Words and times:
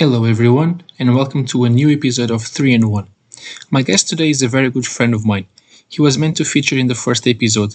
Hello, 0.00 0.24
everyone, 0.24 0.82
and 0.98 1.14
welcome 1.14 1.44
to 1.44 1.64
a 1.64 1.68
new 1.68 1.90
episode 1.90 2.30
of 2.30 2.42
3 2.42 2.72
and 2.72 2.90
1. 2.90 3.06
My 3.70 3.82
guest 3.82 4.08
today 4.08 4.30
is 4.30 4.40
a 4.40 4.48
very 4.48 4.70
good 4.70 4.86
friend 4.86 5.12
of 5.12 5.26
mine. 5.26 5.46
He 5.90 6.00
was 6.00 6.16
meant 6.16 6.38
to 6.38 6.44
feature 6.46 6.78
in 6.78 6.86
the 6.86 6.94
first 6.94 7.28
episode, 7.28 7.74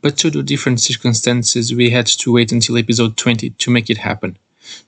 but 0.00 0.16
due 0.16 0.30
to 0.30 0.42
different 0.42 0.80
circumstances, 0.80 1.74
we 1.74 1.90
had 1.90 2.06
to 2.06 2.32
wait 2.32 2.50
until 2.50 2.78
episode 2.78 3.18
20 3.18 3.50
to 3.50 3.70
make 3.70 3.90
it 3.90 3.98
happen. 3.98 4.38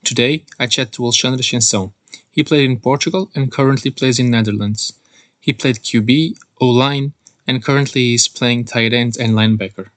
Today, 0.03 0.47
I 0.59 0.65
chat 0.65 0.91
to 0.93 1.03
Alexandre 1.03 1.43
Ascensão. 1.43 1.93
He 2.31 2.43
played 2.43 2.67
in 2.67 2.79
Portugal 2.79 3.29
and 3.35 3.51
currently 3.51 3.91
plays 3.91 4.17
in 4.17 4.31
Netherlands. 4.31 4.99
He 5.39 5.53
played 5.53 5.75
QB, 5.75 6.39
O 6.59 6.69
line, 6.69 7.13
and 7.45 7.63
currently 7.63 8.15
is 8.15 8.27
playing 8.27 8.65
tight 8.65 8.93
end 8.93 9.15
and 9.15 9.33
linebacker. 9.33 9.89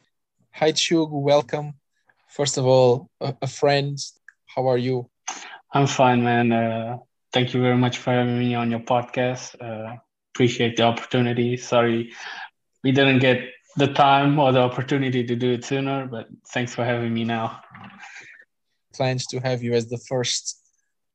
Hi, 0.57 0.73
Chug, 0.73 1.09
welcome. 1.11 1.73
First 2.29 2.59
of 2.59 2.67
all, 2.67 3.09
a 3.19 3.47
friend. 3.47 3.99
How 4.45 4.67
are 4.67 4.77
you? 4.77 5.09
I'm 5.73 5.87
fine, 5.87 6.23
man. 6.23 6.53
Uh, 6.53 6.99
thank 7.33 7.55
you 7.55 7.63
very 7.63 7.77
much 7.77 7.99
for 7.99 8.13
having 8.13 8.39
me 8.39 8.55
on 8.55 8.71
your 8.71 8.81
podcast. 8.81 9.57
Uh, 9.61 9.97
appreciate 10.35 10.77
the 10.77 10.85
opportunity. 10.85 11.57
Sorry 11.57 12.13
we 12.83 12.93
didn't 12.93 13.21
get 13.21 13.41
the 13.77 13.89
time 13.89 14.39
or 14.39 14.53
the 14.53 14.61
opportunity 14.61 15.25
to 15.25 15.37
do 15.37 15.53
it 15.53 15.65
sooner, 15.65 16.07
but 16.07 16.29
thanks 16.49 16.75
for 16.75 16.85
having 16.85 17.15
me 17.15 17.25
now. 17.25 17.61
Plans 18.95 19.27
to 19.27 19.41
have 19.41 19.63
you 19.63 19.73
as 19.73 19.89
the 19.89 19.99
first 19.99 20.61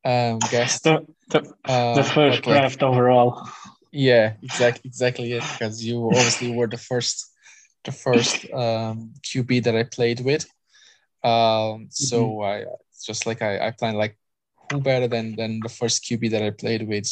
um, 0.04 0.38
guest. 0.50 0.84
the, 0.84 1.06
the, 1.28 1.52
uh, 1.64 1.94
the 1.94 2.04
first 2.04 2.42
draft 2.42 2.82
overall. 2.82 3.48
Yeah, 3.92 4.34
exactly, 4.42 4.82
exactly 4.88 5.32
it. 5.32 5.44
Because 5.52 5.84
you 5.84 6.06
obviously 6.06 6.50
were 6.52 6.66
the 6.66 6.78
first, 6.78 7.30
the 7.84 7.92
first 7.92 8.44
um, 8.52 9.12
QB 9.22 9.64
that 9.64 9.76
I 9.76 9.84
played 9.84 10.20
with. 10.20 10.44
Um, 11.22 11.88
so 11.90 12.24
mm-hmm. 12.24 12.44
I 12.44 12.64
just 13.04 13.26
like 13.26 13.42
I, 13.42 13.68
I 13.68 13.70
planned 13.70 13.98
like 13.98 14.18
who 14.70 14.80
better 14.80 15.08
than 15.08 15.36
than 15.36 15.60
the 15.60 15.68
first 15.68 16.04
QB 16.04 16.30
that 16.30 16.42
I 16.42 16.50
played 16.50 16.86
with. 16.86 17.08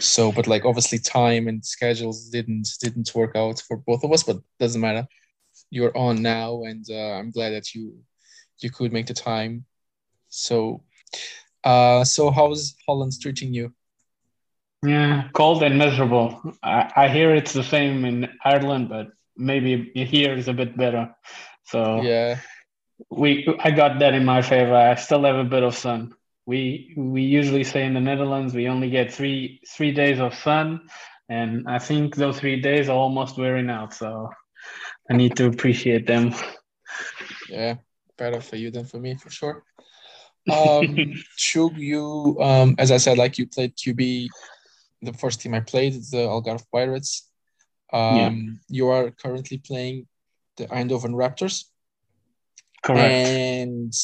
So, 0.00 0.32
but 0.32 0.46
like 0.46 0.64
obviously 0.64 0.98
time 0.98 1.48
and 1.48 1.64
schedules 1.64 2.28
didn't 2.28 2.68
didn't 2.80 3.14
work 3.14 3.36
out 3.36 3.60
for 3.60 3.76
both 3.76 4.04
of 4.04 4.12
us, 4.12 4.22
but 4.22 4.38
doesn't 4.58 4.80
matter. 4.80 5.06
You're 5.70 5.96
on 5.96 6.22
now, 6.22 6.62
and 6.64 6.84
uh, 6.90 7.12
I'm 7.18 7.30
glad 7.30 7.50
that 7.50 7.74
you 7.74 7.98
you 8.60 8.70
could 8.70 8.92
make 8.92 9.06
the 9.06 9.14
time. 9.14 9.64
So, 10.28 10.82
uh, 11.64 12.04
so 12.04 12.30
how's 12.30 12.74
Holland 12.86 13.12
treating 13.20 13.52
you? 13.52 13.72
Yeah, 14.84 15.28
cold 15.32 15.62
and 15.62 15.78
miserable. 15.78 16.40
I, 16.62 16.90
I 16.96 17.08
hear 17.08 17.34
it's 17.34 17.52
the 17.52 17.62
same 17.62 18.04
in 18.04 18.28
Ireland, 18.44 18.88
but 18.88 19.08
maybe 19.36 19.92
here 19.94 20.34
is 20.34 20.48
a 20.48 20.54
bit 20.54 20.76
better. 20.76 21.14
So 21.64 22.00
yeah, 22.02 22.38
we 23.10 23.46
I 23.60 23.70
got 23.70 23.98
that 23.98 24.14
in 24.14 24.24
my 24.24 24.42
favor. 24.42 24.74
I 24.74 24.94
still 24.94 25.24
have 25.24 25.36
a 25.36 25.44
bit 25.44 25.62
of 25.62 25.76
sun 25.76 26.14
we 26.46 26.94
we 26.96 27.22
usually 27.22 27.64
say 27.64 27.84
in 27.84 27.94
the 27.94 28.00
Netherlands 28.00 28.54
we 28.54 28.68
only 28.68 28.90
get 28.90 29.12
three 29.12 29.60
three 29.68 29.92
days 29.92 30.18
of 30.20 30.34
sun, 30.34 30.80
and 31.28 31.68
I 31.68 31.78
think 31.78 32.16
those 32.16 32.38
three 32.38 32.60
days 32.60 32.88
are 32.88 32.96
almost 32.96 33.38
wearing 33.38 33.70
out. 33.70 33.94
So 33.94 34.30
I 35.10 35.14
need 35.14 35.36
to 35.36 35.46
appreciate 35.46 36.06
them. 36.06 36.34
Yeah, 37.48 37.76
better 38.18 38.40
for 38.40 38.56
you 38.56 38.70
than 38.70 38.86
for 38.86 38.98
me 38.98 39.14
for 39.14 39.30
sure. 39.30 39.64
Um, 40.52 41.14
Chug, 41.36 41.76
you 41.76 42.36
um, 42.40 42.74
as 42.76 42.90
I 42.90 42.96
said, 42.96 43.16
like 43.16 43.38
you 43.38 43.46
played 43.46 43.76
QB. 43.76 44.26
The 45.00 45.12
first 45.12 45.40
team 45.40 45.54
I 45.54 45.60
played 45.60 45.94
is 45.94 46.10
the 46.10 46.26
Algarve 46.26 46.64
Pirates. 46.72 47.30
Um, 47.92 48.16
yeah. 48.16 48.30
You 48.68 48.88
are 48.88 49.10
currently 49.12 49.58
playing 49.58 50.08
the 50.56 50.66
Eindhoven 50.66 51.14
Raptors. 51.14 51.66
Correct. 52.82 53.28
And 53.28 53.94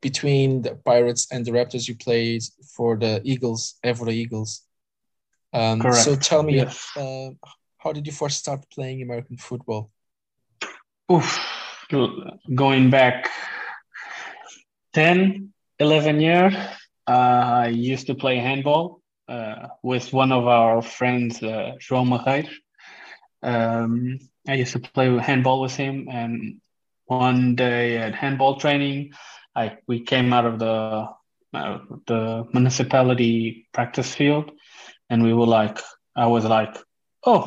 between 0.00 0.62
the 0.62 0.74
Pirates 0.76 1.26
and 1.32 1.44
the 1.44 1.50
Raptors, 1.50 1.88
you 1.88 1.96
played 1.96 2.42
for 2.76 2.96
the 2.96 3.20
Eagles, 3.24 3.74
Évora 3.84 4.12
Eagles. 4.12 4.62
Um, 5.52 5.80
Correct. 5.80 6.04
So 6.04 6.16
tell 6.16 6.42
me, 6.42 6.56
yes. 6.56 6.88
uh, 6.96 7.30
how 7.78 7.92
did 7.92 8.06
you 8.06 8.12
first 8.12 8.38
start 8.38 8.64
playing 8.70 9.02
American 9.02 9.36
football? 9.36 9.90
Oof, 11.10 11.40
going 12.54 12.90
back 12.90 13.30
10, 14.92 15.52
11 15.78 16.20
years, 16.20 16.54
uh, 17.06 17.10
I 17.64 17.68
used 17.68 18.06
to 18.08 18.14
play 18.14 18.36
handball 18.36 19.00
uh, 19.28 19.68
with 19.82 20.12
one 20.12 20.32
of 20.32 20.46
our 20.46 20.82
friends, 20.82 21.42
uh, 21.42 21.76
João 21.80 22.06
Marreiro. 22.06 22.48
Um, 23.42 24.18
I 24.46 24.54
used 24.54 24.72
to 24.72 24.80
play 24.80 25.16
handball 25.18 25.60
with 25.60 25.76
him, 25.76 26.08
and 26.10 26.60
one 27.06 27.54
day 27.54 27.96
at 27.96 28.14
handball 28.14 28.56
training, 28.56 29.12
like 29.58 29.82
we 29.88 29.98
came 30.12 30.32
out 30.32 30.46
of 30.50 30.56
the 30.64 30.76
uh, 31.58 31.78
the 32.06 32.44
municipality 32.52 33.66
practice 33.72 34.14
field, 34.14 34.46
and 35.10 35.22
we 35.26 35.32
were 35.38 35.50
like, 35.60 35.78
I 36.14 36.26
was 36.26 36.44
like, 36.44 36.74
oh, 37.24 37.42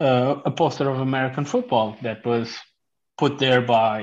uh, 0.00 0.34
a 0.44 0.50
poster 0.50 0.90
of 0.90 0.98
American 1.00 1.44
football 1.44 1.96
that 2.02 2.26
was 2.26 2.48
put 3.16 3.38
there 3.38 3.62
by 3.62 3.94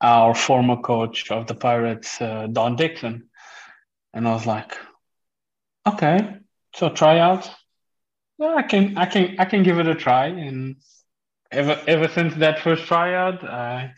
our 0.00 0.34
former 0.34 0.76
coach 0.76 1.30
of 1.30 1.46
the 1.46 1.54
Pirates, 1.54 2.20
uh, 2.20 2.46
Don 2.52 2.76
Dixon, 2.76 3.14
and 4.14 4.28
I 4.28 4.32
was 4.32 4.46
like, 4.46 4.72
okay, 5.90 6.18
so 6.74 6.90
tryouts. 6.90 7.48
Yeah, 8.38 8.54
I 8.62 8.62
can, 8.62 8.98
I 8.98 9.06
can, 9.06 9.36
I 9.42 9.44
can 9.46 9.62
give 9.62 9.78
it 9.80 9.88
a 9.88 9.94
try, 9.94 10.26
and 10.26 10.76
ever 11.50 11.80
ever 11.86 12.08
since 12.08 12.34
that 12.36 12.60
first 12.60 12.84
tryout, 12.86 13.44
I 13.44 13.92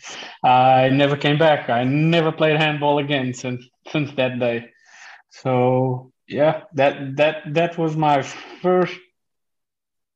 I 0.45 0.89
never 0.91 1.17
came 1.17 1.39
back. 1.39 1.69
I 1.71 1.85
never 1.85 2.33
played 2.33 2.57
handball 2.57 2.99
again 2.99 3.35
since 3.35 3.65
since 3.89 4.13
that 4.15 4.39
day. 4.39 4.71
So 5.31 6.13
yeah, 6.29 6.63
that 6.75 7.17
that 7.17 7.55
that 7.55 7.79
was 7.79 7.97
my 7.97 8.23
first 8.63 8.99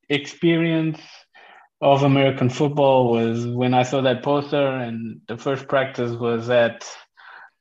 experience 0.09 1.01
of 1.81 2.03
American 2.03 2.49
football 2.49 3.11
was 3.11 3.47
when 3.47 3.75
I 3.75 3.83
saw 3.83 4.03
that 4.03 4.23
poster, 4.23 4.67
and 4.67 5.21
the 5.29 5.37
first 5.37 5.69
practice 5.69 6.13
was 6.13 6.49
at 6.51 6.85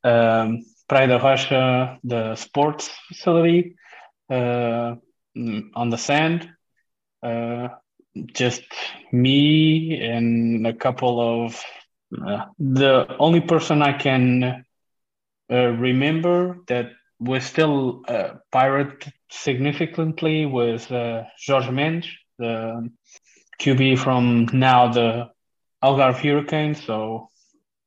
um, 0.03 0.63
Praia 0.87 1.07
da 1.07 1.17
Rocha, 1.17 1.97
the 2.03 2.35
sports 2.35 2.89
facility 3.07 3.75
uh, 4.29 4.95
on 5.75 5.89
the 5.89 5.97
sand. 5.97 6.49
Uh, 7.23 7.69
just 8.15 8.63
me 9.11 10.01
and 10.01 10.65
a 10.67 10.73
couple 10.73 11.45
of 11.45 11.63
uh, 12.25 12.45
the 12.59 13.15
only 13.19 13.41
person 13.41 13.81
I 13.81 13.97
can 13.97 14.65
uh, 15.49 15.67
remember 15.67 16.59
that 16.67 16.91
was 17.19 17.45
still 17.45 18.03
a 18.07 18.39
pirate 18.51 19.05
significantly 19.29 20.45
was 20.45 20.89
uh, 20.91 21.23
Jorge 21.45 21.71
Mendes, 21.71 22.09
the 22.37 22.89
QB 23.61 23.99
from 23.99 24.47
now 24.51 24.91
the 24.91 25.29
Algarve 25.83 26.19
Hurricanes. 26.19 26.83
So 26.83 27.29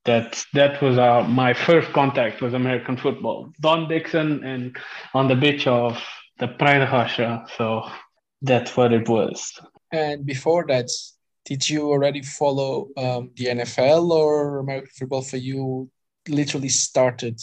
that 0.05 0.45
that 0.53 0.81
was 0.81 0.99
uh, 0.99 1.23
my 1.29 1.55
first 1.55 1.93
contact 1.93 2.41
with 2.41 2.55
American 2.55 2.97
football. 2.97 3.53
Don 3.61 3.89
Dixon 3.89 4.45
and 4.45 4.77
on 5.13 5.29
the 5.29 5.37
beach 5.37 5.67
of 5.67 6.03
the 6.39 6.49
Praia 6.49 6.81
de 6.81 6.91
Rocha. 6.91 7.47
So 7.57 7.89
that's 8.43 8.77
what 8.77 8.93
it 8.93 9.09
was. 9.09 9.59
And 9.95 10.27
before 10.27 10.67
that, 10.67 10.91
did 11.45 11.69
you 11.69 11.89
already 11.89 12.23
follow 12.23 12.89
um, 12.97 13.31
the 13.37 13.47
NFL 13.47 14.11
or 14.11 14.59
American 14.59 14.91
football 14.99 15.23
for 15.23 15.37
you? 15.37 15.89
Literally 16.29 16.69
started 16.69 17.41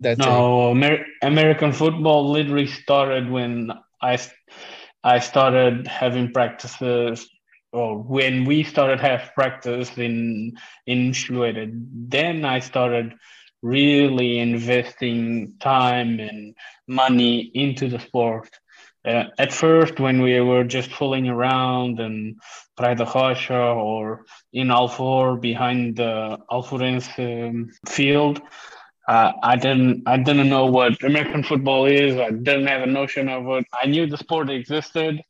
that. 0.00 0.18
No, 0.18 0.72
Amer- 0.72 1.06
American 1.22 1.72
football 1.72 2.30
literally 2.30 2.66
started 2.66 3.30
when 3.30 3.72
I 4.02 4.18
I 5.02 5.20
started 5.20 5.86
having 5.86 6.32
practices 6.32 7.28
or 7.72 7.96
when 7.96 8.44
we 8.44 8.64
started 8.64 9.00
have 9.00 9.30
practice 9.34 9.96
in 9.96 10.58
in 10.86 11.12
Schluede. 11.12 11.72
Then 12.08 12.44
I 12.44 12.58
started 12.58 13.14
really 13.62 14.40
investing 14.40 15.54
time 15.60 16.18
and 16.20 16.54
money 16.88 17.50
into 17.54 17.88
the 17.88 18.00
sport 18.00 18.50
uh, 19.04 19.24
at 19.38 19.52
first 19.52 19.98
when 19.98 20.22
we 20.22 20.40
were 20.40 20.64
just 20.64 20.92
fooling 20.92 21.28
around 21.28 21.98
in 21.98 22.36
Praia 22.76 22.94
da 22.94 23.04
Rocha 23.04 23.54
or 23.54 24.24
in 24.52 24.68
Alvor 24.68 25.40
behind 25.40 25.96
the 25.96 26.38
Alvorense 26.50 27.08
um, 27.18 27.70
field, 27.88 28.40
uh, 29.08 29.32
I 29.42 29.56
didn't 29.56 30.04
I 30.06 30.16
didn't 30.18 30.48
know 30.48 30.66
what 30.66 31.02
American 31.02 31.42
football 31.42 31.86
is. 31.86 32.16
I 32.16 32.30
didn't 32.30 32.68
have 32.68 32.82
a 32.82 32.86
notion 32.86 33.28
of 33.28 33.48
it. 33.48 33.66
I 33.72 33.86
knew 33.86 34.06
the 34.06 34.16
sport 34.16 34.48
existed 34.50 35.20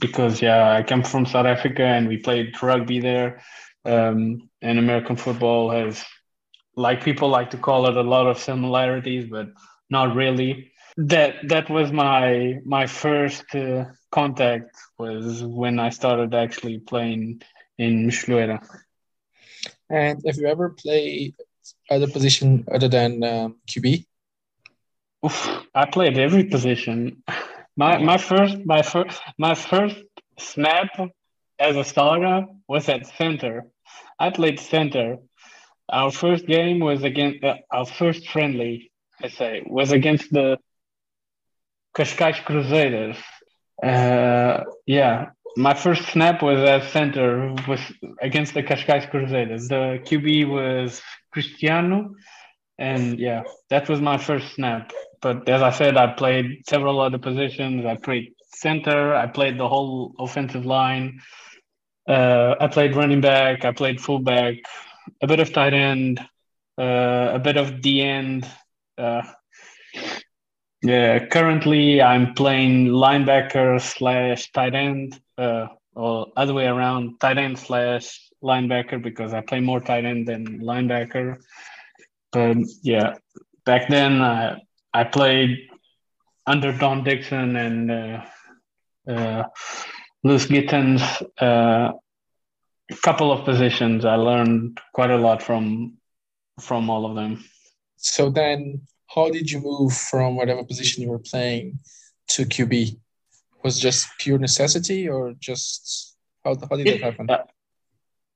because 0.00 0.40
yeah, 0.40 0.72
I 0.72 0.82
come 0.82 1.02
from 1.02 1.26
South 1.26 1.46
Africa 1.46 1.82
and 1.82 2.06
we 2.08 2.18
played 2.18 2.60
rugby 2.62 3.00
there. 3.00 3.42
Um, 3.84 4.48
and 4.62 4.78
American 4.78 5.16
football 5.16 5.70
has, 5.70 6.04
like 6.76 7.02
people 7.02 7.28
like 7.28 7.50
to 7.50 7.56
call 7.56 7.88
it, 7.88 7.96
a 7.96 8.02
lot 8.02 8.26
of 8.26 8.38
similarities, 8.38 9.28
but 9.30 9.48
not 9.90 10.14
really 10.14 10.72
that 10.98 11.36
that 11.48 11.70
was 11.70 11.92
my 11.92 12.58
my 12.64 12.86
first 12.86 13.54
uh, 13.54 13.84
contact 14.10 14.76
was 14.98 15.44
when 15.44 15.78
I 15.78 15.90
started 15.90 16.34
actually 16.34 16.80
playing 16.80 17.42
in 17.78 18.08
Schluera. 18.08 18.58
And 19.88 20.20
have 20.26 20.36
you 20.36 20.46
ever 20.48 20.70
played 20.70 21.34
other 21.88 22.08
position 22.08 22.66
other 22.72 22.88
than 22.88 23.22
um, 23.22 23.56
QB? 23.68 24.06
Oof, 25.24 25.48
I 25.74 25.86
played 25.86 26.18
every 26.18 26.44
position. 26.44 27.22
My 27.76 27.98
my 27.98 28.18
first 28.18 28.56
my 28.64 28.82
first 28.82 29.20
my 29.38 29.54
first 29.54 29.96
snap 30.38 30.90
as 31.60 31.76
a 31.76 31.84
starter 31.84 32.46
was 32.68 32.88
at 32.88 33.06
center. 33.06 33.66
I 34.18 34.30
played 34.30 34.58
center. 34.58 35.18
Our 35.88 36.10
first 36.10 36.46
game 36.46 36.80
was 36.80 37.04
against 37.04 37.44
uh, 37.44 37.54
our 37.70 37.86
first 37.86 38.28
friendly. 38.28 38.90
I 39.22 39.28
say 39.28 39.62
was 39.64 39.92
against 39.92 40.32
the 40.32 40.58
Cascais 41.98 42.44
Crusaders. 42.44 43.16
Uh, 43.82 44.62
yeah, 44.86 45.30
my 45.56 45.74
first 45.74 46.04
snap 46.12 46.42
was 46.42 46.60
at 46.60 46.84
center 46.92 47.52
was 47.66 47.80
against 48.22 48.54
the 48.54 48.62
Cascais 48.62 49.10
Crusaders. 49.10 49.66
The 49.66 50.00
QB 50.06 50.48
was 50.48 51.02
Cristiano, 51.32 52.14
and 52.78 53.18
yeah, 53.18 53.42
that 53.70 53.88
was 53.88 54.00
my 54.00 54.16
first 54.16 54.54
snap. 54.54 54.92
But 55.20 55.48
as 55.48 55.60
I 55.60 55.70
said, 55.70 55.96
I 55.96 56.06
played 56.12 56.62
several 56.68 57.00
other 57.00 57.18
positions. 57.18 57.84
I 57.84 57.96
played 57.96 58.32
center. 58.54 59.14
I 59.16 59.26
played 59.26 59.58
the 59.58 59.68
whole 59.68 60.14
offensive 60.20 60.64
line. 60.64 61.20
Uh, 62.08 62.54
I 62.60 62.68
played 62.68 62.94
running 62.94 63.20
back. 63.20 63.64
I 63.64 63.72
played 63.72 64.00
fullback. 64.00 64.54
A 65.20 65.26
bit 65.26 65.40
of 65.40 65.52
tight 65.52 65.74
end. 65.74 66.20
Uh, 66.80 67.32
a 67.34 67.40
bit 67.40 67.56
of 67.56 67.80
D 67.80 68.00
end. 68.02 68.48
Uh, 68.96 69.22
yeah, 70.82 71.26
currently 71.26 72.00
I'm 72.00 72.34
playing 72.34 72.86
linebacker 72.88 73.80
slash 73.80 74.50
tight 74.52 74.74
end, 74.74 75.20
uh, 75.36 75.66
or 75.94 76.26
other 76.36 76.54
way 76.54 76.66
around, 76.66 77.18
tight 77.18 77.38
end 77.38 77.58
slash 77.58 78.30
linebacker 78.42 79.02
because 79.02 79.34
I 79.34 79.40
play 79.40 79.60
more 79.60 79.80
tight 79.80 80.04
end 80.04 80.28
than 80.28 80.60
linebacker. 80.60 81.38
But 82.32 82.58
yeah, 82.82 83.14
back 83.64 83.88
then 83.88 84.22
I 84.22 84.60
I 84.92 85.04
played 85.04 85.68
under 86.46 86.72
Don 86.72 87.04
Dixon 87.04 87.56
and 87.56 87.90
uh, 87.90 88.24
uh, 89.08 89.44
Lewis 90.22 90.46
Gittens. 90.46 91.02
Uh, 91.40 91.92
a 92.90 92.96
couple 93.02 93.30
of 93.30 93.44
positions 93.44 94.04
I 94.04 94.14
learned 94.14 94.80
quite 94.94 95.10
a 95.10 95.18
lot 95.18 95.42
from 95.42 95.98
from 96.60 96.88
all 96.88 97.04
of 97.04 97.16
them. 97.16 97.44
So 97.96 98.30
then 98.30 98.82
how 99.14 99.30
did 99.30 99.50
you 99.50 99.60
move 99.60 99.92
from 99.92 100.36
whatever 100.36 100.64
position 100.64 101.02
you 101.02 101.10
were 101.10 101.18
playing 101.18 101.78
to 102.28 102.44
QB? 102.44 102.98
Was 103.64 103.80
just 103.80 104.06
pure 104.18 104.38
necessity 104.38 105.08
or 105.08 105.34
just 105.38 106.16
how, 106.44 106.54
how 106.70 106.76
did 106.76 106.86
it, 106.86 107.00
that 107.00 107.12
happen? 107.12 107.30
Uh, 107.30 107.44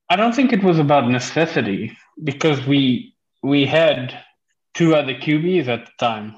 I 0.09 0.17
don't 0.17 0.35
think 0.35 0.53
it 0.53 0.63
was 0.63 0.79
about 0.79 1.09
necessity 1.09 1.97
because 2.23 2.67
we 2.67 3.15
we 3.43 3.67
had 3.67 4.19
two 4.75 4.95
other 4.95 5.15
QBs 5.15 5.69
at 5.69 5.87
the 5.87 5.93
time, 5.99 6.37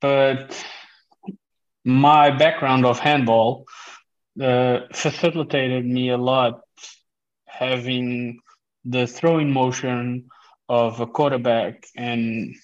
but 0.00 0.64
my 1.84 2.30
background 2.30 2.86
of 2.86 2.98
handball 2.98 3.66
uh, 4.40 4.80
facilitated 4.92 5.84
me 5.84 6.10
a 6.10 6.16
lot 6.16 6.60
having 7.46 8.40
the 8.84 9.06
throwing 9.06 9.52
motion 9.52 10.28
of 10.68 11.00
a 11.00 11.06
quarterback 11.06 11.86
and 11.96 12.56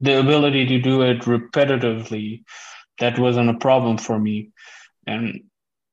the 0.00 0.18
ability 0.18 0.66
to 0.66 0.78
do 0.78 1.02
it 1.02 1.22
repetitively, 1.22 2.44
that 3.00 3.18
wasn't 3.18 3.50
a 3.50 3.54
problem 3.54 3.98
for 3.98 4.18
me. 4.18 4.50
And 5.06 5.44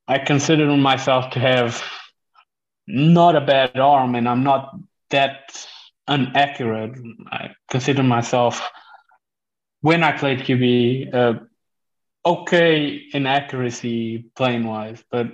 I 0.08 0.20
consider 0.20 0.76
myself 0.78 1.32
to 1.32 1.40
have 1.40 1.84
not 2.88 3.36
a 3.36 3.42
bad 3.42 3.78
arm, 3.80 4.16
and 4.16 4.30
I'm 4.30 4.44
not 4.44 4.76
that 5.10 5.68
inaccurate. 6.08 7.00
I 7.32 7.52
consider 7.70 8.04
myself, 8.04 8.62
when 9.82 10.04
I 10.04 10.18
played 10.18 10.40
QB, 10.40 11.14
uh, 11.14 11.34
okay 12.26 13.02
in 13.14 13.26
accuracy 13.26 14.26
playing 14.36 14.66
wise, 14.66 15.04
but 15.10 15.28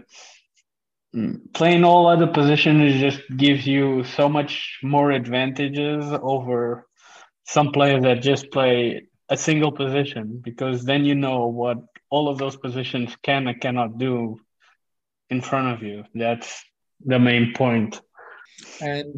playing 1.53 1.83
all 1.83 2.07
other 2.07 2.27
positions 2.27 2.99
just 2.99 3.21
gives 3.35 3.67
you 3.67 4.03
so 4.03 4.29
much 4.29 4.79
more 4.81 5.11
advantages 5.11 6.05
over 6.21 6.87
some 7.45 7.71
players 7.71 8.03
that 8.03 8.21
just 8.21 8.51
play 8.51 9.07
a 9.29 9.37
single 9.37 9.71
position 9.71 10.41
because 10.43 10.83
then 10.83 11.05
you 11.05 11.15
know 11.15 11.47
what 11.47 11.77
all 12.09 12.27
of 12.27 12.37
those 12.37 12.57
positions 12.57 13.15
can 13.23 13.47
and 13.47 13.61
cannot 13.61 13.97
do 13.97 14.39
in 15.29 15.41
front 15.41 15.73
of 15.73 15.81
you. 15.81 16.03
That's 16.13 16.63
the 17.05 17.17
main 17.17 17.53
point. 17.53 18.01
And 18.81 19.15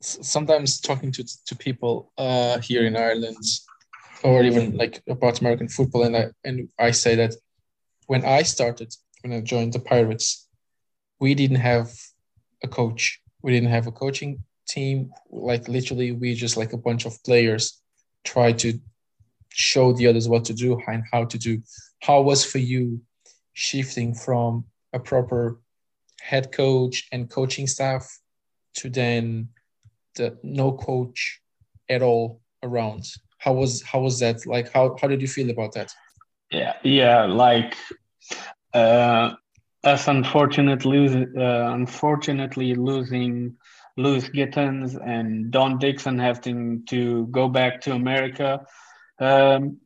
sometimes 0.00 0.80
talking 0.80 1.12
to 1.12 1.24
to 1.46 1.56
people 1.56 2.12
uh, 2.18 2.58
here 2.58 2.84
in 2.84 2.96
Ireland, 2.96 3.44
or 4.22 4.42
even 4.42 4.76
like 4.76 5.02
about 5.08 5.40
American 5.40 5.68
football, 5.68 6.02
and 6.02 6.16
I 6.16 6.24
and 6.44 6.68
I 6.78 6.90
say 6.90 7.14
that 7.14 7.34
when 8.06 8.24
I 8.24 8.42
started, 8.42 8.94
when 9.22 9.32
I 9.32 9.40
joined 9.40 9.72
the 9.72 9.78
Pirates, 9.78 10.48
we 11.20 11.34
didn't 11.34 11.62
have 11.72 11.92
a 12.62 12.68
coach. 12.68 13.20
We 13.42 13.52
didn't 13.52 13.70
have 13.70 13.86
a 13.86 13.92
coaching 13.92 14.42
team 14.66 15.12
like 15.30 15.68
literally 15.68 16.12
we 16.12 16.34
just 16.34 16.56
like 16.56 16.72
a 16.72 16.78
bunch 16.78 17.06
of 17.06 17.22
players 17.24 17.80
try 18.24 18.52
to 18.52 18.78
show 19.50 19.92
the 19.92 20.06
others 20.06 20.28
what 20.28 20.44
to 20.46 20.54
do 20.54 20.80
and 20.86 21.04
how 21.12 21.24
to 21.24 21.38
do. 21.38 21.62
How 22.02 22.20
was 22.22 22.44
for 22.44 22.58
you 22.58 23.00
shifting 23.52 24.14
from 24.14 24.64
a 24.92 24.98
proper 24.98 25.60
head 26.20 26.50
coach 26.52 27.06
and 27.12 27.30
coaching 27.30 27.66
staff 27.66 28.18
to 28.74 28.90
then 28.90 29.48
the 30.16 30.36
no 30.42 30.72
coach 30.72 31.40
at 31.88 32.02
all 32.02 32.40
around? 32.62 33.04
How 33.38 33.52
was 33.52 33.82
how 33.82 34.00
was 34.00 34.18
that? 34.20 34.46
Like 34.46 34.72
how 34.72 34.96
how 35.00 35.08
did 35.08 35.20
you 35.20 35.28
feel 35.28 35.50
about 35.50 35.72
that? 35.74 35.92
Yeah 36.50 36.74
yeah 36.82 37.24
like 37.24 37.76
uh 38.72 39.34
us 39.84 40.08
unfortunately 40.08 41.26
uh, 41.36 41.74
unfortunately 41.74 42.74
losing 42.74 43.56
Lewis 43.96 44.28
Gittens 44.28 44.96
and 44.96 45.50
Don 45.50 45.78
Dixon 45.78 46.18
having 46.18 46.84
to 46.86 47.26
go 47.26 47.48
back 47.48 47.82
to 47.82 47.92
America. 47.92 48.66
Um, 49.18 49.78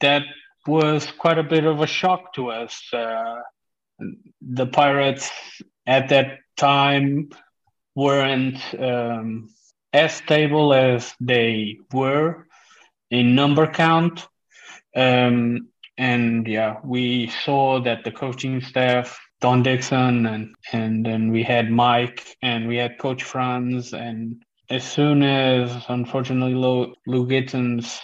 that 0.00 0.22
was 0.66 1.10
quite 1.18 1.38
a 1.38 1.42
bit 1.42 1.64
of 1.64 1.80
a 1.80 1.86
shock 1.86 2.34
to 2.34 2.50
us. 2.50 2.82
Uh, 2.92 3.40
the 4.40 4.66
Pirates 4.66 5.30
at 5.86 6.08
that 6.10 6.38
time 6.56 7.30
weren't 7.94 8.60
um, 8.78 9.48
as 9.92 10.14
stable 10.14 10.72
as 10.72 11.14
they 11.20 11.78
were 11.92 12.46
in 13.10 13.34
number 13.34 13.66
count. 13.66 14.26
Um, 14.96 15.68
and 15.96 16.46
yeah, 16.46 16.76
we 16.84 17.28
saw 17.44 17.80
that 17.82 18.04
the 18.04 18.10
coaching 18.10 18.60
staff 18.60 19.20
Don 19.44 19.62
Dixon 19.62 20.24
and 20.24 20.54
and 20.72 21.04
then 21.04 21.30
we 21.30 21.42
had 21.42 21.70
Mike 21.70 22.34
and 22.40 22.66
we 22.66 22.78
had 22.78 22.98
Coach 22.98 23.24
Franz 23.24 23.92
and 23.92 24.42
as 24.70 24.84
soon 24.90 25.22
as 25.22 25.84
unfortunately 25.88 26.54
Lou, 26.54 26.94
Lou 27.06 27.26
Gittens 27.26 28.00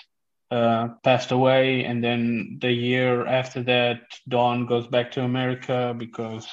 uh, 0.50 0.88
passed 1.02 1.32
away 1.32 1.84
and 1.84 2.04
then 2.04 2.58
the 2.60 2.70
year 2.70 3.26
after 3.26 3.62
that 3.62 4.02
Don 4.28 4.66
goes 4.66 4.86
back 4.88 5.12
to 5.12 5.22
America 5.22 5.94
because 5.96 6.46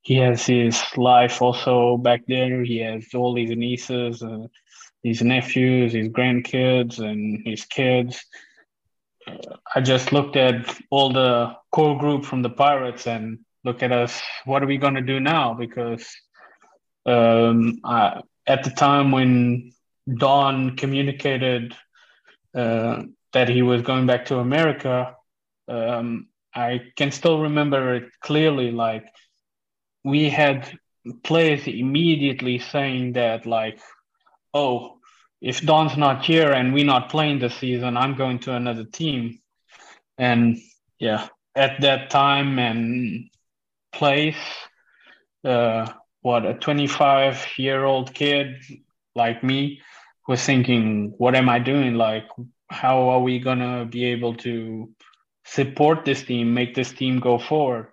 he 0.00 0.14
has 0.16 0.46
his 0.46 0.82
life 0.96 1.42
also 1.42 1.98
back 1.98 2.22
there. 2.26 2.64
He 2.64 2.78
has 2.78 3.04
all 3.12 3.36
his 3.36 3.50
nieces 3.50 4.22
uh, 4.22 4.46
his 5.02 5.20
nephews 5.20 5.92
his 5.92 6.08
grandkids 6.08 6.98
and 6.98 7.46
his 7.46 7.66
kids. 7.66 8.24
Uh, 9.26 9.56
I 9.74 9.82
just 9.82 10.12
looked 10.14 10.36
at 10.36 10.80
all 10.88 11.12
the 11.12 11.56
core 11.70 11.98
group 11.98 12.24
from 12.24 12.40
the 12.40 12.48
Pirates 12.48 13.06
and 13.06 13.40
look 13.64 13.82
at 13.82 13.92
us. 13.92 14.20
What 14.44 14.62
are 14.62 14.66
we 14.66 14.76
going 14.76 14.94
to 14.94 15.00
do 15.00 15.20
now? 15.20 15.54
Because 15.54 16.06
um, 17.06 17.80
I, 17.84 18.20
at 18.46 18.64
the 18.64 18.70
time 18.70 19.10
when 19.10 19.72
Don 20.12 20.76
communicated 20.76 21.74
uh, 22.54 23.02
that 23.32 23.48
he 23.48 23.62
was 23.62 23.82
going 23.82 24.06
back 24.06 24.26
to 24.26 24.38
America, 24.38 25.16
um, 25.68 26.28
I 26.54 26.82
can 26.96 27.10
still 27.10 27.40
remember 27.40 27.94
it 27.94 28.10
clearly. 28.20 28.70
Like 28.70 29.06
we 30.04 30.28
had 30.28 30.78
players 31.22 31.66
immediately 31.66 32.58
saying 32.58 33.14
that, 33.14 33.46
like, 33.46 33.80
"Oh, 34.52 34.98
if 35.40 35.62
Don's 35.62 35.96
not 35.96 36.24
here 36.24 36.52
and 36.52 36.72
we're 36.72 36.84
not 36.84 37.10
playing 37.10 37.38
this 37.38 37.56
season, 37.56 37.96
I'm 37.96 38.14
going 38.14 38.38
to 38.40 38.54
another 38.54 38.84
team." 38.84 39.40
And 40.16 40.58
yeah, 41.00 41.28
at 41.56 41.80
that 41.80 42.10
time 42.10 42.58
and 42.58 43.30
place 43.94 44.42
uh, 45.44 45.86
what 46.22 46.46
a 46.46 46.54
25 46.54 47.46
year 47.58 47.84
old 47.84 48.14
kid 48.14 48.56
like 49.14 49.42
me 49.42 49.80
was 50.26 50.42
thinking 50.42 51.12
what 51.18 51.34
am 51.34 51.48
i 51.48 51.58
doing? 51.58 51.94
Like 51.94 52.26
how 52.70 53.08
are 53.10 53.20
we 53.20 53.38
going 53.38 53.58
to 53.58 53.84
be 53.84 54.06
able 54.06 54.34
to 54.36 54.90
support 55.44 56.04
this 56.04 56.22
team 56.22 56.54
make 56.54 56.74
this 56.74 56.92
team 56.92 57.20
go 57.20 57.38
forward? 57.38 57.88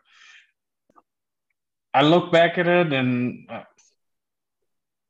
I 1.93 2.03
look 2.03 2.31
back 2.31 2.57
at 2.57 2.67
it 2.67 2.93
and 2.93 3.49
uh, 3.49 3.63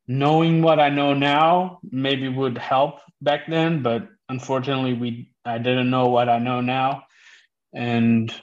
knowing 0.08 0.64
what 0.64 0.80
i 0.80 0.90
know 0.90 1.14
now 1.14 1.80
maybe 1.90 2.28
would 2.28 2.58
help 2.58 2.96
back 3.22 3.42
then 3.48 3.84
but 3.84 4.08
unfortunately, 4.32 4.94
we 4.94 5.32
I 5.46 5.58
didn't 5.58 5.90
know 5.90 6.08
what 6.08 6.30
I 6.30 6.40
know 6.40 6.62
now, 6.62 7.04
and 7.74 8.34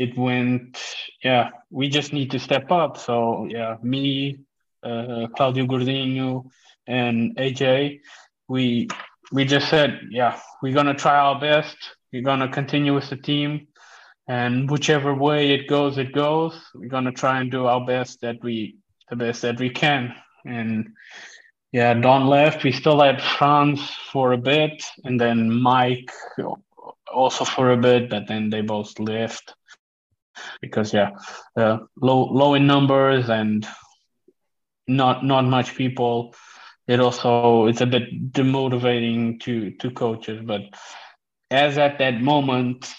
it 0.00 0.16
went. 0.16 0.78
Yeah, 1.22 1.50
we 1.68 1.90
just 1.90 2.14
need 2.14 2.30
to 2.30 2.38
step 2.38 2.72
up. 2.72 2.96
So 2.96 3.46
yeah, 3.50 3.76
me, 3.82 4.38
uh, 4.82 5.26
Claudio 5.36 5.66
Gordinho, 5.66 6.46
and 6.86 7.36
AJ, 7.36 8.00
we 8.48 8.88
we 9.30 9.44
just 9.44 9.68
said, 9.68 10.00
yeah, 10.10 10.40
we're 10.62 10.72
gonna 10.72 10.94
try 10.94 11.18
our 11.18 11.38
best. 11.38 11.76
We're 12.12 12.22
gonna 12.22 12.48
continue 12.48 12.94
with 12.94 13.10
the 13.10 13.18
team, 13.18 13.68
and 14.26 14.70
whichever 14.70 15.14
way 15.14 15.50
it 15.50 15.68
goes, 15.68 15.98
it 15.98 16.14
goes. 16.14 16.58
We're 16.74 16.88
gonna 16.96 17.12
try 17.12 17.40
and 17.40 17.50
do 17.50 17.66
our 17.66 17.84
best 17.84 18.22
that 18.22 18.42
we 18.42 18.78
the 19.10 19.16
best 19.16 19.42
that 19.42 19.60
we 19.60 19.68
can. 19.68 20.14
And 20.46 20.94
yeah, 21.72 21.92
Don 21.92 22.26
left. 22.26 22.64
We 22.64 22.72
still 22.72 23.02
had 23.02 23.20
Franz 23.20 23.86
for 24.12 24.32
a 24.32 24.38
bit, 24.38 24.82
and 25.04 25.20
then 25.20 25.52
Mike 25.52 26.10
also 27.12 27.44
for 27.44 27.72
a 27.72 27.76
bit, 27.76 28.08
but 28.08 28.26
then 28.28 28.48
they 28.48 28.62
both 28.62 28.98
left 28.98 29.54
because 30.60 30.92
yeah, 30.92 31.10
uh, 31.56 31.78
low 32.00 32.24
low 32.24 32.54
in 32.54 32.66
numbers 32.66 33.28
and 33.28 33.66
not 34.86 35.24
not 35.24 35.44
much 35.44 35.74
people. 35.74 36.34
It 36.86 37.00
also 37.00 37.66
it's 37.66 37.80
a 37.80 37.86
bit 37.86 38.32
demotivating 38.32 39.40
to 39.40 39.70
to 39.72 39.90
coaches, 39.90 40.42
but 40.44 40.62
as 41.50 41.78
at 41.78 41.98
that 41.98 42.20
moment, 42.20 42.92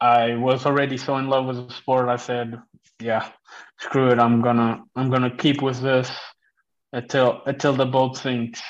I 0.00 0.34
was 0.34 0.66
already 0.66 0.96
so 0.96 1.16
in 1.16 1.28
love 1.28 1.46
with 1.46 1.68
the 1.68 1.74
sport. 1.74 2.08
I 2.08 2.16
said, 2.16 2.60
yeah, 3.00 3.28
screw 3.78 4.10
it. 4.10 4.18
I'm 4.18 4.42
gonna 4.42 4.82
I'm 4.96 5.10
gonna 5.10 5.36
keep 5.36 5.62
with 5.62 5.80
this 5.80 6.10
until 6.92 7.42
until 7.46 7.74
the 7.74 7.86
boat 7.86 8.16
sinks. 8.16 8.60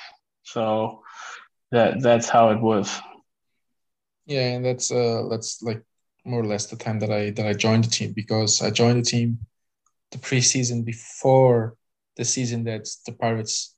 So 0.42 1.02
that 1.70 2.02
that's 2.02 2.28
how 2.28 2.50
it 2.50 2.60
was. 2.60 3.00
Yeah, 4.26 4.54
and 4.54 4.64
that's 4.64 4.90
uh 4.90 5.26
that's 5.30 5.62
like 5.62 5.82
more 6.24 6.40
or 6.40 6.46
less 6.46 6.66
the 6.66 6.76
time 6.76 6.98
that 7.00 7.10
I 7.10 7.30
that 7.30 7.46
I 7.46 7.52
joined 7.52 7.84
the 7.84 7.90
team 7.90 8.12
because 8.12 8.62
I 8.62 8.70
joined 8.70 8.98
the 8.98 9.10
team 9.10 9.38
the 10.10 10.18
preseason 10.18 10.84
before 10.84 11.76
the 12.16 12.24
season 12.24 12.64
that 12.64 12.88
the 13.06 13.12
Pirates 13.12 13.74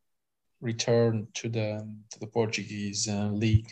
returned 0.60 1.28
to 1.34 1.48
the 1.48 1.88
to 2.10 2.20
the 2.20 2.26
Portuguese 2.26 3.08
uh, 3.08 3.30
league, 3.32 3.70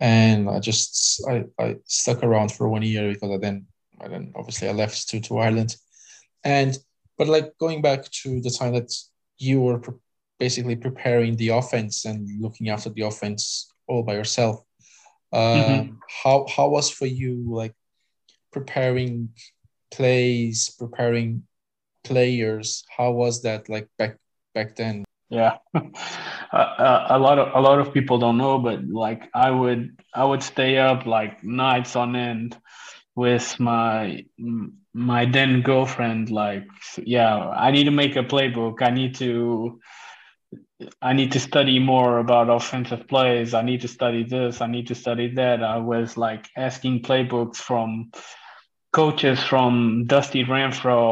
and 0.00 0.50
I 0.50 0.60
just 0.60 1.24
I, 1.28 1.44
I 1.58 1.76
stuck 1.84 2.22
around 2.22 2.52
for 2.52 2.68
one 2.68 2.82
year 2.82 3.12
because 3.12 3.30
I 3.30 3.38
then 3.38 3.66
I 4.00 4.08
then 4.08 4.32
obviously 4.36 4.68
I 4.68 4.72
left 4.72 5.08
to 5.08 5.20
to 5.20 5.38
Ireland, 5.38 5.76
and 6.44 6.76
but 7.16 7.28
like 7.28 7.56
going 7.58 7.80
back 7.82 8.10
to 8.22 8.40
the 8.40 8.50
time 8.50 8.74
that 8.74 8.92
you 9.38 9.60
were 9.60 9.78
pre- 9.78 9.94
basically 10.38 10.76
preparing 10.76 11.36
the 11.36 11.48
offense 11.48 12.04
and 12.04 12.28
looking 12.40 12.68
after 12.68 12.90
the 12.90 13.02
offense 13.02 13.72
all 13.88 14.02
by 14.02 14.14
yourself. 14.14 14.62
Um, 15.32 15.40
mm-hmm. 15.42 15.94
How 16.22 16.46
how 16.54 16.68
was 16.68 16.90
for 16.90 17.06
you 17.06 17.44
like 17.48 17.74
preparing 18.56 19.28
plays, 19.90 20.70
preparing 20.78 21.42
players? 22.04 22.84
How 22.96 23.12
was 23.12 23.42
that 23.42 23.68
like 23.68 23.88
back 23.98 24.16
back 24.54 24.76
then? 24.76 25.04
Yeah, 25.28 25.58
uh, 25.74 27.06
a 27.10 27.18
lot 27.18 27.38
of 27.38 27.52
a 27.54 27.60
lot 27.60 27.80
of 27.80 27.92
people 27.92 28.18
don't 28.18 28.38
know, 28.38 28.58
but 28.58 28.88
like 28.88 29.28
I 29.34 29.50
would 29.50 30.00
I 30.14 30.24
would 30.24 30.42
stay 30.42 30.78
up 30.78 31.04
like 31.04 31.44
nights 31.44 31.96
on 31.96 32.16
end 32.16 32.56
with 33.14 33.60
my 33.60 34.24
my 34.94 35.26
then 35.26 35.60
girlfriend 35.60 36.30
like 36.30 36.66
yeah 37.02 37.48
i 37.50 37.70
need 37.70 37.84
to 37.84 37.90
make 37.90 38.16
a 38.16 38.22
playbook. 38.22 38.80
I 38.80 38.90
need 38.90 39.14
to 39.16 39.80
i 41.00 41.12
need 41.12 41.32
to 41.32 41.40
study 41.40 41.78
more 41.78 42.18
about 42.18 42.50
offensive 42.50 43.08
plays. 43.08 43.54
I 43.54 43.62
need 43.62 43.80
to 43.82 43.88
study 43.88 44.24
this. 44.24 44.60
I 44.60 44.66
need 44.66 44.86
to 44.88 44.94
study 44.94 45.28
that. 45.34 45.62
I 45.62 45.78
was 45.78 46.16
like 46.16 46.46
asking 46.56 47.02
playbooks 47.02 47.56
from 47.56 48.10
coaches 49.00 49.38
from 49.50 50.04
dusty 50.06 50.42
renfro 50.44 51.02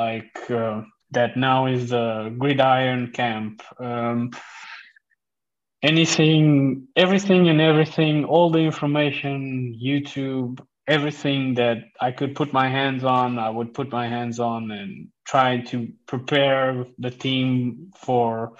like 0.00 0.34
uh, 0.50 0.80
that 1.16 1.36
now 1.36 1.66
is 1.66 1.90
the 1.90 2.34
gridiron 2.38 3.02
camp 3.12 3.62
um, 3.78 4.30
anything 5.82 6.88
everything 6.96 7.48
and 7.48 7.60
everything 7.60 8.24
all 8.24 8.48
the 8.50 8.64
information 8.70 9.78
youtube 9.88 10.58
everything 10.86 11.54
that 11.54 11.78
I 12.00 12.12
could 12.12 12.34
put 12.34 12.52
my 12.52 12.68
hands 12.68 13.04
on, 13.04 13.38
I 13.38 13.48
would 13.48 13.72
put 13.74 13.90
my 13.90 14.08
hands 14.08 14.38
on 14.38 14.70
and 14.70 15.08
try 15.26 15.60
to 15.70 15.88
prepare 16.06 16.84
the 16.98 17.10
team 17.10 17.90
for 17.96 18.52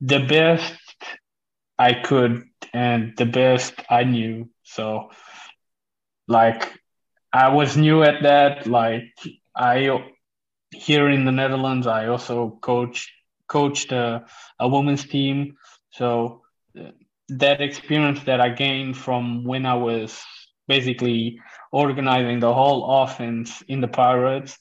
the 0.00 0.20
best 0.20 0.74
I 1.78 1.92
could 1.92 2.44
and 2.72 3.14
the 3.16 3.26
best 3.26 3.74
I 3.90 4.04
knew. 4.04 4.48
So, 4.64 5.10
like, 6.26 6.72
I 7.32 7.48
was 7.48 7.76
new 7.76 8.02
at 8.02 8.22
that. 8.22 8.66
Like, 8.66 9.04
I 9.54 9.88
here 10.72 11.08
in 11.08 11.24
the 11.24 11.32
Netherlands, 11.32 11.86
I 11.86 12.06
also 12.06 12.58
coach 12.60 13.12
coached 13.48 13.92
a, 13.92 14.26
a 14.58 14.68
women's 14.68 15.04
team. 15.04 15.56
So 15.90 16.42
uh, 16.78 16.90
that 17.28 17.60
experience 17.60 18.24
that 18.24 18.40
I 18.40 18.50
gained 18.50 18.96
from 18.96 19.44
when 19.44 19.66
I 19.66 19.74
was 19.74 20.20
basically 20.68 21.40
organizing 21.72 22.40
the 22.40 22.52
whole 22.52 23.02
offense 23.02 23.62
in 23.68 23.80
the 23.80 23.88
Pirates 23.88 24.58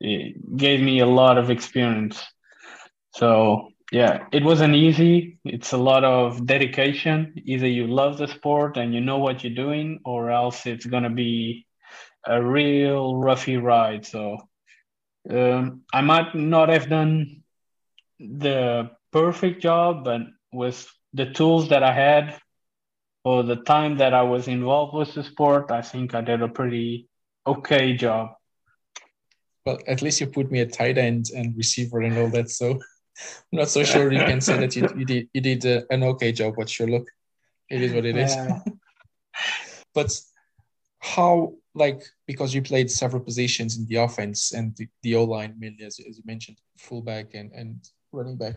it 0.00 0.56
gave 0.56 0.80
me 0.80 1.00
a 1.00 1.06
lot 1.06 1.38
of 1.38 1.50
experience. 1.50 2.22
So 3.14 3.70
yeah, 3.90 4.26
it 4.32 4.44
wasn't 4.44 4.74
easy. 4.74 5.38
It's 5.44 5.72
a 5.72 5.78
lot 5.78 6.04
of 6.04 6.46
dedication. 6.46 7.34
Either 7.44 7.66
you 7.66 7.86
love 7.86 8.18
the 8.18 8.28
sport 8.28 8.76
and 8.76 8.94
you 8.94 9.00
know 9.00 9.18
what 9.18 9.42
you're 9.42 9.54
doing, 9.54 10.00
or 10.04 10.30
else 10.30 10.66
it's 10.66 10.86
gonna 10.86 11.10
be 11.10 11.66
a 12.28 12.42
real 12.42 13.14
roughy 13.14 13.60
ride. 13.60 14.04
So 14.06 14.38
um, 15.28 15.82
I 15.92 16.02
might 16.02 16.34
not 16.34 16.68
have 16.68 16.88
done 16.88 17.42
the 18.20 18.90
perfect 19.12 19.62
job, 19.62 20.04
but 20.04 20.22
with 20.52 20.86
the 21.14 21.26
tools 21.32 21.70
that 21.70 21.82
I 21.82 21.92
had, 21.92 22.38
or 23.24 23.42
the 23.42 23.56
time 23.56 23.98
that 23.98 24.14
I 24.14 24.22
was 24.22 24.48
involved 24.48 24.94
with 24.94 25.14
the 25.14 25.24
sport, 25.24 25.70
I 25.70 25.82
think 25.82 26.14
I 26.14 26.20
did 26.20 26.42
a 26.42 26.48
pretty 26.48 27.08
okay 27.46 27.94
job. 27.94 28.30
Well, 29.66 29.78
at 29.86 30.02
least 30.02 30.20
you 30.20 30.26
put 30.26 30.50
me 30.50 30.60
at 30.60 30.72
tight 30.72 30.98
end 30.98 31.30
and 31.34 31.56
receiver 31.56 32.00
and 32.00 32.16
all 32.16 32.30
that. 32.30 32.50
So 32.50 32.70
I'm 33.52 33.58
not 33.58 33.68
so 33.68 33.84
sure 33.84 34.12
you 34.12 34.20
can 34.20 34.40
say 34.40 34.58
that 34.58 34.76
you, 34.76 34.88
you 34.96 35.04
did 35.04 35.28
you 35.34 35.40
did 35.40 35.66
uh, 35.66 35.82
an 35.90 36.04
okay 36.04 36.32
job. 36.32 36.54
But 36.56 36.70
sure, 36.70 36.86
look, 36.86 37.08
it 37.68 37.82
is 37.82 37.92
what 37.92 38.06
it 38.06 38.16
is. 38.16 38.34
Yeah. 38.34 38.60
but 39.94 40.10
how 41.00 41.54
like 41.78 42.02
because 42.26 42.54
you 42.54 42.62
played 42.62 42.90
several 42.90 43.22
positions 43.22 43.78
in 43.78 43.86
the 43.86 43.96
offense 43.96 44.52
and 44.52 44.76
the, 44.76 44.88
the 45.02 45.14
O 45.14 45.24
line 45.24 45.54
mainly 45.58 45.84
as, 45.84 45.98
as 46.00 46.18
you 46.18 46.24
mentioned, 46.26 46.58
fullback 46.76 47.34
and 47.34 47.52
and 47.52 47.88
running 48.12 48.36
back. 48.36 48.56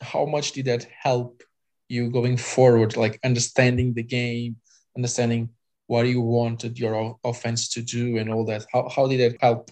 How 0.00 0.24
much 0.24 0.52
did 0.52 0.66
that 0.66 0.86
help 0.98 1.42
you 1.88 2.10
going 2.10 2.36
forward, 2.36 2.96
like 2.96 3.18
understanding 3.24 3.92
the 3.92 4.02
game, 4.02 4.56
understanding 4.96 5.50
what 5.86 6.06
you 6.06 6.20
wanted 6.20 6.78
your 6.78 7.18
offense 7.24 7.68
to 7.70 7.82
do 7.82 8.16
and 8.16 8.32
all 8.32 8.44
that? 8.46 8.64
How, 8.72 8.88
how 8.88 9.06
did 9.08 9.20
that 9.20 9.40
help? 9.40 9.70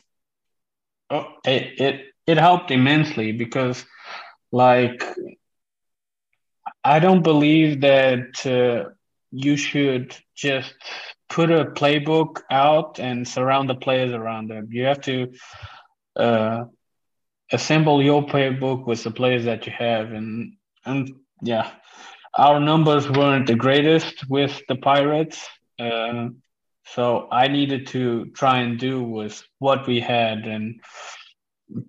Oh, 1.11 1.27
it, 1.45 1.81
it, 1.81 2.07
it 2.27 2.37
helped 2.37 2.71
immensely 2.71 3.33
because, 3.33 3.87
like, 4.53 5.03
I 6.85 6.99
don't 6.99 7.23
believe 7.23 7.81
that 7.83 8.45
uh, 8.45 8.91
you 9.31 9.57
should 9.57 10.17
just 10.35 10.75
put 11.29 11.51
a 11.51 11.67
playbook 11.67 12.43
out 12.51 12.99
and 12.99 13.27
surround 13.27 13.69
the 13.69 13.75
players 13.75 14.13
around 14.13 14.49
them. 14.49 14.69
You 14.71 14.85
have 14.85 15.01
to 15.03 15.33
uh, 16.17 16.65
assemble 17.53 18.03
your 18.03 18.27
playbook 18.27 18.87
with 18.87 19.03
the 19.05 19.11
players 19.11 19.45
that 19.45 19.67
you 19.67 19.73
have, 19.77 20.13
and 20.13 20.55
and 20.85 21.13
yeah, 21.43 21.71
our 22.37 22.61
numbers 22.61 23.09
weren't 23.09 23.47
the 23.47 23.55
greatest 23.55 24.29
with 24.29 24.61
the 24.69 24.77
Pirates. 24.77 25.47
Uh, 25.79 26.29
so 26.95 27.29
I 27.31 27.49
needed 27.49 27.89
to 27.89 28.27
try 28.27 28.61
and 28.61 28.79
do 28.79 29.03
with 29.03 29.43
what 29.59 29.87
we 29.87 30.01
had 30.01 30.47
and 30.47 30.81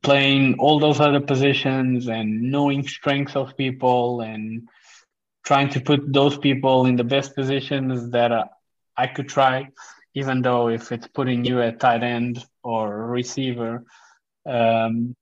playing 0.03 0.55
all 0.59 0.79
those 0.79 0.99
other 0.99 1.21
positions 1.21 2.07
and 2.07 2.51
knowing 2.51 2.85
strengths 2.85 3.35
of 3.35 3.55
people 3.55 4.21
and 4.21 4.67
trying 5.45 5.69
to 5.69 5.79
put 5.79 6.11
those 6.11 6.37
people 6.37 6.85
in 6.85 6.97
the 6.97 7.03
best 7.03 7.33
positions 7.33 8.11
that 8.11 8.31
uh, 8.31 8.45
I 8.99 9.07
could 9.07 9.29
try, 9.29 9.69
even 10.13 10.41
though 10.41 10.67
if 10.67 10.91
it's 10.91 11.07
putting 11.07 11.45
you 11.45 11.61
at 11.61 11.79
tight 11.79 12.03
end 12.03 12.45
or 12.63 13.07
receiver. 13.07 13.85
Um, 14.45 15.15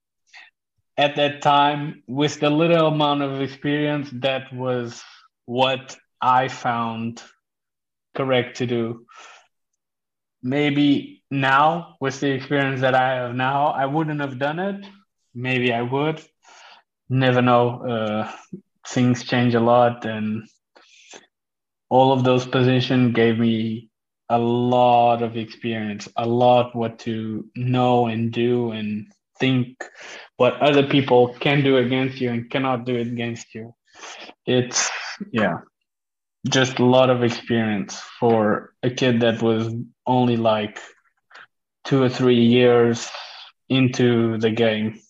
at 0.96 1.14
that 1.16 1.42
time, 1.42 2.02
with 2.08 2.40
the 2.40 2.50
little 2.50 2.88
amount 2.88 3.22
of 3.22 3.40
experience, 3.40 4.10
that 4.14 4.52
was 4.52 5.00
what 5.46 5.96
I 6.20 6.48
found 6.48 7.22
correct 8.16 8.56
to 8.56 8.66
do. 8.66 9.06
Maybe 10.42 11.22
now, 11.30 11.96
with 12.00 12.18
the 12.20 12.30
experience 12.32 12.80
that 12.80 12.96
I 12.96 13.14
have 13.20 13.34
now, 13.34 13.68
I 13.68 13.86
wouldn't 13.86 14.20
have 14.20 14.38
done 14.38 14.58
it. 14.58 14.86
Maybe 15.34 15.72
I 15.72 15.82
would. 15.82 16.20
Never 17.08 17.42
know. 17.42 17.62
Uh, 17.92 18.32
things 18.88 19.22
change 19.22 19.54
a 19.54 19.60
lot, 19.60 20.04
and 20.04 20.48
all 21.90 22.12
of 22.12 22.24
those 22.24 22.46
positions 22.46 23.14
gave 23.14 23.38
me 23.38 23.88
a 24.28 24.38
lot 24.38 25.22
of 25.22 25.36
experience, 25.36 26.08
a 26.16 26.26
lot 26.26 26.74
what 26.74 26.98
to 27.00 27.46
know 27.56 28.06
and 28.06 28.30
do 28.30 28.72
and 28.72 29.10
think 29.38 29.84
what 30.36 30.60
other 30.60 30.86
people 30.86 31.34
can 31.40 31.62
do 31.62 31.76
against 31.78 32.20
you 32.20 32.30
and 32.30 32.50
cannot 32.50 32.84
do 32.84 32.96
it 32.96 33.06
against 33.06 33.54
you. 33.54 33.74
It's 34.46 34.90
yeah, 35.32 35.58
just 36.48 36.78
a 36.78 36.84
lot 36.84 37.10
of 37.10 37.22
experience 37.22 38.00
for 38.20 38.74
a 38.82 38.90
kid 38.90 39.20
that 39.20 39.42
was 39.42 39.72
only 40.06 40.36
like 40.36 40.78
two 41.84 42.02
or 42.02 42.08
three 42.08 42.44
years 42.44 43.08
into 43.68 44.38
the 44.38 44.50
game. 44.50 45.00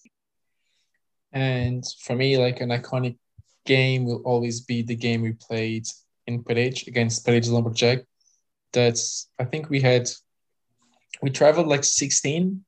And 1.33 1.85
for 2.01 2.17
me, 2.17 2.39
like 2.39 2.61
an 2.61 2.71
iconic 2.71 3.19
game 3.67 4.05
will 4.05 4.23
always 4.25 4.61
be 4.61 4.83
the 4.83 4.97
game 4.97 5.23
we 5.23 5.33
played 5.33 5.87
in 6.29 6.45
Paredes 6.45 6.87
against 6.87 7.25
Paredes 7.25 7.51
Lumberjack. 7.51 8.01
That's 8.73 9.29
I 9.39 9.45
think 9.45 9.71
we 9.71 9.81
had 9.81 10.09
we 11.23 11.31
traveled 11.31 11.67
like 11.67 11.85
16 11.85 12.65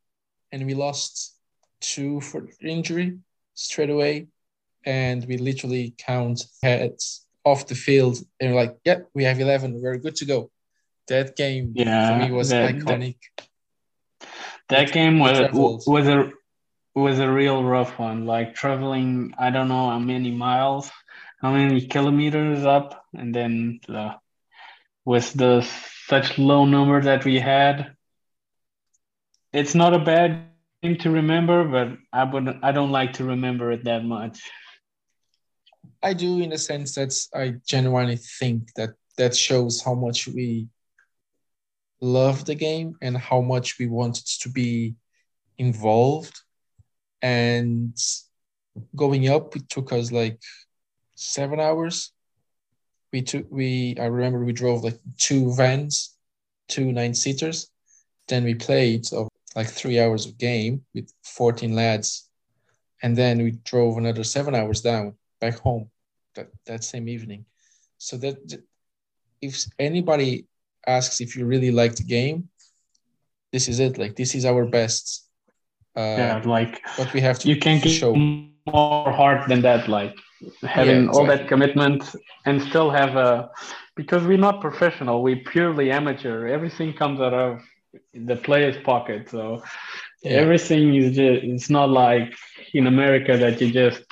and 0.51 0.67
we 0.67 0.75
lost 0.75 1.37
two 1.81 2.21
for 2.21 2.49
injury 2.61 3.19
straight 3.55 3.91
away. 3.91 4.29
And 4.85 5.27
we 5.27 5.37
literally 5.37 5.95
count 5.99 6.43
heads 6.63 7.27
off 7.45 7.67
the 7.67 7.75
field 7.75 8.17
and 8.41 8.51
we're 8.51 8.61
like, 8.63 8.77
yep, 8.85 8.99
yeah, 8.99 9.05
we 9.15 9.25
have 9.25 9.39
11. 9.39 9.81
We're 9.81 9.99
good 9.99 10.17
to 10.17 10.25
go. 10.25 10.51
That 11.09 11.37
game 11.37 11.73
yeah, 11.75 12.09
for 12.09 12.25
me 12.25 12.33
was 12.33 12.49
that, 12.49 12.75
iconic. 12.75 13.17
That, 13.37 14.29
that 14.69 14.93
game 14.93 15.19
was, 15.19 15.87
was 15.87 16.07
a 16.09 16.31
was 16.95 17.19
a 17.19 17.31
real 17.31 17.63
rough 17.63 17.99
one. 17.99 18.27
Like 18.27 18.55
traveling, 18.55 19.35
I 19.39 19.51
don't 19.51 19.69
know 19.69 19.91
how 19.91 19.99
many 19.99 20.31
miles, 20.31 20.91
how 21.41 21.53
many 21.53 21.87
kilometers 21.87 22.65
up, 22.65 23.05
and 23.15 23.35
then 23.35 23.81
the, 23.87 24.15
with 25.05 25.33
the 25.33 25.67
such 26.07 26.39
low 26.39 26.65
number 26.65 27.01
that 27.03 27.25
we 27.25 27.39
had, 27.39 27.97
it's 29.53 29.75
not 29.75 29.95
a 29.95 29.99
bad 29.99 30.49
game 30.83 30.97
to 30.99 31.11
remember, 31.11 31.65
but 31.65 31.99
I 32.13 32.25
would 32.25 32.49
I 32.63 32.73
don't 32.73 32.93
like 32.93 33.15
to 33.15 33.25
remember 33.25 33.73
it 33.73 33.85
that 33.85 34.05
much. 34.05 34.41
I 36.03 36.15
do, 36.15 36.41
in 36.41 36.53
a 36.53 36.59
sense 36.59 36.95
that 36.95 37.15
I 37.35 37.55
genuinely 37.67 38.17
think 38.17 38.73
that 38.75 38.91
that 39.19 39.37
shows 39.37 39.83
how 39.83 39.95
much 39.95 40.29
we 40.29 40.69
love 42.01 42.45
the 42.45 42.55
game 42.55 42.97
and 43.03 43.17
how 43.17 43.41
much 43.41 43.79
we 43.79 43.87
wanted 43.87 44.27
to 44.43 44.49
be 44.49 44.95
involved. 45.59 46.41
And 47.21 47.95
going 48.97 49.29
up, 49.29 49.57
it 49.57 49.69
took 49.69 49.93
us 49.93 50.11
like 50.11 50.41
seven 51.21 51.61
hours. 51.61 52.13
We 53.13 53.23
took 53.23 53.47
we 53.51 53.97
I 54.01 54.07
remember 54.07 54.45
we 54.45 54.53
drove 54.53 54.83
like 54.83 54.99
two 55.19 55.55
vans, 55.55 56.17
two 56.69 56.93
nine 56.93 57.15
seaters. 57.15 57.71
Then 58.29 58.45
we 58.45 58.55
played 58.55 59.13
of 59.13 59.29
like 59.57 59.69
three 59.69 60.01
hours 60.01 60.27
of 60.27 60.39
game 60.39 60.83
with 60.95 61.13
14 61.25 61.75
lads. 61.75 62.29
And 63.03 63.17
then 63.17 63.43
we 63.43 63.53
drove 63.65 63.97
another 63.97 64.25
seven 64.25 64.55
hours 64.55 64.81
down 64.81 65.15
back 65.41 65.59
home 65.59 65.91
that, 66.37 66.49
that 66.67 66.85
same 66.85 67.09
evening. 67.09 67.45
So 67.99 68.17
that 68.19 68.63
if 69.41 69.65
anybody 69.79 70.47
asks 70.87 71.21
if 71.21 71.37
you 71.37 71.47
really 71.47 71.71
like 71.71 71.97
the 71.97 72.05
game, 72.05 72.49
this 73.53 73.69
is 73.69 73.81
it. 73.81 73.99
Like 73.99 74.15
this 74.17 74.35
is 74.35 74.45
our 74.45 74.65
best. 74.65 75.27
Uh, 75.97 76.01
yeah, 76.01 76.43
like 76.45 76.81
what 76.97 77.13
we 77.13 77.21
have 77.21 77.39
to. 77.41 77.49
You 77.49 77.57
can't 77.57 77.83
show 77.83 78.15
more 78.73 79.13
hard 79.13 79.49
than 79.49 79.63
that. 79.63 79.89
Like 79.89 80.15
having 80.63 80.95
yeah, 80.95 81.01
exactly. 81.03 81.21
all 81.21 81.27
that 81.27 81.49
commitment 81.49 82.15
and 82.47 82.63
still 82.63 82.91
have 82.91 83.17
a 83.17 83.51
because 83.97 84.25
we're 84.25 84.39
not 84.39 84.61
professional. 84.61 85.23
We're 85.23 85.45
purely 85.45 85.91
amateur. 85.91 86.47
Everything 86.47 86.93
comes 86.93 87.21
out 87.21 87.35
of 87.35 87.61
the 88.15 88.37
player's 88.37 88.77
pocket. 88.85 89.29
So 89.31 89.63
yeah. 90.23 90.33
everything 90.33 90.95
is 90.95 91.17
just 91.17 91.45
it's 91.45 91.71
not 91.71 91.89
like 91.89 92.35
in 92.75 92.87
america 92.87 93.37
that 93.37 93.61
you 93.61 93.71
just 93.71 94.05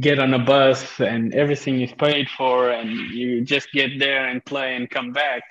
get 0.00 0.18
on 0.18 0.34
a 0.34 0.38
bus 0.38 1.00
and 1.00 1.34
everything 1.34 1.80
is 1.80 1.92
paid 1.92 2.28
for 2.28 2.70
and 2.70 2.90
you 2.90 3.42
just 3.42 3.70
get 3.72 3.98
there 3.98 4.26
and 4.26 4.44
play 4.44 4.74
and 4.74 4.90
come 4.90 5.12
back 5.12 5.42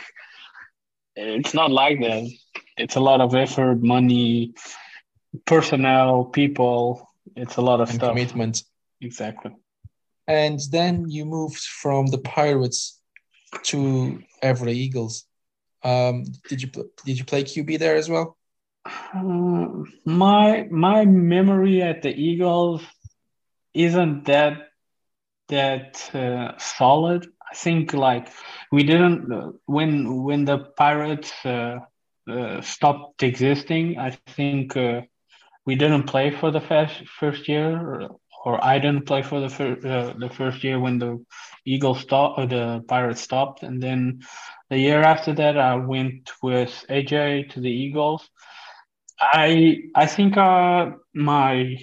it's 1.16 1.54
not 1.54 1.72
like 1.72 2.00
that 2.02 2.30
it's 2.78 2.96
a 2.96 3.00
lot 3.00 3.22
of 3.22 3.34
effort 3.34 3.82
money 3.82 4.54
personnel 5.46 6.26
people 6.26 7.10
it's 7.36 7.58
a 7.58 7.62
lot 7.62 7.82
of 7.82 7.90
and 7.90 7.96
stuff 7.98 8.10
commitment 8.10 8.64
exactly 9.02 9.52
and 10.28 10.60
then 10.72 11.10
you 11.10 11.26
moved 11.26 11.64
from 11.64 12.08
the 12.08 12.18
pirates 12.18 13.02
to 13.64 14.22
Évora 14.42 14.74
Eagles 14.74 15.26
um, 15.84 16.24
did 16.50 16.62
you 16.62 16.70
did 17.06 17.18
you 17.18 17.26
play 17.26 17.44
qb 17.44 17.78
there 17.78 17.96
as 17.96 18.10
well 18.10 18.38
uh, 18.86 19.68
my 20.06 20.68
my 20.70 21.06
memory 21.06 21.82
at 21.82 22.02
the 22.02 22.14
Eagles 22.14 22.82
isn't 23.74 24.26
that 24.26 24.70
that 25.50 26.14
uh, 26.16 26.58
solid. 26.58 27.28
I 27.52 27.56
think 27.56 27.94
like 27.94 28.30
we 28.72 28.84
didn't 28.84 29.32
uh, 29.32 29.52
when 29.66 30.24
when 30.24 30.46
the 30.46 30.60
Pirates 30.78 31.32
uh, 31.46 31.80
uh, 32.30 32.62
stopped 32.62 33.24
existing. 33.24 33.98
I 34.00 34.12
think 34.36 34.76
uh, 34.76 35.02
we 35.66 35.76
didn't 35.76 36.04
play 36.04 36.32
for 36.32 36.52
the 36.52 36.62
first 36.62 37.08
first 37.20 37.48
year, 37.48 37.70
or, 37.78 38.10
or 38.46 38.64
I 38.64 38.80
didn't 38.80 39.06
play 39.06 39.22
for 39.22 39.40
the 39.40 39.50
first 39.50 39.82
the 39.82 40.30
first 40.34 40.64
year 40.64 40.80
when 40.80 41.00
the 41.00 41.24
Eagles 41.66 42.02
stopped 42.02 42.40
or 42.40 42.46
the 42.48 42.84
Pirates 42.88 43.22
stopped, 43.22 43.64
and 43.64 43.82
then 43.82 44.22
the 44.70 44.78
year 44.78 45.02
after 45.02 45.34
that 45.34 45.58
I 45.58 45.76
went 45.76 46.32
with 46.42 46.86
AJ 46.90 47.52
to 47.52 47.62
the 47.62 47.72
Eagles 47.72 48.30
I 49.20 49.78
I 49.96 50.06
think 50.06 50.38
uh, 50.38 50.92
my 51.14 51.78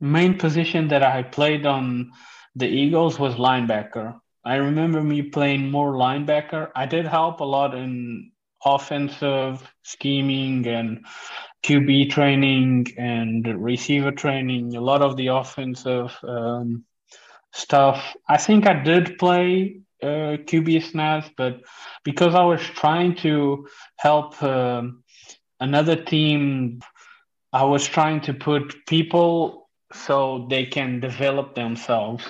main 0.00 0.38
position 0.38 0.88
that 0.88 1.02
I 1.02 1.22
played 1.22 1.66
on 1.66 2.12
the 2.54 2.66
Eagles 2.66 3.18
was 3.18 3.34
linebacker. 3.36 4.20
I 4.44 4.56
remember 4.56 5.02
me 5.02 5.22
playing 5.22 5.70
more 5.70 5.92
linebacker. 5.92 6.70
I 6.76 6.86
did 6.86 7.06
help 7.06 7.40
a 7.40 7.44
lot 7.44 7.74
in 7.74 8.30
offensive 8.64 9.62
scheming 9.82 10.66
and 10.66 11.04
QB 11.66 12.10
training 12.10 12.86
and 12.96 13.46
receiver 13.62 14.12
training, 14.12 14.76
a 14.76 14.80
lot 14.80 15.02
of 15.02 15.16
the 15.16 15.28
offensive 15.28 16.16
um, 16.22 16.84
stuff. 17.52 18.16
I 18.28 18.36
think 18.36 18.66
I 18.66 18.82
did 18.82 19.18
play 19.18 19.80
uh, 20.02 20.38
QB 20.48 20.90
snaps, 20.90 21.28
but 21.36 21.60
because 22.04 22.34
I 22.34 22.44
was 22.44 22.60
trying 22.60 23.16
to 23.16 23.66
help 23.98 24.40
um, 24.42 25.02
another 25.60 25.96
team 25.96 26.80
i 27.52 27.64
was 27.64 27.86
trying 27.86 28.20
to 28.20 28.34
put 28.34 28.74
people 28.86 29.68
so 29.92 30.46
they 30.50 30.66
can 30.66 31.00
develop 31.00 31.54
themselves 31.54 32.24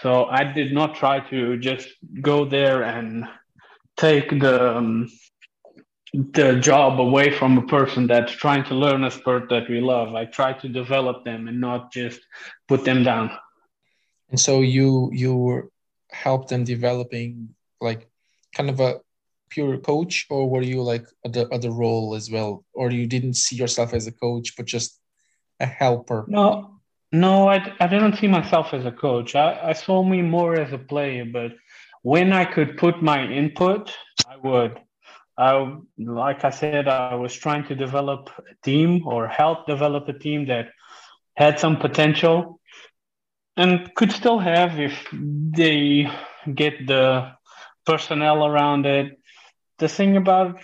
so 0.00 0.26
i 0.26 0.44
did 0.44 0.72
not 0.72 0.94
try 0.94 1.18
to 1.20 1.58
just 1.58 1.88
go 2.20 2.44
there 2.44 2.82
and 2.82 3.24
take 3.96 4.30
the 4.30 4.76
um, 4.76 5.08
the 6.12 6.58
job 6.60 7.00
away 7.00 7.30
from 7.30 7.58
a 7.58 7.66
person 7.66 8.06
that's 8.06 8.32
trying 8.32 8.64
to 8.64 8.74
learn 8.74 9.04
a 9.04 9.10
sport 9.10 9.48
that 9.50 9.68
we 9.68 9.80
love. 9.80 10.14
I 10.14 10.24
try 10.24 10.52
to 10.54 10.68
develop 10.68 11.24
them 11.24 11.48
and 11.48 11.60
not 11.60 11.92
just 11.92 12.20
put 12.66 12.84
them 12.84 13.04
down. 13.04 13.30
And 14.30 14.40
so 14.40 14.60
you 14.60 15.10
you 15.12 15.70
help 16.10 16.48
them 16.48 16.64
developing 16.64 17.54
like 17.80 18.08
kind 18.54 18.70
of 18.70 18.80
a 18.80 19.00
pure 19.50 19.78
coach 19.78 20.26
or 20.30 20.48
were 20.48 20.62
you 20.62 20.82
like 20.82 21.06
the 21.24 21.48
other 21.48 21.70
role 21.70 22.14
as 22.14 22.30
well? 22.30 22.64
Or 22.72 22.90
you 22.90 23.06
didn't 23.06 23.34
see 23.34 23.56
yourself 23.56 23.92
as 23.94 24.06
a 24.06 24.12
coach 24.12 24.56
but 24.56 24.66
just 24.66 24.98
a 25.60 25.66
helper? 25.66 26.24
No 26.28 26.78
no 27.12 27.48
i, 27.48 27.56
I 27.80 27.86
didn't 27.86 28.16
see 28.16 28.28
myself 28.28 28.74
as 28.74 28.84
a 28.84 28.92
coach. 28.92 29.34
I, 29.34 29.70
I 29.70 29.72
saw 29.72 30.02
me 30.02 30.22
more 30.22 30.58
as 30.58 30.72
a 30.72 30.78
player 30.78 31.24
but 31.24 31.52
when 32.02 32.32
i 32.32 32.44
could 32.44 32.76
put 32.76 33.02
my 33.02 33.24
input 33.24 33.90
i 34.28 34.36
would 34.36 34.78
I, 35.38 35.76
like 35.96 36.44
i 36.44 36.50
said 36.50 36.88
i 36.88 37.14
was 37.14 37.34
trying 37.34 37.64
to 37.68 37.74
develop 37.74 38.30
a 38.38 38.54
team 38.64 39.06
or 39.06 39.28
help 39.28 39.66
develop 39.66 40.08
a 40.08 40.18
team 40.18 40.46
that 40.46 40.70
had 41.36 41.60
some 41.60 41.76
potential 41.76 42.60
and 43.56 43.94
could 43.94 44.12
still 44.12 44.38
have 44.38 44.80
if 44.80 45.08
they 45.12 46.10
get 46.54 46.86
the 46.86 47.32
personnel 47.86 48.44
around 48.44 48.86
it 48.86 49.18
the 49.78 49.88
thing 49.88 50.16
about 50.16 50.60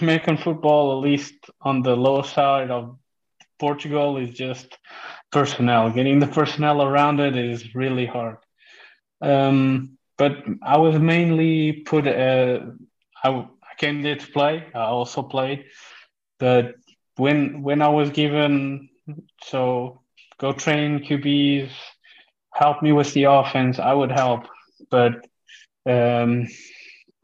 American 0.00 0.36
football, 0.36 0.92
at 0.92 1.04
least 1.08 1.34
on 1.60 1.82
the 1.82 1.96
low 1.96 2.22
side 2.22 2.70
of 2.70 2.98
Portugal, 3.58 4.16
is 4.18 4.30
just 4.30 4.76
personnel. 5.30 5.90
Getting 5.90 6.18
the 6.18 6.26
personnel 6.26 6.82
around 6.82 7.20
it 7.20 7.36
is 7.36 7.74
really 7.74 8.06
hard. 8.06 8.38
Um, 9.20 9.98
but 10.18 10.44
I 10.62 10.78
was 10.78 10.98
mainly 10.98 11.72
put. 11.72 12.06
Uh, 12.06 12.60
I, 13.26 13.30
I 13.70 13.74
came 13.78 14.02
there 14.02 14.16
to 14.16 14.26
play. 14.32 14.64
I 14.74 14.82
also 14.98 15.22
played, 15.22 15.64
but 16.38 16.74
when 17.16 17.62
when 17.62 17.82
I 17.82 17.88
was 17.88 18.10
given 18.10 18.88
so 19.42 20.00
go 20.38 20.52
train 20.52 21.00
QBs, 21.00 21.70
help 22.52 22.82
me 22.82 22.92
with 22.92 23.12
the 23.14 23.24
offense, 23.24 23.78
I 23.78 23.92
would 23.94 24.12
help. 24.12 24.42
But 24.90 25.14
Um, 25.86 26.46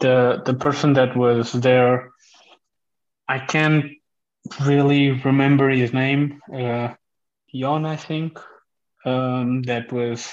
the 0.01 0.43
the 0.49 0.55
person 0.55 0.95
that 0.95 1.17
was 1.17 1.53
there, 1.53 2.11
I 3.29 3.39
can't 3.39 3.87
really 4.67 5.11
remember 5.25 5.69
his 5.71 5.93
name. 5.93 6.41
Uh, 6.53 6.95
I 7.87 7.97
think. 7.97 8.39
Um, 9.05 9.63
that 9.63 9.93
was 9.93 10.31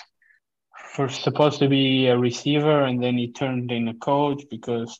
first 0.96 1.24
supposed 1.24 1.60
to 1.60 1.68
be 1.70 2.08
a 2.08 2.18
receiver, 2.18 2.84
and 2.84 3.02
then 3.04 3.18
he 3.18 3.32
turned 3.32 3.72
in 3.72 3.88
a 3.88 3.94
coach 3.96 4.44
because 4.50 5.00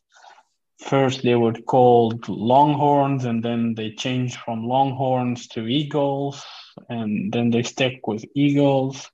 first 0.80 1.22
they 1.22 1.34
were 1.34 1.52
called 1.52 2.28
Longhorns, 2.28 3.24
and 3.24 3.42
then 3.42 3.74
they 3.74 3.92
changed 3.92 4.36
from 4.36 4.66
Longhorns 4.66 5.46
to 5.48 5.66
Eagles, 5.66 6.44
and 6.88 7.32
then 7.32 7.50
they 7.50 7.62
stuck 7.62 8.06
with 8.06 8.24
Eagles. 8.34 9.08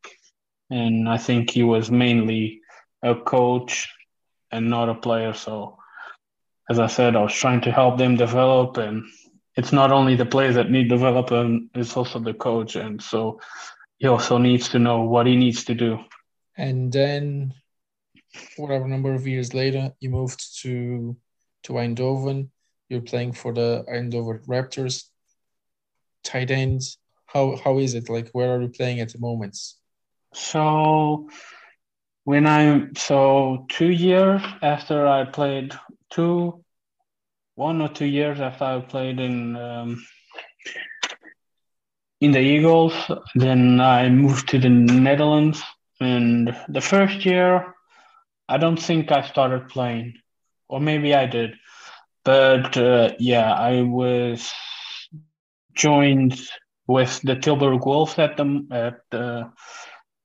And 0.70 1.08
I 1.08 1.18
think 1.18 1.50
he 1.50 1.62
was 1.62 1.90
mainly 1.90 2.60
a 3.02 3.14
coach 3.14 3.88
and 4.50 4.70
not 4.70 4.88
a 4.88 4.94
player. 4.94 5.32
So, 5.32 5.78
as 6.70 6.78
I 6.78 6.86
said, 6.86 7.14
I 7.14 7.22
was 7.22 7.34
trying 7.34 7.60
to 7.62 7.72
help 7.72 7.98
them 7.98 8.16
develop, 8.16 8.76
and 8.76 9.04
it's 9.56 9.72
not 9.72 9.92
only 9.92 10.16
the 10.16 10.26
players 10.26 10.54
that 10.54 10.70
need 10.70 10.88
development; 10.88 11.70
it's 11.74 11.96
also 11.96 12.18
the 12.18 12.34
coach, 12.34 12.76
and 12.76 13.02
so 13.02 13.40
he 13.98 14.06
also 14.06 14.38
needs 14.38 14.68
to 14.70 14.78
know 14.78 15.02
what 15.02 15.26
he 15.26 15.36
needs 15.36 15.64
to 15.64 15.74
do. 15.74 15.98
And 16.56 16.92
then, 16.92 17.54
whatever 18.56 18.88
number 18.88 19.14
of 19.14 19.26
years 19.26 19.54
later, 19.54 19.92
you 20.00 20.10
moved 20.10 20.62
to 20.62 21.16
to 21.66 21.74
Eindhoven. 21.74 22.48
You're 22.88 23.02
playing 23.02 23.32
for 23.32 23.52
the 23.52 23.84
Eindhoven 23.88 24.44
Raptors. 24.46 25.04
Tight 26.24 26.50
ends. 26.50 26.98
How 27.26 27.56
how 27.56 27.78
is 27.78 27.94
it? 27.94 28.08
Like, 28.08 28.30
where 28.32 28.54
are 28.54 28.62
you 28.62 28.68
playing 28.68 29.00
at 29.00 29.12
the 29.12 29.18
moment? 29.18 29.56
So 30.32 31.28
when 32.24 32.46
I'm 32.46 32.94
so 32.96 33.66
two 33.68 33.90
years 33.90 34.42
after 34.62 35.06
I 35.06 35.24
played 35.24 35.72
two, 36.10 36.64
one 37.54 37.80
or 37.80 37.88
two 37.88 38.06
years 38.06 38.40
after 38.40 38.64
I 38.64 38.80
played 38.80 39.20
in 39.20 39.56
um, 39.56 40.04
in 42.20 42.32
the 42.32 42.40
Eagles, 42.40 42.94
then 43.34 43.80
I 43.80 44.08
moved 44.08 44.48
to 44.48 44.58
the 44.58 44.68
Netherlands. 44.68 45.62
And 46.00 46.54
the 46.68 46.80
first 46.80 47.24
year, 47.24 47.74
I 48.48 48.58
don't 48.58 48.80
think 48.80 49.10
I 49.10 49.26
started 49.26 49.68
playing, 49.68 50.14
or 50.68 50.80
maybe 50.80 51.14
I 51.14 51.26
did. 51.26 51.54
But 52.24 52.76
uh, 52.76 53.12
yeah, 53.18 53.52
I 53.52 53.82
was 53.82 54.50
joined 55.74 56.40
with 56.86 57.20
the 57.22 57.36
Tilburg 57.36 57.84
Wolves 57.84 58.18
at 58.18 58.36
the 58.36 58.66
at 58.70 59.00
the 59.10 59.52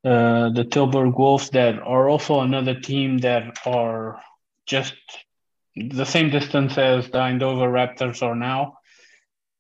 uh, 0.04 0.50
the 0.50 0.66
Tilburg 0.66 1.18
Wolves 1.18 1.52
that 1.52 1.80
are 1.80 2.10
also 2.10 2.40
another 2.40 2.80
team 2.80 3.20
that 3.20 3.60
are 3.66 4.20
just 4.66 4.96
the 5.76 6.06
same 6.06 6.30
distance 6.30 6.78
as 6.78 7.06
the 7.06 7.20
Eindhoven 7.20 7.72
Raptors 7.72 8.22
are 8.24 8.36
now. 8.36 8.78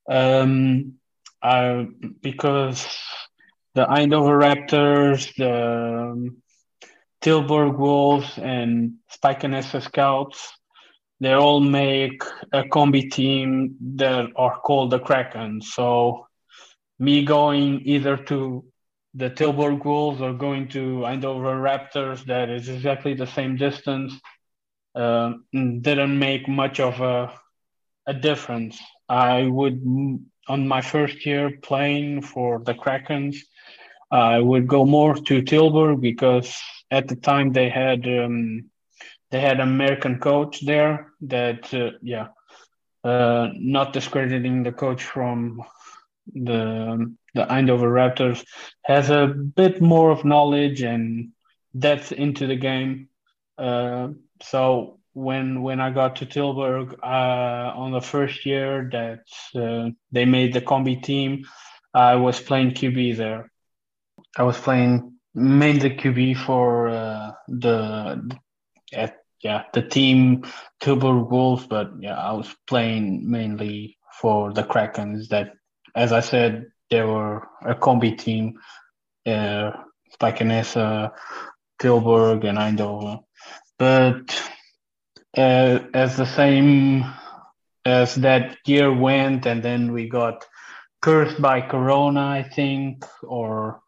Um, 0.09 0.95
I, 1.41 1.87
because 2.21 2.87
the 3.75 3.85
Eindhoven 3.85 4.41
Raptors, 4.41 5.33
the 5.35 6.11
um, 6.11 6.37
Tilburg 7.21 7.77
Wolves, 7.77 8.37
and 8.37 8.95
Spijkenisse 9.13 9.81
Scouts, 9.83 10.51
they 11.21 11.33
all 11.33 11.59
make 11.59 12.23
a 12.51 12.63
combi 12.63 13.09
team 13.09 13.77
that 13.95 14.29
are 14.35 14.59
called 14.59 14.89
the 14.89 14.99
Kraken. 14.99 15.61
So, 15.61 16.25
me 16.97 17.23
going 17.23 17.81
either 17.85 18.17
to 18.17 18.65
the 19.13 19.29
Tilburg 19.29 19.85
Wolves 19.85 20.19
or 20.19 20.33
going 20.33 20.67
to 20.69 21.01
Eindhoven 21.09 21.61
Raptors, 21.61 22.25
that 22.25 22.49
is 22.49 22.69
exactly 22.69 23.13
the 23.13 23.27
same 23.27 23.55
distance, 23.55 24.13
uh, 24.95 25.33
didn't 25.53 26.17
make 26.17 26.47
much 26.47 26.79
of 26.79 26.99
a, 27.01 27.31
a 28.07 28.13
difference. 28.15 28.79
I 29.07 29.43
would, 29.43 29.79
on 30.47 30.67
my 30.67 30.81
first 30.81 31.23
year 31.25 31.51
playing 31.61 32.23
for 32.23 32.63
the 32.63 32.73
Krakens, 32.73 33.37
I 34.09 34.39
would 34.39 34.67
go 34.67 34.85
more 34.85 35.13
to 35.15 35.41
Tilburg 35.43 36.01
because 36.01 36.51
at 36.89 37.07
the 37.07 37.15
time 37.15 37.51
they 37.51 37.69
had 37.69 38.07
um, 38.07 38.71
they 39.31 39.39
had 39.39 39.59
American 39.59 40.19
coach 40.19 40.61
there 40.61 41.13
that 41.21 41.73
uh, 41.73 41.91
yeah, 42.01 42.27
uh, 43.03 43.47
not 43.53 43.93
discrediting 43.93 44.63
the 44.63 44.71
coach 44.71 45.03
from 45.03 45.63
the 46.33 47.13
the 47.33 47.45
Eindhoven 47.45 47.91
Raptors 47.91 48.45
has 48.83 49.09
a 49.09 49.27
bit 49.27 49.81
more 49.81 50.11
of 50.11 50.25
knowledge 50.25 50.81
and 50.81 51.29
depth 51.77 52.11
into 52.11 52.45
the 52.45 52.57
game. 52.57 53.07
Uh, 53.57 54.09
so 54.41 54.99
when 55.13 55.61
when 55.61 55.79
I 55.79 55.91
got 55.91 56.17
to 56.17 56.25
Tilburg 56.25 56.95
uh, 57.01 57.71
on 57.75 57.91
the 57.91 58.01
first 58.01 58.45
year 58.45 58.89
that 58.91 59.23
uh, 59.55 59.91
they 60.11 60.25
made 60.25 60.53
the 60.53 60.61
combi 60.61 61.01
team, 61.01 61.45
I 61.93 62.15
was 62.15 62.39
playing 62.39 62.71
QB 62.71 63.17
there. 63.17 63.51
I 64.37 64.43
was 64.43 64.59
playing 64.59 65.13
mainly 65.33 65.91
QB 65.91 66.37
for 66.45 66.89
uh, 66.89 67.31
the 67.47 68.37
at 68.93 69.20
yeah 69.43 69.63
the 69.73 69.81
team 69.81 70.43
Tilburg 70.81 71.29
Wolves, 71.29 71.65
but 71.67 71.91
yeah 71.99 72.17
I 72.17 72.33
was 72.33 72.53
playing 72.67 73.29
mainly 73.29 73.97
for 74.19 74.53
the 74.53 74.63
Krakens 74.63 75.29
that 75.29 75.53
as 75.95 76.11
I 76.11 76.21
said, 76.21 76.67
they 76.89 77.01
were 77.01 77.47
a 77.65 77.75
combi 77.75 78.17
team, 78.17 78.59
uh, 79.25 79.71
Spijkenisse, 80.13 81.11
Tilburg, 81.81 82.43
and 82.45 82.57
Eindhoven. 82.57 83.23
But 83.77 84.51
uh, 85.37 85.79
as 85.93 86.17
the 86.17 86.25
same 86.25 87.05
as 87.85 88.15
that 88.15 88.57
year 88.65 88.93
went, 88.93 89.45
and 89.45 89.63
then 89.63 89.91
we 89.91 90.07
got 90.07 90.45
cursed 91.01 91.41
by 91.41 91.61
Corona, 91.61 92.27
I 92.27 92.43
think, 92.43 93.05
or 93.23 93.81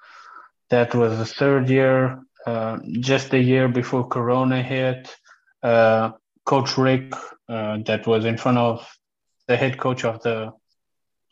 that 0.70 0.96
was 0.96 1.18
the 1.18 1.26
third 1.26 1.70
year, 1.70 2.24
uh, 2.48 2.80
just 3.00 3.34
a 3.34 3.40
year 3.40 3.68
before 3.68 4.08
Corona 4.08 4.64
hit. 4.64 5.16
Uh, 5.64 6.12
coach 6.46 6.78
Rick, 6.78 7.14
uh, 7.48 7.78
that 7.86 8.06
was 8.06 8.26
in 8.26 8.38
front 8.38 8.58
of 8.58 8.86
the 9.48 9.56
head 9.56 9.80
coach 9.80 10.04
of 10.04 10.22
the 10.22 10.54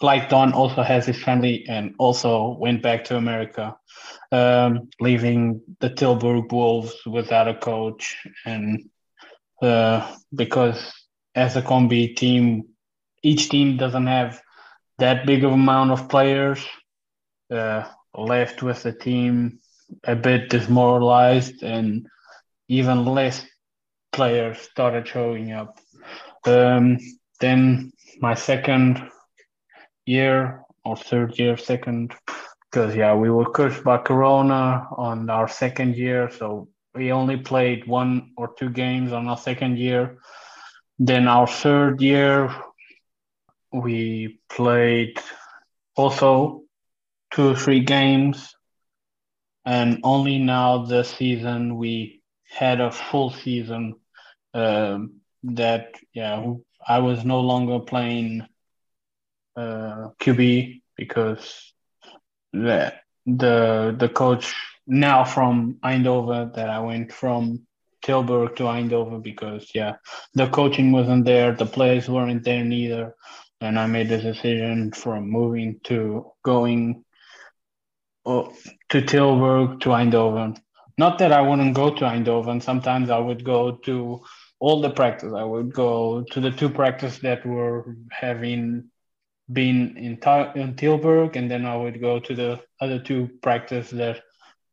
like 0.02 0.30
Don 0.30 0.54
also 0.54 0.82
has 0.82 1.06
his 1.06 1.22
family 1.22 1.66
and 1.68 1.94
also 2.00 2.58
went 2.60 2.82
back 2.82 3.06
to 3.06 3.18
America, 3.18 3.78
um, 4.32 4.90
leaving 5.00 5.62
the 5.80 5.90
Tilburg 5.90 6.52
Wolves 6.52 6.96
without 7.06 7.48
a 7.48 7.54
coach. 7.54 8.18
And 8.46 8.90
uh, 9.62 10.16
because 10.34 10.92
as 11.36 11.56
a 11.56 11.62
combi 11.62 12.16
team, 12.16 12.70
each 13.24 13.50
team 13.50 13.78
doesn't 13.78 14.08
have 14.08 14.42
that 14.98 15.26
big 15.26 15.44
of 15.44 15.52
amount 15.52 15.92
of 15.92 16.10
players, 16.10 16.66
uh, 17.52 17.84
left 18.18 18.64
with 18.64 18.84
the 18.84 18.94
team 18.94 19.60
a 20.04 20.16
bit 20.16 20.50
demoralized 20.50 21.64
and 21.64 22.08
even 22.68 23.06
less 23.06 23.46
players 24.12 24.60
started 24.60 25.08
showing 25.08 25.52
up. 25.52 25.80
Um, 26.46 26.98
then 27.40 27.92
my 28.20 28.34
second 28.34 29.10
year 30.06 30.64
or 30.84 30.96
third 30.96 31.38
year, 31.38 31.58
second, 31.58 32.14
because 32.70 32.96
yeah, 32.96 33.16
we 33.16 33.30
were 33.30 33.50
cursed 33.52 33.84
by 33.84 33.98
Corona 33.98 34.88
on 34.98 35.30
our 35.30 35.48
second 35.48 35.96
year, 35.96 36.30
so 36.32 36.68
we 36.94 37.12
only 37.12 37.38
played 37.38 37.88
one 37.88 38.32
or 38.38 38.54
two 38.58 38.70
games 38.70 39.12
on 39.12 39.28
our 39.28 39.38
second 39.38 39.78
year. 39.78 40.18
Then 41.00 41.28
our 41.28 41.48
third 41.48 42.02
year, 42.02 42.54
we 43.72 44.40
played 44.50 45.18
also 45.96 46.64
two 47.34 47.50
or 47.50 47.56
three 47.56 47.82
games, 47.82 48.54
and 49.66 50.00
only 50.04 50.38
now 50.38 50.86
this 50.86 51.10
season 51.10 51.78
we 51.78 52.22
had 52.50 52.82
a 52.82 52.92
full 52.92 53.30
season. 53.32 53.96
Um, 54.54 55.22
that 55.44 55.96
yeah, 56.14 56.54
I 56.88 57.00
was 57.00 57.26
no 57.26 57.42
longer 57.42 57.80
playing 57.80 58.46
uh, 59.56 60.10
QB 60.22 60.82
because 60.96 61.74
the 62.54 62.94
the 63.26 63.96
the 63.98 64.10
coach 64.10 64.54
now 64.88 65.24
from 65.24 65.78
Eindhoven 65.84 66.54
that 66.56 66.70
I 66.70 66.80
went 66.80 67.12
from 67.12 67.66
Tilburg 68.04 68.56
to 68.58 68.64
Eindhoven 68.64 69.22
because 69.22 69.70
yeah 69.74 69.96
the 70.34 70.48
coaching 70.48 70.92
wasn't 70.92 71.26
there 71.26 71.54
the 71.54 71.66
players 71.66 72.10
weren't 72.10 72.44
there 72.44 72.64
neither 72.64 73.16
and 73.62 73.80
I 73.80 73.86
made 73.86 74.10
the 74.10 74.18
decision 74.18 74.92
from 74.92 75.30
moving 75.30 75.80
to 75.84 76.32
going 76.44 77.06
uh, 78.26 78.50
to 78.90 79.02
Tilburg 79.02 79.82
to 79.82 79.90
Eindhoven. 79.90 80.58
Not 80.98 81.20
that 81.20 81.32
I 81.32 81.42
wouldn't 81.42 81.76
go 81.76 81.94
to 81.94 82.06
Eindhoven. 82.06 82.62
Sometimes 82.62 83.10
I 83.10 83.20
would 83.20 83.44
go 83.44 83.72
to 83.72 84.22
all 84.62 84.80
the 84.80 84.92
practice 84.92 85.34
I 85.36 85.44
would 85.44 85.74
go 85.74 86.24
to 86.32 86.40
the 86.40 86.52
two 86.52 86.70
practice 86.70 87.18
that 87.20 87.44
were 87.46 87.98
having 88.12 88.92
been 89.52 89.98
in, 89.98 90.20
in 90.56 90.76
Tilburg, 90.76 91.36
and 91.36 91.50
then 91.50 91.66
I 91.66 91.76
would 91.76 92.00
go 92.00 92.20
to 92.20 92.36
the 92.36 92.62
other 92.80 93.00
two 93.00 93.28
practice 93.42 93.90
that 93.90 94.22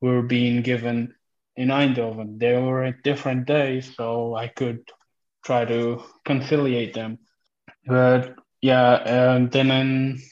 were 0.03 0.23
being 0.23 0.61
given 0.61 1.15
in 1.57 1.69
Eindhoven. 1.69 2.39
They 2.39 2.61
were 2.61 2.85
at 2.85 3.03
different 3.03 3.47
days, 3.47 3.95
so 3.97 4.37
I 4.37 4.49
could 4.49 4.81
try 5.43 5.65
to 5.65 6.05
conciliate 6.27 6.93
them. 6.93 7.19
But 7.87 8.37
yeah, 8.61 8.93
and 8.95 9.51
then 9.51 9.71
in 9.71 10.23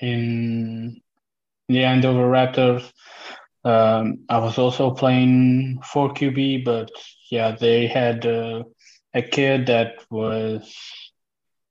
in 0.00 1.00
the 1.68 1.78
Eindhoven 1.78 2.30
Raptors, 2.30 2.92
um, 3.64 4.26
I 4.28 4.38
was 4.38 4.58
also 4.58 4.90
playing 4.90 5.80
for 5.82 6.12
QB, 6.12 6.66
but 6.66 6.90
yeah, 7.30 7.56
they 7.58 7.86
had 7.86 8.26
uh, 8.26 8.64
a 9.14 9.22
kid 9.22 9.66
that 9.66 9.96
was 10.10 10.72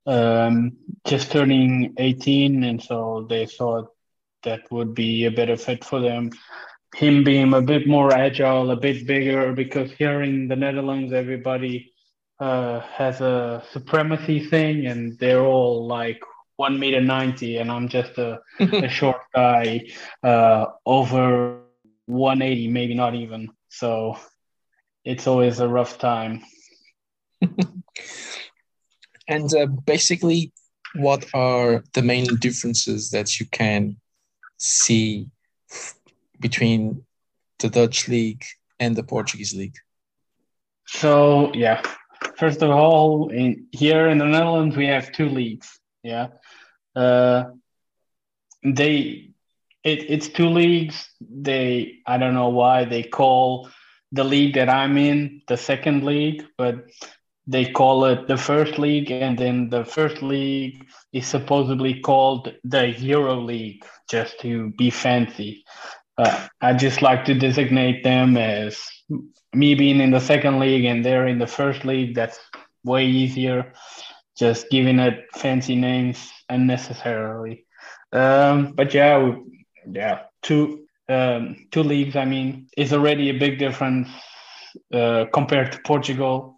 um, 0.06 0.78
just 1.06 1.32
turning 1.32 1.94
18, 1.98 2.64
and 2.64 2.82
so 2.82 3.26
they 3.30 3.46
thought 3.46 3.92
that 4.44 4.62
would 4.72 4.94
be 4.94 5.26
a 5.26 5.32
better 5.32 5.58
fit 5.58 5.84
for 5.84 6.00
them. 6.00 6.32
Him 6.96 7.24
being 7.24 7.54
a 7.54 7.62
bit 7.62 7.88
more 7.88 8.14
agile, 8.14 8.72
a 8.72 8.76
bit 8.76 9.06
bigger, 9.06 9.54
because 9.54 9.92
here 9.92 10.22
in 10.22 10.48
the 10.48 10.56
Netherlands, 10.56 11.12
everybody 11.12 11.92
uh, 12.40 12.80
has 12.82 13.22
a 13.22 13.64
supremacy 13.72 14.48
thing, 14.48 14.86
and 14.86 15.18
they're 15.20 15.46
all 15.46 15.88
like 15.88 16.22
one 16.58 16.80
meter 16.80 17.02
ninety, 17.02 17.58
and 17.58 17.72
I'm 17.72 17.90
just 17.90 18.18
a, 18.18 18.40
a 18.60 18.88
short 19.00 19.22
guy, 19.34 19.88
uh, 20.24 20.68
over 20.86 21.62
180, 22.06 22.68
maybe 22.70 22.94
not 22.94 23.16
even. 23.16 23.50
So 23.70 24.18
it's 25.06 25.28
always 25.28 25.60
a 25.60 25.68
rough 25.68 25.98
time. 26.00 26.44
and 29.28 29.54
uh, 29.54 29.68
basically, 29.86 30.52
what 30.96 31.26
are 31.34 31.84
the 31.94 32.02
main 32.02 32.36
differences 32.38 33.12
that 33.12 33.40
you 33.40 33.46
can 33.46 33.98
see 34.58 35.30
between 36.40 37.04
the 37.60 37.70
Dutch 37.70 38.08
league 38.08 38.44
and 38.80 38.96
the 38.96 39.04
Portuguese 39.04 39.54
league? 39.54 39.78
So 40.88 41.54
yeah, 41.54 41.82
first 42.38 42.62
of 42.62 42.70
all, 42.72 43.30
in 43.30 43.68
here 43.72 44.10
in 44.10 44.18
the 44.18 44.26
Netherlands 44.26 44.76
we 44.76 44.88
have 44.88 45.12
two 45.12 45.30
leagues. 45.30 45.80
Yeah, 46.04 46.28
uh, 46.96 47.46
they 48.64 49.32
it, 49.84 50.10
it's 50.10 50.30
two 50.30 50.50
leagues. 50.50 51.10
They 51.22 52.00
I 52.06 52.18
don't 52.18 52.34
know 52.34 52.50
why 52.50 52.86
they 52.86 53.04
call 53.04 53.70
the 54.16 54.24
league 54.24 54.56
that 54.56 54.70
I'm 54.70 54.98
in 54.98 55.42
the 55.48 55.58
second 55.58 56.04
league, 56.06 56.44
but 56.58 56.76
they 57.48 57.66
call 57.66 58.06
it 58.06 58.28
the 58.28 58.38
first 58.38 58.80
league, 58.80 59.12
and 59.12 59.38
then 59.38 59.70
the 59.70 59.86
first 59.86 60.22
league 60.24 60.86
is 61.14 61.28
supposedly 61.28 62.00
called 62.00 62.54
the 62.64 62.90
Euro 62.90 63.36
League, 63.40 63.86
just 64.10 64.40
to 64.40 64.72
be 64.72 64.90
fancy. 64.90 65.64
Uh, 66.18 66.48
I 66.62 66.74
just 66.74 67.02
like 67.02 67.26
to 67.26 67.34
designate 67.34 68.04
them 68.04 68.38
as 68.38 68.80
me 69.54 69.76
being 69.76 70.00
in 70.00 70.12
the 70.12 70.20
second 70.20 70.60
league 70.60 70.86
and 70.86 71.04
they're 71.04 71.28
in 71.28 71.40
the 71.40 71.48
first 71.48 71.86
league. 71.86 72.16
That's 72.16 72.40
way 72.84 73.06
easier. 73.06 73.74
Just 74.38 74.70
giving 74.70 75.00
it 75.00 75.26
fancy 75.34 75.76
names 75.76 76.32
unnecessarily. 76.50 77.66
Um, 78.12 78.74
but 78.74 78.94
yeah, 78.94 79.18
we, 79.20 79.66
yeah, 79.90 80.24
two 80.42 80.85
um, 81.10 81.68
two 81.72 81.84
leagues. 81.84 82.16
I 82.16 82.26
mean, 82.26 82.68
is 82.78 82.94
already 82.94 83.30
a 83.30 83.40
big 83.40 83.60
difference 83.60 84.10
uh, 84.94 85.26
compared 85.34 85.72
to 85.72 85.80
Portugal 85.86 86.56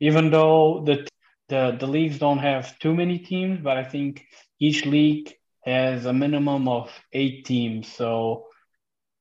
even 0.00 0.30
though 0.30 0.82
the 0.84 1.06
the 1.48 1.76
the 1.78 1.86
leagues 1.86 2.18
don't 2.18 2.38
have 2.38 2.78
too 2.78 2.94
many 2.94 3.18
teams, 3.18 3.60
but 3.62 3.76
I 3.76 3.84
think 3.84 4.24
each 4.58 4.86
league 4.86 5.32
has 5.64 6.06
a 6.06 6.12
minimum 6.12 6.68
of 6.68 6.90
eight 7.12 7.44
teams, 7.44 7.92
so 7.92 8.46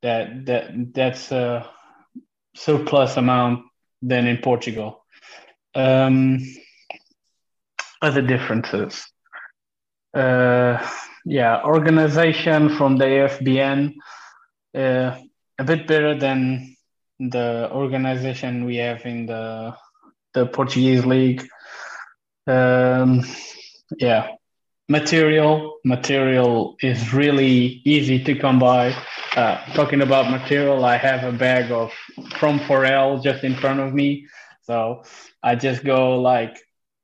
that 0.02 0.46
that 0.46 0.94
that's 0.94 1.32
a 1.32 1.70
surplus 2.56 3.18
amount 3.18 3.66
than 4.02 4.26
in 4.28 4.38
Portugal. 4.38 5.06
Um, 5.76 6.40
other 8.02 8.22
differences. 8.22 9.06
Uh, 10.14 10.78
yeah, 11.26 11.62
organization 11.64 12.70
from 12.70 12.96
the 12.96 13.06
AFBN, 13.06 13.94
uh, 14.76 15.18
a 15.58 15.64
bit 15.64 15.88
better 15.88 16.16
than 16.16 16.76
the 17.20 17.70
organization 17.72 18.66
we 18.66 18.78
have 18.78 19.06
in 19.06 19.26
the 19.26 19.76
the 20.34 20.46
Portuguese 20.46 21.06
league. 21.06 21.48
Um, 22.48 23.24
yeah, 23.98 24.30
material 24.88 25.80
material 25.84 26.76
is 26.82 27.14
really 27.14 27.82
easy 27.86 28.24
to 28.24 28.36
come 28.36 28.60
by. 28.60 28.96
Uh, 29.36 29.58
talking 29.74 30.02
about 30.02 30.30
material, 30.32 30.84
I 30.86 30.98
have 30.98 31.24
a 31.24 31.38
bag 31.38 31.72
of 31.72 31.92
from 32.38 32.60
Forel 32.60 33.20
just 33.20 33.44
in 33.44 33.56
front 33.56 33.80
of 33.80 33.94
me, 33.94 34.28
so 34.64 35.04
I 35.44 35.56
just 35.56 35.84
go 35.84 36.20
like 36.20 36.58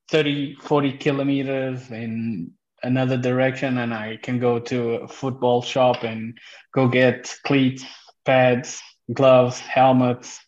30, 0.09 0.55
40 0.55 0.97
kilometers 0.97 1.91
in 1.91 2.51
another 2.85 3.17
direction, 3.17 3.77
and 3.77 3.93
I 3.93 4.17
can 4.21 4.39
go 4.39 4.59
to 4.59 4.91
a 4.95 5.07
football 5.07 5.61
shop 5.61 6.03
and 6.03 6.37
go 6.73 6.87
get 6.87 7.35
cleats, 7.43 7.83
pads, 8.25 8.81
gloves, 9.13 9.59
helmets 9.59 10.39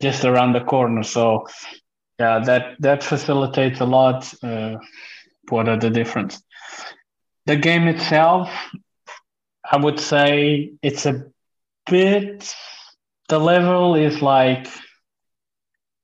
just 0.00 0.24
around 0.24 0.52
the 0.52 0.60
corner. 0.60 1.02
So 1.02 1.46
yeah, 2.18 2.40
that 2.40 2.76
that 2.80 3.02
facilitates 3.02 3.80
a 3.80 3.84
lot. 3.84 4.32
Uh, 4.42 4.76
what 5.48 5.68
are 5.68 5.78
the 5.78 5.90
difference? 5.90 6.42
The 7.46 7.56
game 7.56 7.88
itself, 7.88 8.50
I 9.64 9.76
would 9.76 9.98
say 9.98 10.72
it's 10.82 11.06
a 11.06 11.24
bit. 11.90 12.54
The 13.28 13.38
level 13.38 13.94
is 13.94 14.22
like 14.22 14.68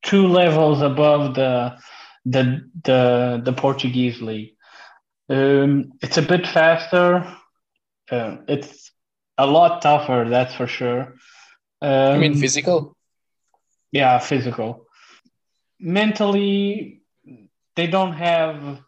two 0.03 0.29
levels 0.29 0.83
above 0.83 1.35
the 1.35 1.77
the 2.25 2.70
the 2.85 3.42
the 3.44 3.53
Portuguese 3.53 4.20
league. 4.23 4.54
Um, 5.28 5.92
it's 6.02 6.18
a 6.18 6.22
bit 6.22 6.46
faster. 6.46 7.26
Uh, 8.10 8.37
it's 8.48 8.90
a 9.38 9.46
lot 9.46 9.82
tougher, 9.82 10.26
that's 10.28 10.54
for 10.54 10.66
sure. 10.66 11.14
Um, 11.80 12.20
mean 12.20 12.34
physical? 12.34 12.96
Yeah, 13.92 14.18
physical 14.18 14.84
mentally 15.84 17.02
they 17.76 17.87
don't 17.87 18.14
have 18.14 18.80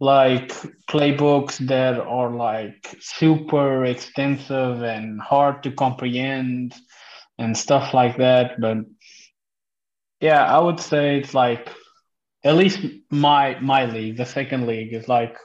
like 0.00 0.48
playbooks 0.88 1.58
that 1.66 1.98
are 2.00 2.30
like 2.30 2.96
super 3.00 3.84
extensive 3.84 4.82
and 4.82 5.20
hard 5.20 5.62
to 5.62 5.72
comprehend 5.72 6.74
and 7.38 7.56
stuff 7.56 7.92
like 7.92 8.16
that 8.16 8.60
but 8.60 8.78
yeah 10.20 10.44
i 10.44 10.58
would 10.58 10.80
say 10.80 11.18
it's 11.18 11.34
like 11.34 11.68
at 12.44 12.54
least 12.54 12.80
my 13.10 13.58
my 13.60 13.84
league 13.84 14.16
the 14.16 14.24
second 14.24 14.66
league 14.66 14.94
is 14.94 15.08
like 15.08 15.36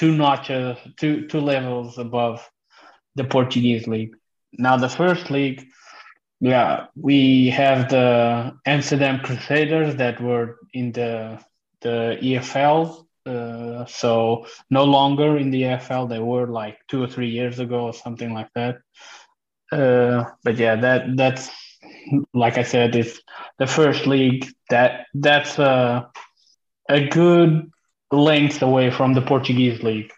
two 0.00 0.12
notches 0.24 0.76
two 1.00 1.14
two 1.28 1.42
levels 1.52 1.98
above 2.06 2.36
the 3.18 3.24
portuguese 3.24 3.86
league 3.86 4.14
now 4.66 4.76
the 4.76 4.94
first 5.00 5.30
league 5.30 5.60
yeah, 6.40 6.86
we 6.96 7.50
have 7.50 7.90
the 7.90 8.56
Amsterdam 8.64 9.20
Crusaders 9.20 9.96
that 9.96 10.20
were 10.20 10.56
in 10.72 10.92
the 10.92 11.38
the 11.82 12.18
EFL. 12.20 13.06
Uh, 13.26 13.84
so 13.84 14.46
no 14.70 14.84
longer 14.84 15.36
in 15.36 15.50
the 15.50 15.62
EFL. 15.62 16.08
They 16.08 16.18
were 16.18 16.46
like 16.46 16.78
two 16.88 17.02
or 17.02 17.06
three 17.06 17.28
years 17.28 17.58
ago 17.58 17.86
or 17.86 17.94
something 17.94 18.32
like 18.32 18.48
that. 18.54 18.78
Uh, 19.70 20.24
but 20.42 20.56
yeah, 20.56 20.76
that 20.76 21.14
that's 21.16 21.50
like 22.32 22.56
I 22.56 22.62
said, 22.62 22.96
it's 22.96 23.20
the 23.58 23.66
first 23.66 24.06
league. 24.06 24.48
That 24.70 25.06
that's 25.12 25.58
a 25.58 26.10
a 26.88 27.06
good 27.08 27.70
length 28.10 28.62
away 28.62 28.90
from 28.90 29.14
the 29.14 29.22
Portuguese 29.22 29.82
league. 29.82 30.12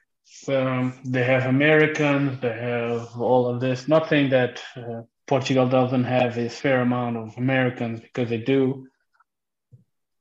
They 0.46 1.24
have 1.24 1.46
Americans. 1.46 2.40
They 2.40 2.52
have 2.52 3.20
all 3.20 3.46
of 3.46 3.60
this. 3.60 3.86
Nothing 3.86 4.30
that 4.30 4.62
uh, 4.76 5.02
Portugal 5.26 5.68
doesn't 5.68 6.04
have 6.04 6.36
is 6.38 6.54
fair 6.54 6.80
amount 6.80 7.16
of 7.16 7.36
Americans 7.38 8.00
because 8.00 8.28
they 8.28 8.38
do. 8.38 8.88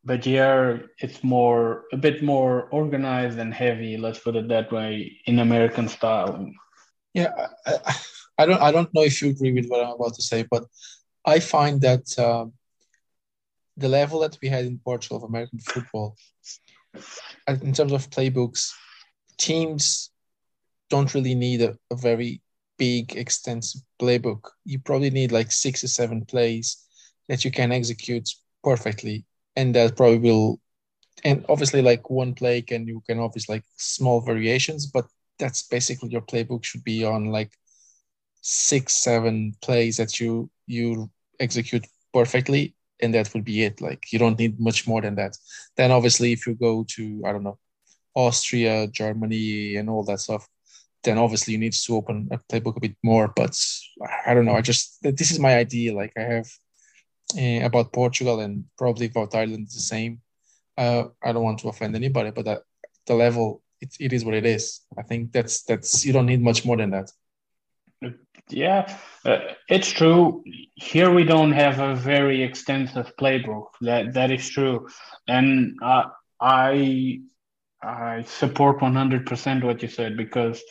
But 0.04 0.26
here 0.26 0.90
it's 0.98 1.24
more 1.24 1.86
a 1.94 1.98
bit 1.98 2.24
more 2.24 2.64
organized 2.72 3.38
and 3.38 3.54
heavy, 3.54 3.98
let's 3.98 4.20
put 4.20 4.36
it 4.36 4.48
that 4.48 4.72
way, 4.72 5.20
in 5.26 5.40
American 5.40 5.88
style. 5.88 6.50
Yeah, 7.14 7.32
I, 7.66 7.96
I 8.38 8.46
don't 8.48 8.62
I 8.62 8.72
don't 8.72 8.94
know 8.94 9.04
if 9.04 9.22
you 9.22 9.30
agree 9.30 9.54
with 9.54 9.68
what 9.68 9.84
I'm 9.84 9.94
about 9.94 10.16
to 10.16 10.22
say, 10.22 10.46
but 10.50 10.66
I 11.26 11.40
find 11.40 11.82
that 11.82 12.18
um, 12.18 12.54
the 13.78 13.90
level 13.90 14.22
that 14.22 14.38
we 14.42 14.50
had 14.50 14.66
in 14.66 14.80
Portugal 14.80 15.18
of 15.18 15.24
American 15.24 15.60
football, 15.60 16.16
Uh, 17.52 17.58
in 17.64 17.74
terms 17.74 17.92
of 17.92 18.10
playbooks, 18.10 18.72
teams 19.38 20.12
don't 20.90 21.14
really 21.14 21.36
need 21.36 21.62
a, 21.62 21.78
a 21.90 21.96
very 21.96 22.42
big, 22.78 23.16
extensive 23.16 23.82
playbook. 24.00 24.50
You 24.66 24.80
probably 24.80 25.10
need 25.10 25.32
like 25.32 25.52
six 25.52 25.84
or 25.84 25.88
seven 25.88 26.26
plays 26.26 26.78
that 27.28 27.44
you 27.46 27.52
can 27.52 27.72
execute 27.72 28.30
perfectly, 28.64 29.26
and 29.56 29.76
that 29.76 29.96
probably 29.96 30.20
will. 30.20 30.60
And 31.24 31.46
obviously, 31.50 31.82
like 31.82 32.10
one 32.10 32.34
play 32.34 32.62
can 32.62 32.88
you 32.88 33.02
can 33.08 33.20
obviously 33.20 33.56
like 33.56 33.66
small 33.78 34.22
variations, 34.22 34.86
but 34.86 35.06
that's 35.40 35.64
basically 35.64 36.10
your 36.10 36.22
playbook 36.22 36.64
should 36.64 36.84
be 36.84 37.04
on 37.04 37.26
like 37.26 37.52
six, 38.42 38.94
seven 38.94 39.56
plays 39.62 39.98
that 39.98 40.20
you 40.20 40.50
you 40.68 41.10
execute 41.40 41.86
perfectly, 42.14 42.76
and 43.02 43.14
that 43.14 43.34
would 43.34 43.46
be 43.46 43.64
it. 43.64 43.82
Like 43.82 44.12
you 44.12 44.20
don't 44.20 44.38
need 44.38 44.60
much 44.60 44.88
more 44.88 45.02
than 45.02 45.16
that. 45.16 45.38
Then 45.78 45.92
obviously, 45.92 46.32
if 46.32 46.48
you 46.48 46.56
go 46.56 46.86
to 46.96 47.24
I 47.26 47.32
don't 47.32 47.44
know, 47.44 47.60
Austria, 48.16 48.88
Germany, 48.88 49.76
and 49.76 49.90
all 49.90 50.04
that 50.06 50.20
stuff, 50.20 50.48
then 51.04 51.18
obviously 51.18 51.54
you 51.54 51.60
need 51.60 51.74
to 51.74 51.96
open 51.96 52.30
a 52.32 52.38
playbook 52.38 52.78
a 52.78 52.82
bit 52.82 52.96
more. 53.04 53.32
But 53.36 53.58
I 54.26 54.34
don't 54.34 54.46
know. 54.46 54.56
I 54.56 54.62
just 54.62 55.02
this 55.02 55.32
is 55.32 55.40
my 55.40 55.56
idea. 55.56 55.96
Like 55.96 56.14
I 56.18 56.22
have 56.22 56.48
uh, 57.38 57.66
about 57.66 57.94
Portugal 57.94 58.40
and 58.40 58.66
probably 58.78 59.08
about 59.08 59.36
Ireland 59.36 59.68
the 59.68 59.80
same. 59.80 60.22
Uh, 60.78 61.06
I 61.24 61.32
don't 61.32 61.44
want 61.44 61.60
to 61.60 61.70
offend 61.70 61.96
anybody, 61.96 62.32
but 62.32 62.48
at 62.48 62.62
the 63.06 63.16
level 63.16 63.62
it, 63.82 63.96
it 64.00 64.14
is 64.14 64.24
what 64.24 64.36
it 64.36 64.46
is. 64.46 64.82
I 64.98 65.02
think 65.02 65.32
that's 65.32 65.64
that's 65.64 66.06
you 66.06 66.14
don't 66.14 66.28
need 66.28 66.42
much 66.42 66.66
more 66.66 66.78
than 66.78 66.92
that. 66.92 67.12
Yeah, 68.50 68.94
uh, 69.26 69.38
it's 69.70 69.92
true. 69.92 70.44
Here 70.76 71.14
we 71.14 71.24
don't 71.24 71.54
have 71.54 71.80
a 71.80 71.96
very 71.96 72.44
extensive 72.44 73.14
playbook. 73.20 73.68
That 73.82 74.14
that 74.14 74.32
is 74.32 74.48
true, 74.50 74.88
and 75.28 75.78
uh, 75.82 76.06
I 76.40 77.20
I 77.82 78.24
support 78.24 78.82
one 78.82 78.96
hundred 78.96 79.26
percent 79.26 79.64
what 79.64 79.82
you 79.82 79.88
said 79.88 80.18
because, 80.18 80.62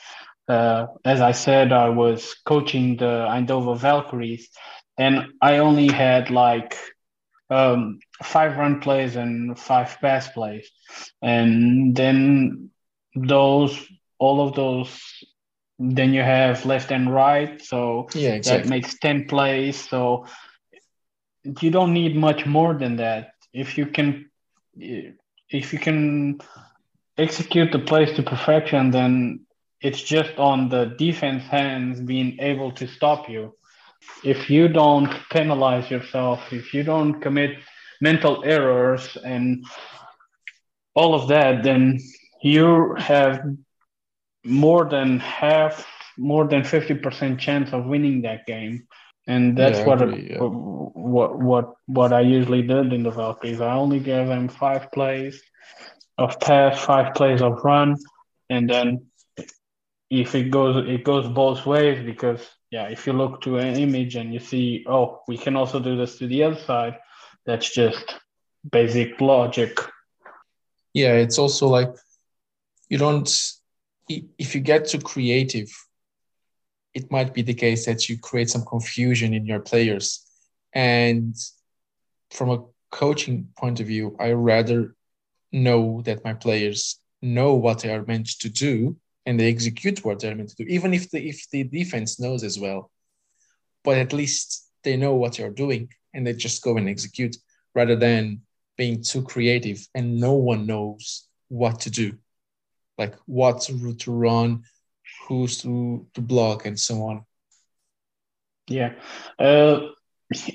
uh, 0.49 0.87
as 1.05 1.21
I 1.21 1.33
said, 1.33 1.73
I 1.73 1.89
was 1.89 2.35
coaching 2.45 2.97
the 2.97 3.27
Eindhoven 3.31 3.79
Valkyries, 3.79 4.51
and 4.99 5.27
I 5.41 5.59
only 5.59 5.89
had 5.89 6.31
like 6.31 6.77
um, 7.49 8.01
five 8.23 8.57
run 8.59 8.81
plays 8.81 9.17
and 9.17 9.59
five 9.59 9.99
pass 10.01 10.29
plays, 10.29 10.71
and 11.23 11.97
then 11.97 12.71
those 13.15 13.89
all 14.19 14.47
of 14.47 14.55
those 14.55 15.01
then 15.81 16.13
you 16.13 16.21
have 16.21 16.67
left 16.67 16.93
and 16.93 17.13
right 17.13 17.63
so 17.63 18.07
yeah 18.15 18.35
exactly. 18.35 18.63
that 18.63 18.69
makes 18.69 18.99
10 18.99 19.27
plays 19.27 19.89
so 19.89 20.27
you 21.61 21.71
don't 21.71 21.95
need 21.95 22.15
much 22.15 22.45
more 22.45 22.75
than 22.75 22.97
that 22.97 23.33
if 23.55 23.79
you 23.79 23.87
can 23.87 24.31
if 25.49 25.73
you 25.73 25.79
can 25.79 26.39
execute 27.17 27.73
the 27.73 27.79
plays 27.79 28.15
to 28.15 28.23
perfection 28.23 28.91
then 28.91 29.41
it's 29.81 30.03
just 30.03 30.37
on 30.37 30.69
the 30.69 30.95
defense 30.99 31.43
hands 31.45 31.99
being 32.01 32.39
able 32.41 32.71
to 32.71 32.87
stop 32.87 33.29
you 33.31 33.55
if 34.23 34.51
you 34.51 34.69
don't 34.69 35.11
penalize 35.31 35.91
yourself 35.91 36.53
if 36.53 36.75
you 36.75 36.83
don't 36.83 37.21
commit 37.23 37.59
mental 38.03 38.45
errors 38.45 39.17
and 39.25 39.65
all 40.95 41.15
of 41.15 41.29
that 41.29 41.63
then 41.63 41.99
you 42.43 42.95
have 42.99 43.43
more 44.45 44.85
than 44.89 45.19
half, 45.19 45.87
more 46.17 46.47
than 46.47 46.63
50% 46.63 47.39
chance 47.39 47.73
of 47.73 47.87
winning 47.87 48.23
that 48.23 48.47
game. 48.47 48.87
And 49.27 49.57
that's 49.57 49.79
yeah, 49.79 49.87
what, 49.87 50.03
agree, 50.03 50.29
yeah. 50.31 50.39
what 50.41 51.39
what 51.39 51.75
what 51.87 52.13
I 52.13 52.21
usually 52.21 52.63
did 52.63 52.93
in 52.93 53.03
the 53.03 53.11
Valkyries. 53.11 53.61
I 53.61 53.75
only 53.75 54.01
gave 54.01 54.27
them 54.27 54.49
five 54.49 54.91
plays 54.91 55.41
of 56.19 56.41
pass, 56.41 56.81
five 56.81 57.15
plays 57.15 57.43
of 57.43 57.63
run, 57.63 57.97
and 58.49 58.69
then 58.69 59.07
if 60.09 60.35
it 60.35 60.51
goes 60.51 60.89
it 60.89 61.05
goes 61.05 61.29
both 61.29 61.65
ways 61.67 62.05
because 62.05 62.45
yeah, 62.71 62.89
if 62.89 63.07
you 63.07 63.13
look 63.13 63.41
to 63.43 63.59
an 63.59 63.77
image 63.77 64.17
and 64.17 64.33
you 64.33 64.41
see, 64.41 64.85
oh, 64.89 65.23
we 65.27 65.37
can 65.37 65.57
also 65.57 65.81
do 65.81 65.97
this 65.97 66.19
to 66.19 66.27
the 66.27 66.45
other 66.45 66.61
side, 66.61 66.99
that's 67.45 67.73
just 67.73 68.15
basic 68.71 69.21
logic. 69.21 69.77
Yeah, 70.95 71.15
it's 71.15 71.39
also 71.39 71.69
like 71.69 71.93
you 72.89 72.99
don't 72.99 73.29
if 74.39 74.55
you 74.55 74.61
get 74.61 74.89
too 74.89 75.01
creative 75.01 75.71
it 76.93 77.11
might 77.11 77.33
be 77.33 77.43
the 77.43 77.55
case 77.55 77.87
that 77.87 78.09
you 78.09 78.19
create 78.19 78.51
some 78.51 78.65
confusion 78.65 79.33
in 79.33 79.47
your 79.47 79.61
players. 79.61 80.27
And 80.73 81.37
from 82.31 82.51
a 82.51 82.65
coaching 82.91 83.47
point 83.57 83.79
of 83.79 83.87
view 83.87 84.17
i 84.19 84.33
rather 84.33 84.97
know 85.53 86.03
that 86.03 86.25
my 86.25 86.35
players 86.35 86.99
know 87.23 87.55
what 87.55 87.81
they 87.81 87.93
are 87.93 88.05
meant 88.05 88.27
to 88.27 88.49
do 88.49 88.97
and 89.27 89.39
they 89.39 89.49
execute 89.49 90.05
what 90.05 90.19
they're 90.19 90.35
meant 90.35 90.49
to 90.49 90.57
do 90.57 90.65
even 90.69 90.93
if 90.93 91.11
the 91.11 91.29
if 91.29 91.49
the 91.51 91.63
defense 91.65 92.19
knows 92.19 92.43
as 92.43 92.59
well. 92.59 92.91
But 93.85 93.99
at 93.99 94.13
least 94.13 94.69
they 94.83 94.97
know 94.97 95.15
what 95.15 95.37
they're 95.37 95.51
doing 95.65 95.91
and 96.15 96.27
they 96.27 96.33
just 96.33 96.63
go 96.63 96.77
and 96.77 96.89
execute 96.89 97.37
rather 97.75 97.97
than 97.97 98.43
being 98.77 99.03
too 99.03 99.23
creative 99.23 99.87
and 99.95 100.19
no 100.19 100.33
one 100.33 100.67
knows 100.67 101.29
what 101.49 101.81
to 101.81 101.91
do 101.91 102.19
like 103.01 103.17
what 103.25 103.69
route 103.81 104.01
to 104.01 104.13
run, 104.13 104.63
who's 105.27 105.63
to, 105.63 106.07
to 106.15 106.21
block, 106.21 106.67
and 106.67 106.79
so 106.79 107.03
on. 107.03 107.25
Yeah. 108.69 108.93
Uh, 109.39 109.81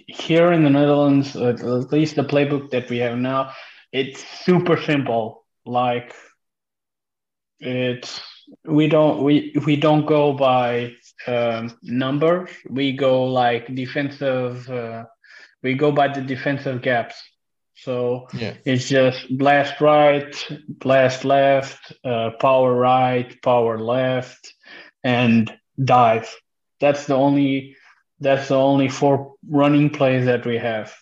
here 0.07 0.51
in 0.53 0.63
the 0.63 0.69
Netherlands, 0.69 1.35
uh, 1.35 1.49
at 1.49 1.91
least 1.91 2.15
the 2.15 2.23
playbook 2.23 2.69
that 2.69 2.89
we 2.89 2.99
have 2.99 3.17
now, 3.17 3.51
it's 3.91 4.23
super 4.45 4.77
simple. 4.81 5.43
Like 5.65 6.13
it's 7.59 8.21
we 8.63 8.87
don't 8.87 9.23
we 9.23 9.55
we 9.65 9.75
don't 9.75 10.05
go 10.05 10.31
by 10.33 10.93
um, 11.25 11.75
numbers. 11.81 12.51
We 12.69 12.95
go 12.95 13.25
like 13.25 13.73
defensive. 13.73 14.69
Uh, 14.69 15.05
we 15.63 15.73
go 15.73 15.91
by 15.91 16.09
the 16.13 16.21
defensive 16.21 16.83
gaps. 16.83 17.15
So 17.75 18.27
yeah. 18.33 18.55
it's 18.65 18.87
just 18.87 19.37
blast 19.37 19.81
right, 19.81 20.33
blast 20.67 21.25
left, 21.25 21.93
uh, 22.03 22.31
power 22.39 22.73
right, 22.73 23.41
power 23.41 23.77
left, 23.77 24.53
and 25.03 25.51
dive. 25.83 26.33
That's 26.79 27.05
the 27.05 27.15
only 27.15 27.75
that's 28.19 28.47
the 28.47 28.55
only 28.55 28.87
four 28.87 29.35
running 29.49 29.89
plays 29.89 30.25
that 30.25 30.45
we 30.45 30.57
have. 30.57 30.95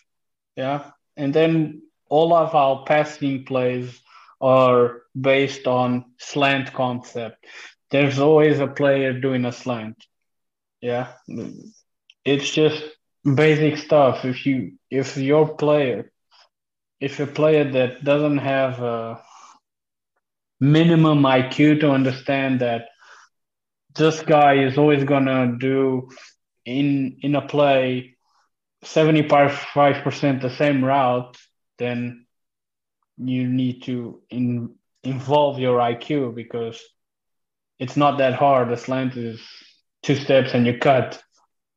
Yeah. 0.56 0.90
And 1.16 1.32
then 1.32 1.82
all 2.08 2.34
of 2.34 2.54
our 2.54 2.84
passing 2.84 3.44
plays 3.44 4.00
are 4.40 5.02
based 5.18 5.66
on 5.66 6.04
slant 6.18 6.72
concept. 6.72 7.46
There's 7.90 8.18
always 8.18 8.58
a 8.58 8.66
player 8.66 9.12
doing 9.12 9.44
a 9.44 9.52
slant. 9.52 10.04
Yeah. 10.80 11.12
It's 12.24 12.50
just 12.50 12.82
basic 13.22 13.78
stuff. 13.78 14.24
If 14.24 14.44
you 14.44 14.72
if 14.90 15.16
your 15.16 15.56
player 15.56 16.10
if 17.04 17.20
a 17.20 17.26
player 17.26 17.70
that 17.70 18.02
doesn't 18.02 18.38
have 18.38 18.80
a 18.80 19.22
minimum 20.58 21.18
IQ 21.22 21.80
to 21.80 21.90
understand 21.90 22.60
that 22.60 22.88
this 23.94 24.22
guy 24.22 24.54
is 24.64 24.78
always 24.78 25.04
gonna 25.04 25.54
do 25.58 26.08
in 26.64 27.18
in 27.20 27.34
a 27.34 27.46
play 27.46 28.16
75% 28.84 30.40
the 30.40 30.50
same 30.50 30.84
route, 30.84 31.36
then 31.78 32.26
you 33.18 33.48
need 33.48 33.82
to 33.82 34.22
in, 34.30 34.74
involve 35.02 35.58
your 35.58 35.78
IQ 35.78 36.34
because 36.34 36.82
it's 37.78 37.96
not 37.96 38.18
that 38.18 38.34
hard. 38.34 38.70
The 38.70 38.76
slant 38.76 39.16
is 39.16 39.40
two 40.02 40.16
steps 40.16 40.54
and 40.54 40.66
you 40.66 40.78
cut. 40.78 41.22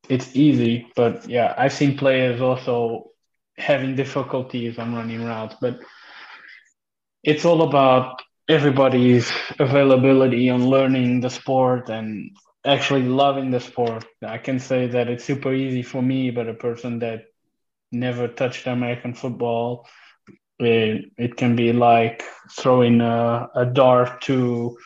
It's 0.07 0.35
easy, 0.35 0.87
but 0.95 1.29
yeah, 1.29 1.53
I've 1.57 1.73
seen 1.73 1.97
players 1.97 2.39
also 2.39 3.11
having 3.57 3.95
difficulties 3.95 4.77
on 4.77 4.95
running 4.95 5.23
routes, 5.25 5.55
but 5.59 5.79
it's 7.23 7.45
all 7.45 7.63
about 7.63 8.21
everybody's 8.49 9.31
availability 9.59 10.49
on 10.49 10.69
learning 10.69 11.21
the 11.21 11.29
sport 11.29 11.89
and 11.89 12.31
actually 12.65 13.03
loving 13.03 13.51
the 13.51 13.59
sport. 13.59 14.05
I 14.23 14.37
can 14.37 14.59
say 14.59 14.87
that 14.87 15.09
it's 15.09 15.25
super 15.25 15.53
easy 15.53 15.81
for 15.81 16.01
me, 16.01 16.31
but 16.31 16.47
a 16.47 16.53
person 16.53 16.99
that 16.99 17.25
never 17.91 18.27
touched 18.27 18.67
American 18.67 19.13
football, 19.13 19.87
it, 20.59 21.11
it 21.17 21.37
can 21.37 21.55
be 21.55 21.73
like 21.73 22.23
throwing 22.57 23.01
a, 23.01 23.49
a 23.55 23.65
dart 23.65 24.21
to 24.23 24.77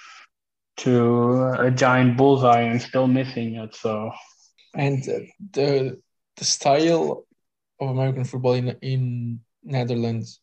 to 0.78 1.54
a 1.60 1.70
giant 1.70 2.18
bullseye 2.18 2.62
and 2.62 2.82
still 2.82 3.06
missing 3.06 3.56
it. 3.56 3.76
So, 3.76 4.12
and 4.74 5.04
the 5.52 6.02
the 6.38 6.46
style 6.46 7.26
of 7.82 7.90
American 7.90 8.24
football 8.24 8.54
in 8.54 8.78
in 8.82 9.40
Netherlands, 9.64 10.40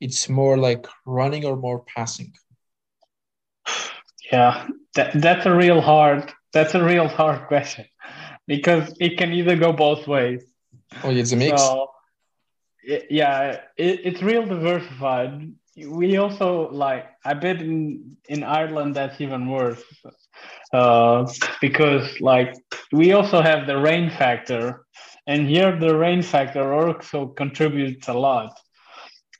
it's 0.00 0.28
more 0.28 0.56
like 0.56 0.86
running 1.06 1.44
or 1.44 1.56
more 1.56 1.80
passing? 1.80 2.32
Yeah, 4.30 4.68
that, 4.94 5.20
that's 5.20 5.46
a 5.46 5.54
real 5.54 5.80
hard 5.80 6.32
that's 6.52 6.74
a 6.74 6.84
real 6.84 7.08
hard 7.08 7.46
question 7.48 7.86
because 8.46 8.94
it 9.00 9.16
can 9.18 9.32
either 9.32 9.56
go 9.56 9.72
both 9.72 10.06
ways. 10.06 10.44
Oh, 11.02 11.10
it's 11.10 11.32
a 11.32 11.36
mix. 11.36 11.60
So, 11.60 11.90
yeah, 13.08 13.60
it, 13.76 14.00
it's 14.04 14.22
real 14.22 14.44
diversified. 14.44 15.52
We 15.76 16.18
also 16.18 16.70
like 16.70 17.06
I 17.24 17.32
bet 17.34 17.62
in 17.62 18.16
in 18.28 18.44
Ireland 18.44 18.94
that's 18.94 19.20
even 19.20 19.48
worse 19.48 19.82
uh, 20.72 21.26
because 21.60 22.20
like 22.20 22.54
we 22.92 23.12
also 23.12 23.40
have 23.40 23.66
the 23.66 23.78
rain 23.78 24.10
factor 24.10 24.84
and 25.26 25.48
here 25.48 25.78
the 25.78 25.94
rain 25.96 26.22
factor 26.22 26.72
also 26.72 27.26
contributes 27.26 28.08
a 28.08 28.14
lot. 28.14 28.58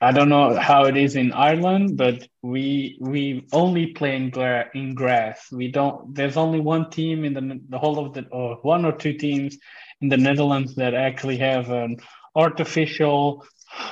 I 0.01 0.11
don't 0.11 0.29
know 0.29 0.55
how 0.59 0.83
it 0.85 0.97
is 0.97 1.15
in 1.15 1.31
Ireland, 1.31 1.97
but 1.97 2.27
we 2.41 2.97
we 2.99 3.47
only 3.53 3.87
play 3.87 4.17
in, 4.17 4.31
gra- 4.31 4.69
in 4.73 4.95
grass. 4.95 5.47
We 5.51 5.69
don't. 5.71 6.13
There's 6.13 6.35
only 6.35 6.59
one 6.59 6.89
team 6.89 7.23
in 7.23 7.33
the 7.33 7.59
the 7.69 7.79
whole 7.79 7.99
of 7.99 8.13
the 8.13 8.27
or 8.27 8.57
one 8.63 8.83
or 8.85 8.91
two 8.91 9.13
teams 9.13 9.57
in 10.01 10.09
the 10.09 10.17
Netherlands 10.17 10.75
that 10.75 10.93
actually 10.93 11.37
have 11.37 11.69
an 11.69 11.97
artificial 12.35 13.45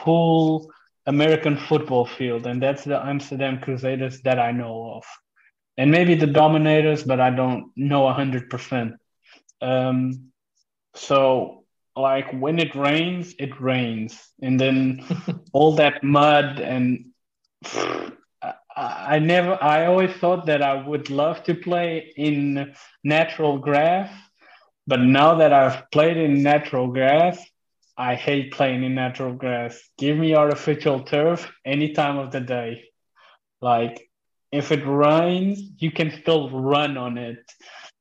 full 0.03 0.69
American 1.05 1.55
football 1.55 2.05
field, 2.05 2.45
and 2.45 2.61
that's 2.61 2.83
the 2.83 2.99
Amsterdam 3.05 3.59
Crusaders 3.59 4.21
that 4.23 4.37
I 4.37 4.51
know 4.51 4.95
of, 4.97 5.05
and 5.77 5.91
maybe 5.91 6.15
the 6.15 6.27
Dominators, 6.27 7.03
but 7.03 7.21
I 7.21 7.29
don't 7.29 7.71
know 7.77 8.11
hundred 8.11 8.43
um, 8.43 8.49
percent. 8.49 8.93
So 10.93 11.60
like 11.95 12.31
when 12.31 12.59
it 12.59 12.75
rains, 12.75 13.35
it 13.39 13.59
rains, 13.59 14.19
and 14.41 14.59
then 14.59 15.05
all 15.53 15.75
that 15.75 16.03
mud 16.03 16.59
and 16.59 17.05
I 18.75 19.19
never 19.19 19.61
I 19.61 19.85
always 19.85 20.11
thought 20.13 20.45
that 20.45 20.61
I 20.61 20.87
would 20.87 21.09
love 21.09 21.43
to 21.43 21.53
play 21.53 22.13
in 22.15 22.73
natural 23.03 23.57
grass, 23.59 24.11
but 24.87 25.01
now 25.01 25.35
that 25.35 25.53
I've 25.53 25.91
played 25.91 26.17
in 26.17 26.41
natural 26.41 26.87
grass, 26.87 27.37
I 27.97 28.15
hate 28.15 28.53
playing 28.53 28.83
in 28.83 28.95
natural 28.95 29.33
grass. 29.33 29.79
Give 29.97 30.17
me 30.17 30.33
artificial 30.35 31.01
turf 31.01 31.51
any 31.65 31.93
time 31.93 32.17
of 32.17 32.31
the 32.31 32.39
day. 32.39 32.85
Like 33.61 34.09
if 34.51 34.71
it 34.71 34.85
rains, 34.85 35.61
you 35.77 35.91
can 35.91 36.11
still 36.21 36.49
run 36.49 36.97
on 36.97 37.17
it. 37.17 37.39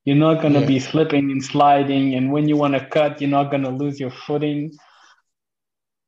You're 0.05 0.17
not 0.17 0.41
going 0.41 0.55
to 0.55 0.61
yeah. 0.61 0.67
be 0.67 0.81
slipping 0.81 1.31
and 1.31 1.45
sliding, 1.45 2.15
and 2.15 2.33
when 2.33 2.49
you 2.49 2.57
want 2.57 2.75
to 2.75 2.87
cut, 2.87 3.21
you're 3.21 3.31
not 3.31 3.51
going 3.51 3.65
to 3.65 3.71
lose 3.71 4.01
your 4.01 4.11
footing. 4.11 4.73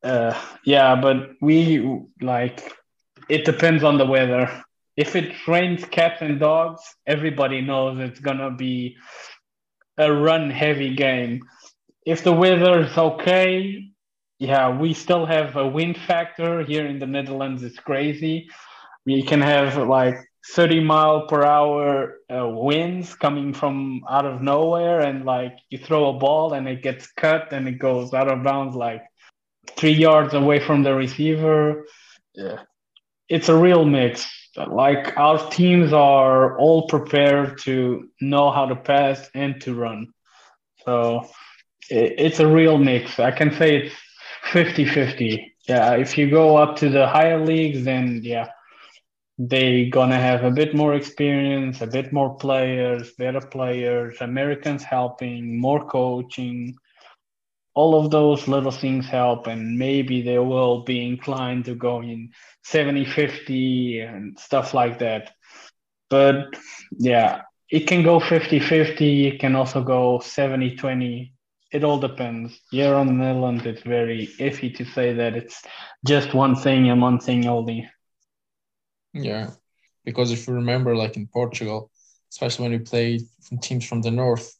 Uh, 0.03 0.37
yeah, 0.65 0.97
but 0.97 1.31
we 1.41 2.01
like 2.21 2.61
it 3.29 3.45
depends 3.45 3.85
on 3.85 3.99
the 3.99 4.07
weather. 4.07 4.63
If 4.97 5.17
it 5.17 5.33
rains 5.47 5.85
cats 5.85 6.21
and 6.21 6.39
dogs, 6.39 6.83
everybody 7.07 7.61
knows 7.61 7.99
it's 7.99 8.21
gonna 8.21 8.51
be 8.51 8.97
a 9.97 10.13
run 10.13 10.51
heavy 10.51 10.95
game. 10.95 11.43
If 12.05 12.25
the 12.25 12.33
weather 12.33 12.81
is 12.81 12.97
okay, 12.99 13.85
yeah, 14.39 14.77
we 14.77 14.93
still 14.93 15.25
have 15.25 15.57
a 15.57 15.67
wind 15.67 15.97
factor 15.97 16.63
here 16.63 16.87
in 16.87 16.99
the 16.99 17.07
Netherlands. 17.07 17.63
It's 17.63 17.79
crazy. 17.79 18.49
We 19.07 19.23
can 19.23 19.41
have 19.41 19.77
like 19.89 20.17
30 20.45 20.81
mile 20.81 21.27
per 21.27 21.45
hour 21.45 22.19
uh, 22.29 22.49
winds 22.49 23.15
coming 23.15 23.55
from 23.55 24.03
out 24.09 24.27
of 24.27 24.43
nowhere, 24.43 25.01
and 25.01 25.25
like 25.25 25.57
you 25.71 25.79
throw 25.79 26.11
a 26.11 26.19
ball 26.19 26.53
and 26.53 26.69
it 26.69 26.83
gets 26.83 27.07
cut 27.13 27.53
and 27.53 27.69
it 27.69 27.79
goes 27.79 28.13
out 28.13 28.29
of 28.29 28.43
bounds 28.43 28.75
like 28.75 29.03
three 29.77 29.93
yards 29.93 30.35
away 30.35 30.59
from 30.59 30.83
the 30.83 30.95
receiver. 30.95 31.87
Yeah, 32.35 32.63
it's 33.29 33.49
a 33.49 33.57
real 33.57 33.85
mix. 33.85 34.29
Like 34.57 35.17
our 35.17 35.51
teams 35.51 35.93
are 35.93 36.59
all 36.59 36.89
prepared 36.89 37.59
to 37.63 38.09
know 38.21 38.51
how 38.51 38.67
to 38.67 38.77
pass 38.77 39.31
and 39.35 39.61
to 39.63 39.75
run. 39.75 40.09
So 40.85 41.29
it, 41.89 42.15
it's 42.19 42.41
a 42.41 42.47
real 42.47 42.79
mix. 42.79 43.19
I 43.21 43.31
can 43.31 43.53
say 43.53 43.77
it's 43.77 43.95
50 44.53 44.87
50. 44.87 45.55
Yeah, 45.69 45.95
if 45.95 46.19
you 46.19 46.29
go 46.29 46.57
up 46.57 46.77
to 46.79 46.89
the 46.89 47.07
higher 47.07 47.45
leagues, 47.45 47.85
then 47.85 48.21
yeah, 48.25 48.49
they 49.39 49.87
gonna 49.87 50.19
have 50.19 50.45
a 50.45 50.51
bit 50.51 50.75
more 50.75 50.95
experience, 50.95 51.81
a 51.81 51.87
bit 51.87 52.13
more 52.13 52.35
players, 52.37 53.13
better 53.13 53.41
players, 53.41 54.21
Americans 54.21 54.83
helping, 54.83 55.59
more 55.59 55.87
coaching. 55.87 56.75
All 57.75 57.99
of 57.99 58.11
those 58.11 58.49
little 58.49 58.71
things 58.71 59.07
help 59.07 59.47
and 59.47 59.79
maybe 59.79 60.21
they 60.21 60.39
will 60.39 60.85
be 60.85 61.07
inclined 61.07 61.65
to 61.65 61.75
go 61.75 62.03
in 62.03 62.31
70 62.65 63.07
50 63.07 64.01
and 64.01 64.39
stuff 64.39 64.75
like 64.75 64.99
that. 64.99 65.33
But 66.11 66.55
yeah 66.99 67.43
it 67.71 67.87
can 67.87 68.03
go 68.03 68.21
50 68.21 68.61
50 68.61 69.27
it 69.29 69.41
can 69.41 69.57
also 69.57 69.83
go 69.83 70.21
70 70.21 70.77
20 70.77 71.33
it 71.73 71.85
all 71.85 71.99
depends. 71.99 72.61
Here 72.71 72.95
on 72.95 73.07
the 73.07 73.15
netherlands 73.15 73.65
it's 73.65 73.83
very 73.83 74.29
iffy 74.39 74.77
to 74.77 74.85
say 74.85 75.15
that 75.15 75.35
it's 75.35 75.63
just 76.07 76.35
one 76.35 76.55
thing 76.55 76.91
and 76.91 77.01
one 77.01 77.19
thing 77.19 77.47
only 77.47 77.89
yeah 79.13 79.51
because 80.05 80.31
if 80.31 80.47
you 80.47 80.55
remember 80.55 80.95
like 80.97 81.17
in 81.17 81.27
portugal 81.27 81.91
especially 82.31 82.63
when 82.65 82.73
we 82.73 82.79
played 82.79 83.23
from 83.43 83.59
teams 83.59 83.87
from 83.87 84.03
the 84.03 84.11
north 84.11 84.57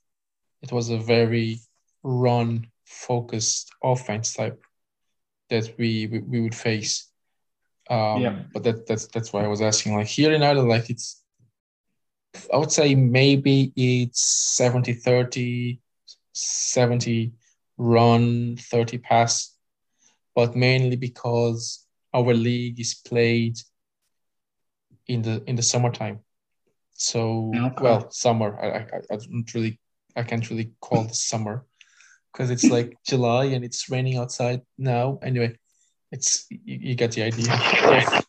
it 0.63 0.73
was 0.73 0.91
a 0.91 0.99
very 0.99 1.59
run 2.03 2.67
focused 2.85 3.73
offense 3.83 4.35
type 4.35 4.63
that 5.51 5.75
we 5.79 6.07
we, 6.07 6.19
we 6.21 6.41
would 6.41 6.55
face. 6.55 7.09
Um, 7.91 8.23
yeah. 8.23 8.39
But 8.53 8.63
that 8.65 8.87
that's 8.87 9.07
that's 9.09 9.33
why 9.33 9.45
I 9.45 9.49
was 9.49 9.61
asking. 9.61 9.95
Like 9.95 10.07
here 10.07 10.33
in 10.33 10.43
Ireland, 10.43 10.69
like 10.69 10.91
it's 10.91 11.23
I 12.53 12.57
would 12.57 12.73
say 12.73 12.95
maybe 12.95 13.73
it's 13.77 14.25
70 14.57 14.95
30, 14.95 15.81
70 16.33 17.33
run, 17.77 18.57
30 18.57 18.99
pass, 18.99 19.55
but 20.35 20.57
mainly 20.57 20.97
because 20.97 21.87
our 22.15 22.33
league 22.33 22.81
is 22.81 22.95
played 22.95 23.59
in 25.15 25.23
the 25.23 25.43
in 25.47 25.57
the 25.57 25.63
summertime. 25.63 26.21
So 26.95 27.53
okay. 27.55 27.83
well, 27.83 28.11
summer. 28.11 28.59
I, 28.61 28.67
I 28.69 29.15
I 29.15 29.17
don't 29.17 29.55
really 29.55 29.81
I 30.17 30.23
can't 30.23 30.49
really 30.51 30.73
call 30.81 31.05
the 31.05 31.15
summer 31.15 31.65
because 32.33 32.51
it's 32.51 32.65
like 32.65 32.97
July 33.07 33.47
and 33.47 33.65
it's 33.65 33.91
raining 33.91 34.19
outside 34.19 34.63
now. 34.79 35.19
Anyway, 35.23 35.57
it's 36.11 36.47
you, 36.51 36.79
you 36.81 36.95
get 36.95 37.13
the 37.13 37.23
idea 37.23 37.53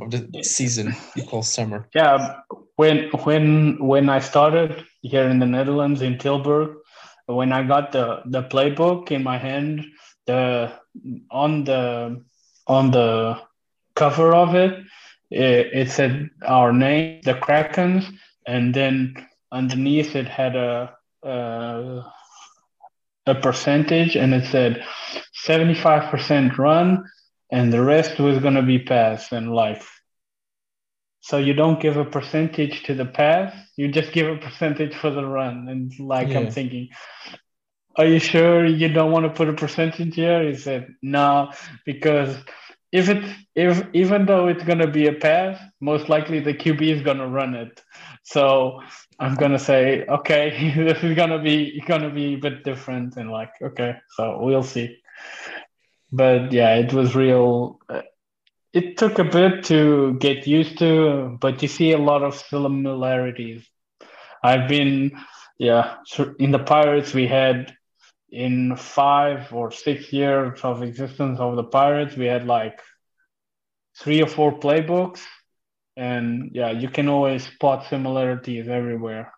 of, 0.00 0.10
the 0.10 0.42
season 0.42 0.94
you 1.14 1.24
call 1.24 1.42
summer. 1.42 1.88
Yeah, 1.94 2.40
when 2.76 3.10
when 3.24 3.78
when 3.78 4.08
I 4.08 4.20
started 4.20 4.84
here 5.02 5.28
in 5.28 5.38
the 5.38 5.46
Netherlands 5.46 6.02
in 6.02 6.18
Tilburg, 6.18 6.76
when 7.26 7.52
I 7.52 7.62
got 7.62 7.92
the 7.92 8.22
the 8.26 8.42
playbook 8.42 9.10
in 9.10 9.22
my 9.22 9.38
hand, 9.38 9.84
the 10.26 10.72
on 11.30 11.64
the 11.64 12.24
on 12.66 12.90
the 12.90 13.40
cover 13.94 14.34
of 14.34 14.54
it, 14.54 14.82
it, 15.32 15.70
it 15.72 15.90
said 15.90 16.30
our 16.46 16.72
name, 16.72 17.20
the 17.24 17.34
Krakens, 17.34 18.06
and 18.46 18.74
then 18.74 19.14
underneath 19.50 20.16
it 20.16 20.28
had 20.28 20.56
a. 20.56 20.96
Uh, 21.22 22.02
a 23.26 23.34
percentage 23.34 24.16
and 24.16 24.34
it 24.34 24.44
said 24.46 24.84
75% 25.46 26.58
run 26.58 27.04
and 27.50 27.72
the 27.72 27.82
rest 27.82 28.18
was 28.18 28.38
going 28.38 28.54
to 28.54 28.62
be 28.62 28.78
pass 28.78 29.30
and 29.32 29.52
life. 29.52 30.00
So 31.20 31.38
you 31.38 31.52
don't 31.52 31.80
give 31.80 31.96
a 31.96 32.04
percentage 32.04 32.82
to 32.84 32.94
the 32.94 33.04
pass, 33.04 33.54
you 33.76 33.88
just 33.88 34.12
give 34.12 34.26
a 34.26 34.38
percentage 34.38 34.94
for 34.94 35.10
the 35.10 35.24
run. 35.24 35.68
And 35.68 35.92
like 36.00 36.28
yeah. 36.28 36.40
I'm 36.40 36.50
thinking, 36.50 36.88
are 37.96 38.06
you 38.06 38.18
sure 38.18 38.64
you 38.64 38.88
don't 38.88 39.12
want 39.12 39.26
to 39.26 39.30
put 39.30 39.48
a 39.48 39.52
percentage 39.52 40.16
here? 40.16 40.42
He 40.48 40.56
said, 40.56 40.94
no, 41.00 41.52
because 41.86 42.36
if 42.92 43.08
it's 43.08 43.26
if 43.54 43.86
even 43.94 44.26
though 44.26 44.48
it's 44.48 44.64
gonna 44.64 44.86
be 44.86 45.06
a 45.06 45.12
pass, 45.14 45.58
most 45.80 46.08
likely 46.08 46.40
the 46.40 46.54
QB 46.54 46.82
is 46.82 47.02
gonna 47.02 47.28
run 47.28 47.54
it. 47.54 47.82
So 48.22 48.80
I'm 49.18 49.34
gonna 49.34 49.58
say, 49.58 50.04
okay, 50.06 50.72
this 50.76 51.02
is 51.02 51.16
gonna 51.16 51.42
be 51.42 51.80
gonna 51.86 52.10
be 52.10 52.34
a 52.34 52.38
bit 52.38 52.64
different, 52.64 53.16
and 53.16 53.30
like, 53.30 53.52
okay, 53.62 53.96
so 54.16 54.38
we'll 54.42 54.62
see. 54.62 54.98
But 56.12 56.52
yeah, 56.52 56.76
it 56.76 56.92
was 56.92 57.16
real. 57.16 57.80
Uh, 57.88 58.02
it 58.72 58.96
took 58.98 59.18
a 59.18 59.24
bit 59.24 59.64
to 59.64 60.14
get 60.18 60.46
used 60.46 60.78
to, 60.78 61.36
but 61.40 61.62
you 61.62 61.68
see 61.68 61.92
a 61.92 61.98
lot 61.98 62.22
of 62.22 62.34
similarities. 62.34 63.66
I've 64.42 64.68
been, 64.68 65.12
yeah, 65.58 65.96
in 66.38 66.50
the 66.52 66.58
Pirates 66.58 67.14
we 67.14 67.26
had 67.26 67.76
in 68.32 68.76
five 68.76 69.52
or 69.52 69.70
six 69.70 70.12
years 70.12 70.60
of 70.62 70.82
existence 70.82 71.38
of 71.38 71.54
the 71.56 71.64
Pirates, 71.64 72.16
we 72.16 72.24
had 72.26 72.46
like 72.46 72.80
three 73.98 74.22
or 74.22 74.26
four 74.26 74.58
playbooks 74.58 75.20
and 75.96 76.50
yeah, 76.52 76.70
you 76.70 76.88
can 76.88 77.08
always 77.08 77.44
spot 77.44 77.86
similarities 77.88 78.68
everywhere. 78.68 79.32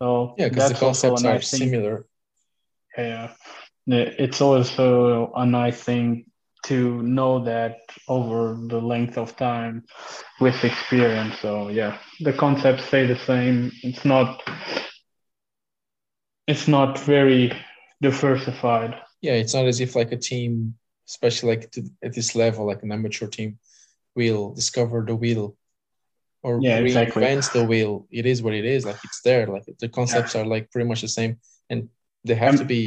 So 0.00 0.34
yeah, 0.38 0.48
because 0.48 0.72
the 0.72 0.78
concepts 0.78 1.24
are 1.24 1.38
thing. 1.38 1.42
similar. 1.42 2.06
Yeah, 2.96 3.34
it's 3.86 4.40
also 4.40 5.32
a 5.34 5.46
nice 5.46 5.82
thing 5.82 6.26
to 6.64 7.02
know 7.02 7.44
that 7.44 7.78
over 8.08 8.58
the 8.68 8.80
length 8.80 9.18
of 9.18 9.36
time 9.36 9.84
with 10.40 10.64
experience. 10.64 11.38
So 11.40 11.68
yeah, 11.68 11.98
the 12.20 12.32
concepts 12.32 12.84
stay 12.86 13.06
the 13.06 13.18
same. 13.18 13.72
It's 13.82 14.04
not. 14.04 14.42
It's 16.48 16.66
not 16.66 16.98
very 16.98 17.52
diversified. 18.02 19.00
Yeah, 19.22 19.34
it's 19.34 19.54
not 19.54 19.66
as 19.66 19.80
if 19.80 19.96
like 19.96 20.12
a 20.12 20.16
team, 20.16 20.74
especially 21.08 21.56
like 21.56 21.70
to, 21.72 21.88
at 22.04 22.12
this 22.12 22.34
level, 22.34 22.66
like 22.66 22.82
an 22.82 22.92
amateur 22.92 23.28
team, 23.28 23.58
will 24.14 24.52
discover 24.52 25.04
the 25.06 25.16
wheel 25.16 25.56
or 26.42 26.58
yeah, 26.60 26.78
exactly. 26.78 27.22
the 27.54 27.64
wheel. 27.64 28.06
It 28.10 28.26
is 28.26 28.42
what 28.42 28.52
it 28.52 28.64
is. 28.64 28.84
Like 28.84 28.98
it's 29.04 29.22
there. 29.22 29.46
Like 29.46 29.64
the 29.78 29.88
concepts 29.88 30.34
yeah. 30.34 30.42
are 30.42 30.46
like 30.46 30.70
pretty 30.70 30.88
much 30.88 31.00
the 31.00 31.08
same, 31.08 31.38
and 31.70 31.88
they 32.24 32.34
have 32.34 32.58
to 32.58 32.64
be 32.64 32.86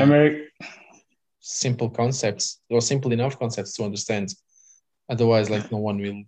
simple 1.40 1.90
concepts 1.90 2.62
or 2.70 2.82
simple 2.82 3.12
enough 3.14 3.40
concepts 3.40 3.74
to 3.76 3.84
understand. 3.84 4.34
Otherwise, 5.10 5.50
like 5.50 5.72
no 5.72 5.78
one 5.78 5.98
will 6.00 6.24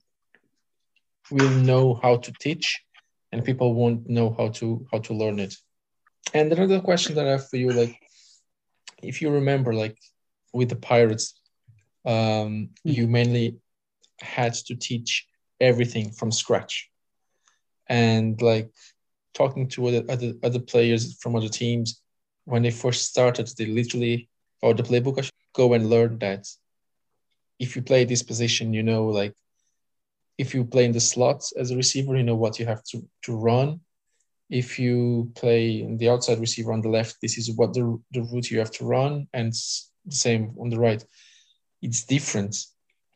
will 1.29 1.49
know 1.49 1.99
how 2.01 2.15
to 2.17 2.31
teach, 2.39 2.81
and 3.31 3.43
people 3.43 3.73
won't 3.73 4.07
know 4.09 4.33
how 4.37 4.47
to 4.49 4.87
how 4.91 4.99
to 4.99 5.13
learn 5.13 5.39
it. 5.39 5.53
And 6.33 6.51
another 6.51 6.79
question 6.79 7.15
that 7.15 7.27
I 7.27 7.31
have 7.31 7.49
for 7.49 7.57
you, 7.57 7.71
like, 7.71 7.97
if 9.03 9.21
you 9.21 9.29
remember, 9.29 9.73
like 9.73 9.97
with 10.53 10.69
the 10.69 10.75
Pirates, 10.75 11.39
um, 12.05 12.69
Hmm. 12.83 12.91
you 12.91 13.07
mainly 13.07 13.57
had 14.19 14.53
to 14.53 14.75
teach 14.75 15.27
everything 15.59 16.11
from 16.11 16.31
scratch, 16.31 16.89
and 17.87 18.41
like 18.41 18.69
talking 19.33 19.67
to 19.69 19.87
other 19.87 20.03
other, 20.09 20.33
other 20.43 20.59
players 20.59 21.17
from 21.21 21.35
other 21.35 21.49
teams 21.49 22.01
when 22.45 22.63
they 22.63 22.71
first 22.71 23.05
started, 23.05 23.47
they 23.57 23.65
literally 23.65 24.29
or 24.61 24.73
the 24.73 24.83
playbook 24.83 25.19
I 25.19 25.21
should 25.21 25.33
go 25.53 25.73
and 25.73 25.89
learn 25.89 26.17
that 26.19 26.47
if 27.59 27.75
you 27.75 27.81
play 27.81 28.05
this 28.05 28.23
position, 28.23 28.73
you 28.73 28.83
know, 28.83 29.05
like 29.07 29.35
if 30.37 30.53
you 30.53 30.63
play 30.63 30.85
in 30.85 30.91
the 30.91 30.99
slots 30.99 31.51
as 31.57 31.71
a 31.71 31.75
receiver, 31.75 32.15
you 32.15 32.23
know 32.23 32.35
what 32.35 32.59
you 32.59 32.65
have 32.65 32.83
to, 32.91 33.07
to 33.23 33.35
run. 33.35 33.81
If 34.49 34.79
you 34.79 35.31
play 35.35 35.85
the 35.97 36.09
outside 36.09 36.39
receiver 36.39 36.71
on 36.71 36.81
the 36.81 36.89
left, 36.89 37.17
this 37.21 37.37
is 37.37 37.51
what 37.51 37.73
the, 37.73 38.01
the 38.11 38.21
route 38.21 38.49
you 38.49 38.59
have 38.59 38.71
to 38.71 38.85
run, 38.85 39.27
and 39.33 39.51
the 40.05 40.15
same 40.15 40.55
on 40.59 40.69
the 40.69 40.79
right. 40.79 41.03
It's 41.81 42.05
different. 42.05 42.55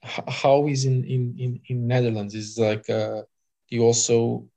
How 0.03 0.67
is 0.67 0.85
in 0.85 1.03
in 1.05 1.35
in, 1.37 1.61
in 1.67 1.87
Netherlands 1.87 2.35
is 2.35 2.57
like 2.57 2.89
uh, 2.89 3.21
you 3.69 3.83
also 3.83 4.47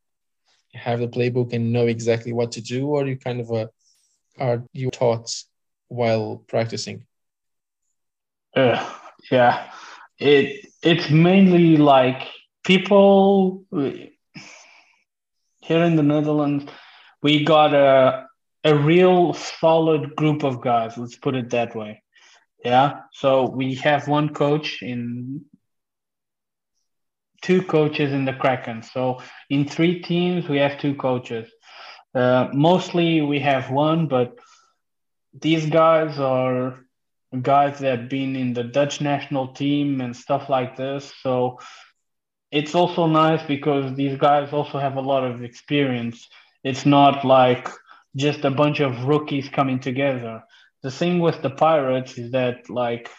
have 0.72 1.00
the 1.00 1.08
playbook 1.08 1.52
and 1.52 1.72
know 1.72 1.86
exactly 1.86 2.32
what 2.32 2.52
to 2.52 2.60
do, 2.60 2.88
or 2.88 3.06
you 3.06 3.16
kind 3.16 3.40
of 3.40 3.52
uh, 3.52 3.66
are 4.38 4.64
you 4.72 4.90
taught 4.90 5.30
while 5.88 6.42
practicing? 6.48 7.06
Uh, 8.56 8.92
yeah, 9.30 9.70
it 10.18 10.66
it's 10.82 11.10
mainly 11.10 11.76
like 11.76 12.22
people 12.64 13.64
here 15.64 15.82
in 15.82 15.96
the 15.96 16.02
Netherlands. 16.02 16.64
We 17.22 17.44
got 17.44 17.74
a 17.74 18.26
a 18.64 18.74
real 18.74 19.34
solid 19.34 20.16
group 20.16 20.42
of 20.42 20.62
guys. 20.62 20.96
Let's 20.96 21.16
put 21.16 21.34
it 21.34 21.50
that 21.50 21.76
way. 21.76 22.02
Yeah. 22.64 23.00
So 23.12 23.44
we 23.50 23.74
have 23.76 24.08
one 24.08 24.30
coach 24.32 24.82
in 24.82 25.44
two 27.42 27.62
coaches 27.62 28.12
in 28.12 28.24
the 28.24 28.32
Kraken. 28.32 28.82
So 28.82 29.20
in 29.50 29.68
three 29.68 30.00
teams 30.00 30.48
we 30.48 30.58
have 30.58 30.80
two 30.80 30.94
coaches. 30.94 31.50
Uh, 32.14 32.48
mostly 32.54 33.20
we 33.20 33.40
have 33.40 33.70
one, 33.70 34.06
but 34.06 34.38
these 35.38 35.66
guys 35.66 36.18
are 36.18 36.78
guys 37.42 37.80
that 37.80 37.98
have 37.98 38.08
been 38.08 38.36
in 38.36 38.54
the 38.54 38.64
Dutch 38.64 39.00
national 39.00 39.48
team 39.48 40.00
and 40.00 40.16
stuff 40.16 40.48
like 40.48 40.76
this. 40.76 41.12
So 41.20 41.58
it's 42.54 42.76
also 42.76 43.06
nice 43.08 43.42
because 43.42 43.96
these 43.96 44.16
guys 44.16 44.52
also 44.52 44.78
have 44.78 44.94
a 44.94 45.00
lot 45.00 45.24
of 45.24 45.42
experience. 45.42 46.28
It's 46.62 46.86
not 46.86 47.24
like 47.24 47.68
just 48.14 48.44
a 48.44 48.50
bunch 48.50 48.78
of 48.78 49.06
rookies 49.06 49.48
coming 49.48 49.80
together. 49.80 50.44
The 50.84 50.92
thing 50.92 51.18
with 51.18 51.42
the 51.42 51.50
Pirates 51.50 52.16
is 52.16 52.30
that 52.30 52.70
like 52.70 53.10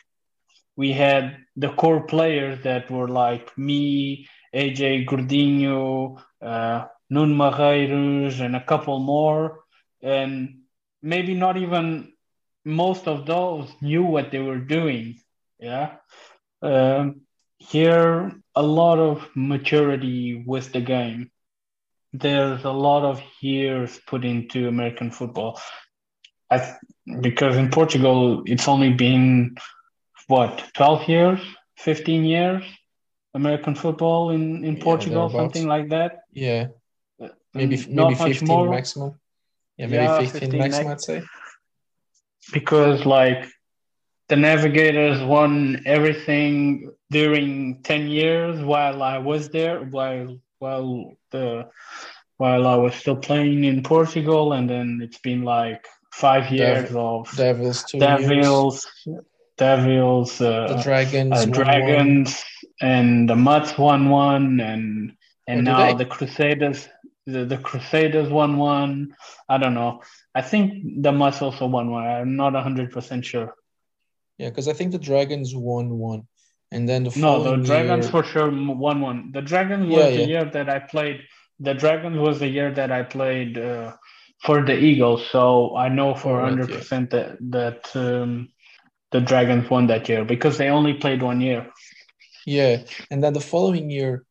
we 0.77 0.93
had 0.93 1.37
the 1.57 1.67
core 1.73 2.05
players 2.07 2.63
that 2.63 2.89
were 2.89 3.09
like 3.09 3.57
me, 3.57 4.29
AJ 4.55 5.05
Gordinho, 5.05 6.21
uh, 6.41 6.85
Nun 7.09 7.35
Marreiros, 7.35 8.39
and 8.39 8.55
a 8.55 8.63
couple 8.63 8.99
more. 8.99 9.65
And 10.01 10.61
maybe 11.01 11.33
not 11.33 11.57
even 11.57 12.13
most 12.63 13.05
of 13.05 13.25
those 13.25 13.69
knew 13.81 14.03
what 14.03 14.31
they 14.31 14.39
were 14.39 14.59
doing. 14.59 15.19
Yeah. 15.59 15.97
Um, 16.61 17.24
here, 17.69 18.31
a 18.55 18.61
lot 18.63 18.99
of 18.99 19.27
maturity 19.35 20.43
with 20.45 20.71
the 20.73 20.81
game. 20.81 21.31
There's 22.13 22.63
a 22.63 22.71
lot 22.71 23.03
of 23.03 23.21
years 23.41 23.99
put 24.07 24.23
into 24.23 24.67
American 24.67 25.11
football. 25.11 25.59
I, 26.49 26.75
because 27.21 27.57
in 27.57 27.69
Portugal, 27.69 28.43
it's 28.45 28.67
only 28.67 28.93
been 28.93 29.55
what 30.27 30.63
12 30.73 31.07
years 31.09 31.39
15 31.77 32.23
years 32.23 32.63
american 33.35 33.75
football 33.75 34.31
in 34.31 34.63
in 34.65 34.75
Yeah, 34.75 34.83
portugal 34.83 35.29
something 35.29 35.67
like 35.67 35.89
that 35.89 36.21
Yeah, 36.33 36.67
maybe 37.53 37.77
Mm, 37.77 37.87
maybe 37.87 37.93
not 37.95 38.19
much 38.19 38.41
15 38.41 38.47
more 38.47 38.69
maximum. 38.69 39.19
Yeah, 39.77 39.87
maybe 39.87 40.05
Yeah, 40.05 40.17
15, 40.17 40.41
15 40.41 40.59
maximum, 40.59 40.87
max. 40.87 41.09
I'd 41.09 41.21
say. 41.21 41.23
because 42.53 43.05
like 43.05 43.47
the 44.27 44.35
navigators 44.35 45.21
won 45.23 45.81
everything 45.85 46.91
during 47.11 47.81
10 47.83 48.07
years 48.07 48.59
while 48.63 49.03
i 49.03 49.17
was 49.17 49.49
there 49.49 49.81
while 49.81 50.37
while 50.59 51.13
the 51.31 51.67
while 52.37 52.67
i 52.67 52.75
was 52.75 52.95
still 52.95 53.15
playing 53.15 53.63
in 53.63 53.83
portugal 53.83 54.53
and 54.53 54.69
then 54.69 54.99
it's 55.03 55.19
been 55.19 55.43
like 55.43 55.85
five 56.11 56.49
years 56.51 56.89
of 56.95 57.29
Devils 57.35 57.83
two 57.83 57.97
years. 57.97 58.21
devils 58.21 58.87
devils 59.57 60.41
uh, 60.41 60.67
The 60.67 60.83
Dragons 60.83 61.31
uh, 61.31 61.35
one, 61.35 61.49
one. 61.49 61.51
Dragons 61.51 62.43
and 62.81 63.29
the 63.29 63.35
Mutts 63.35 63.77
won 63.77 64.09
one, 64.09 64.59
and 64.59 65.13
and 65.47 65.59
did 65.59 65.71
now 65.71 65.93
the 65.93 66.05
Crusaders, 66.05 66.87
the, 67.25 67.45
the 67.45 67.57
Crusaders 67.57 68.29
won 68.29 68.57
one. 68.57 69.15
I 69.47 69.57
don't 69.57 69.73
know. 69.73 70.01
I 70.33 70.41
think 70.41 71.01
the 71.01 71.11
Mutts 71.11 71.41
also 71.41 71.67
won 71.67 71.91
one. 71.91 72.05
I'm 72.05 72.35
not 72.35 72.53
hundred 72.55 72.91
percent 72.91 73.25
sure. 73.25 73.55
Yeah, 74.37 74.49
because 74.49 74.67
I 74.67 74.73
think 74.73 74.91
the 74.91 74.99
Dragons 74.99 75.55
won 75.55 75.89
one, 75.97 76.27
and 76.71 76.87
then 76.87 77.03
the 77.03 77.11
No, 77.15 77.43
the 77.43 77.57
Dragons 77.57 78.05
year, 78.05 78.11
for 78.11 78.23
sure 78.23 78.49
won 78.51 79.01
one. 79.01 79.31
The 79.31 79.41
Dragons 79.41 79.87
Yeah, 79.87 80.07
was 80.07 80.15
the 80.15 80.23
year 80.23 80.45
that 80.45 80.69
I 80.69 80.79
played. 80.79 81.21
The 81.59 81.73
Dragons 81.73 82.17
was 82.17 82.39
the 82.39 82.47
year 82.47 82.71
that 82.73 82.91
I 82.91 83.03
played 83.03 83.57
uh, 83.57 83.93
for 84.43 84.63
the 84.63 84.75
Eagles, 84.77 85.25
so 85.31 85.75
I 85.75 85.89
know 85.89 86.13
for 86.15 86.41
hundred 86.41 86.69
yeah. 86.69 86.77
percent 86.77 87.11
that 87.11 87.37
that 87.51 87.95
um, 87.95 88.49
the 89.11 89.21
Dragons 89.21 89.69
won 89.69 89.87
that 89.87 90.09
year 90.09 90.25
because 90.25 90.57
they 90.57 90.69
only 90.69 90.93
played 90.95 91.21
one 91.21 91.41
year. 91.41 91.71
yeah, 92.45 92.83
and 93.09 93.23
then 93.23 93.33
the 93.33 93.41
following 93.41 93.89
year, 93.89 94.25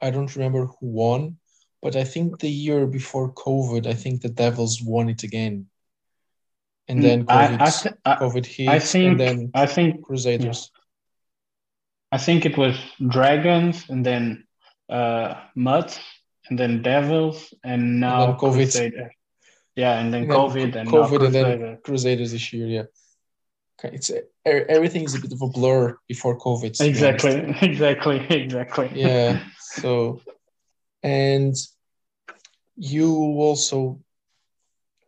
I 0.00 0.10
don't 0.10 0.34
remember 0.36 0.66
who 0.66 0.86
won, 0.86 1.38
but 1.82 1.96
I 1.96 2.04
think 2.04 2.38
the 2.40 2.50
year 2.50 2.86
before 2.86 3.32
COVID, 3.32 3.86
I 3.86 3.94
think 3.94 4.20
the 4.22 4.28
Devils 4.28 4.82
won 4.82 5.08
it 5.08 5.22
again, 5.22 5.66
and 6.88 7.02
then 7.02 7.24
Mm, 7.24 7.30
I 7.30 7.46
COVID, 7.48 7.60
I, 7.60 7.70
th- 7.70 7.94
I, 8.04 8.14
COVID 8.16 8.46
hit, 8.46 8.68
I 8.68 8.78
think 8.78 9.10
and 9.10 9.20
then 9.20 9.50
I 9.54 9.66
think 9.66 10.02
Crusaders. 10.04 10.70
I 12.10 12.18
think 12.18 12.46
it 12.46 12.56
was 12.56 12.76
Dragons 13.06 13.84
and 13.90 14.04
then 14.04 14.44
uh 14.88 15.34
Mutts 15.54 15.98
and 16.48 16.58
then 16.58 16.82
Devils 16.82 17.52
and 17.62 18.00
now 18.00 18.26
then 18.26 18.36
COVID. 18.36 18.54
Crusader. 18.54 19.12
Yeah, 19.76 20.00
and 20.00 20.12
then 20.12 20.22
And 20.22 20.30
COVID 20.32 20.72
co- 20.72 20.78
and 20.78 20.88
COVID 20.88 21.20
now 21.20 21.26
and 21.26 21.34
then 21.62 21.78
Crusaders 21.84 22.32
this 22.32 22.52
year, 22.52 22.66
yeah. 22.66 22.84
Okay, 23.78 23.94
it's 23.94 24.10
everything 24.44 25.04
is 25.04 25.14
a 25.14 25.20
bit 25.20 25.32
of 25.32 25.40
a 25.42 25.46
blur 25.46 25.96
before 26.08 26.36
COVID. 26.36 26.72
to 26.76 26.82
be 26.82 27.04
honest. 27.04 27.24
Exactly, 27.24 27.56
exactly, 27.68 28.26
exactly. 28.28 28.90
Yeah. 28.94 29.38
So, 29.60 30.20
and 31.02 31.54
you 32.76 33.14
also 33.14 34.00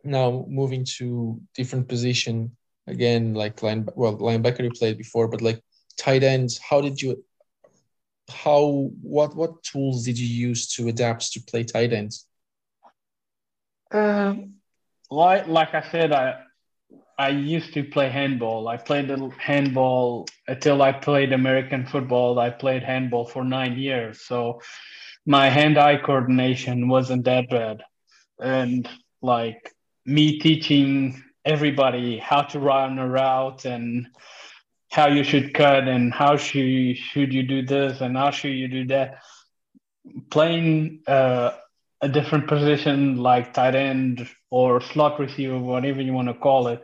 now 0.03 0.45
moving 0.47 0.85
to 0.97 1.39
different 1.55 1.87
position 1.87 2.55
again, 2.87 3.33
like 3.33 3.61
line 3.63 3.87
well 3.95 4.17
linebacker 4.17 4.63
you 4.63 4.71
played 4.71 4.97
before, 4.97 5.27
but 5.27 5.41
like 5.41 5.61
tight 5.97 6.23
ends. 6.23 6.57
How 6.57 6.81
did 6.81 7.01
you? 7.01 7.23
How 8.29 8.89
what 9.01 9.35
what 9.35 9.63
tools 9.63 10.05
did 10.05 10.17
you 10.17 10.27
use 10.27 10.67
to 10.75 10.87
adapt 10.87 11.31
to 11.33 11.41
play 11.41 11.63
tight 11.63 11.93
ends? 11.93 12.27
Um, 13.91 14.55
like 15.09 15.47
like 15.47 15.73
I 15.73 15.83
said, 15.91 16.11
I 16.11 16.43
I 17.17 17.29
used 17.29 17.73
to 17.73 17.83
play 17.83 18.09
handball. 18.09 18.67
I 18.67 18.77
played 18.77 19.07
little 19.07 19.31
handball 19.31 20.27
until 20.47 20.81
I 20.81 20.91
played 20.91 21.33
American 21.33 21.85
football. 21.85 22.39
I 22.39 22.49
played 22.49 22.83
handball 22.83 23.25
for 23.25 23.43
nine 23.43 23.77
years, 23.77 24.21
so 24.21 24.61
my 25.25 25.49
hand-eye 25.49 25.97
coordination 25.97 26.87
wasn't 26.87 27.25
that 27.25 27.49
bad. 27.49 27.83
And 28.41 28.89
like 29.21 29.71
me 30.05 30.39
teaching 30.39 31.23
everybody 31.45 32.17
how 32.17 32.41
to 32.41 32.59
run 32.59 32.99
a 32.99 33.07
route 33.07 33.65
and 33.65 34.07
how 34.91 35.07
you 35.07 35.23
should 35.23 35.53
cut 35.53 35.87
and 35.87 36.13
how 36.13 36.35
should 36.35 36.97
should 36.97 37.33
you 37.33 37.43
do 37.43 37.65
this 37.65 38.01
and 38.01 38.17
how 38.17 38.29
should 38.29 38.51
you 38.51 38.67
do 38.67 38.85
that. 38.87 39.19
Playing 40.29 41.01
uh, 41.07 41.51
a 42.01 42.09
different 42.09 42.47
position 42.47 43.17
like 43.17 43.53
tight 43.53 43.75
end 43.75 44.27
or 44.49 44.81
slot 44.81 45.19
receiver, 45.19 45.57
whatever 45.57 46.01
you 46.01 46.13
want 46.13 46.27
to 46.27 46.33
call 46.33 46.67
it. 46.67 46.83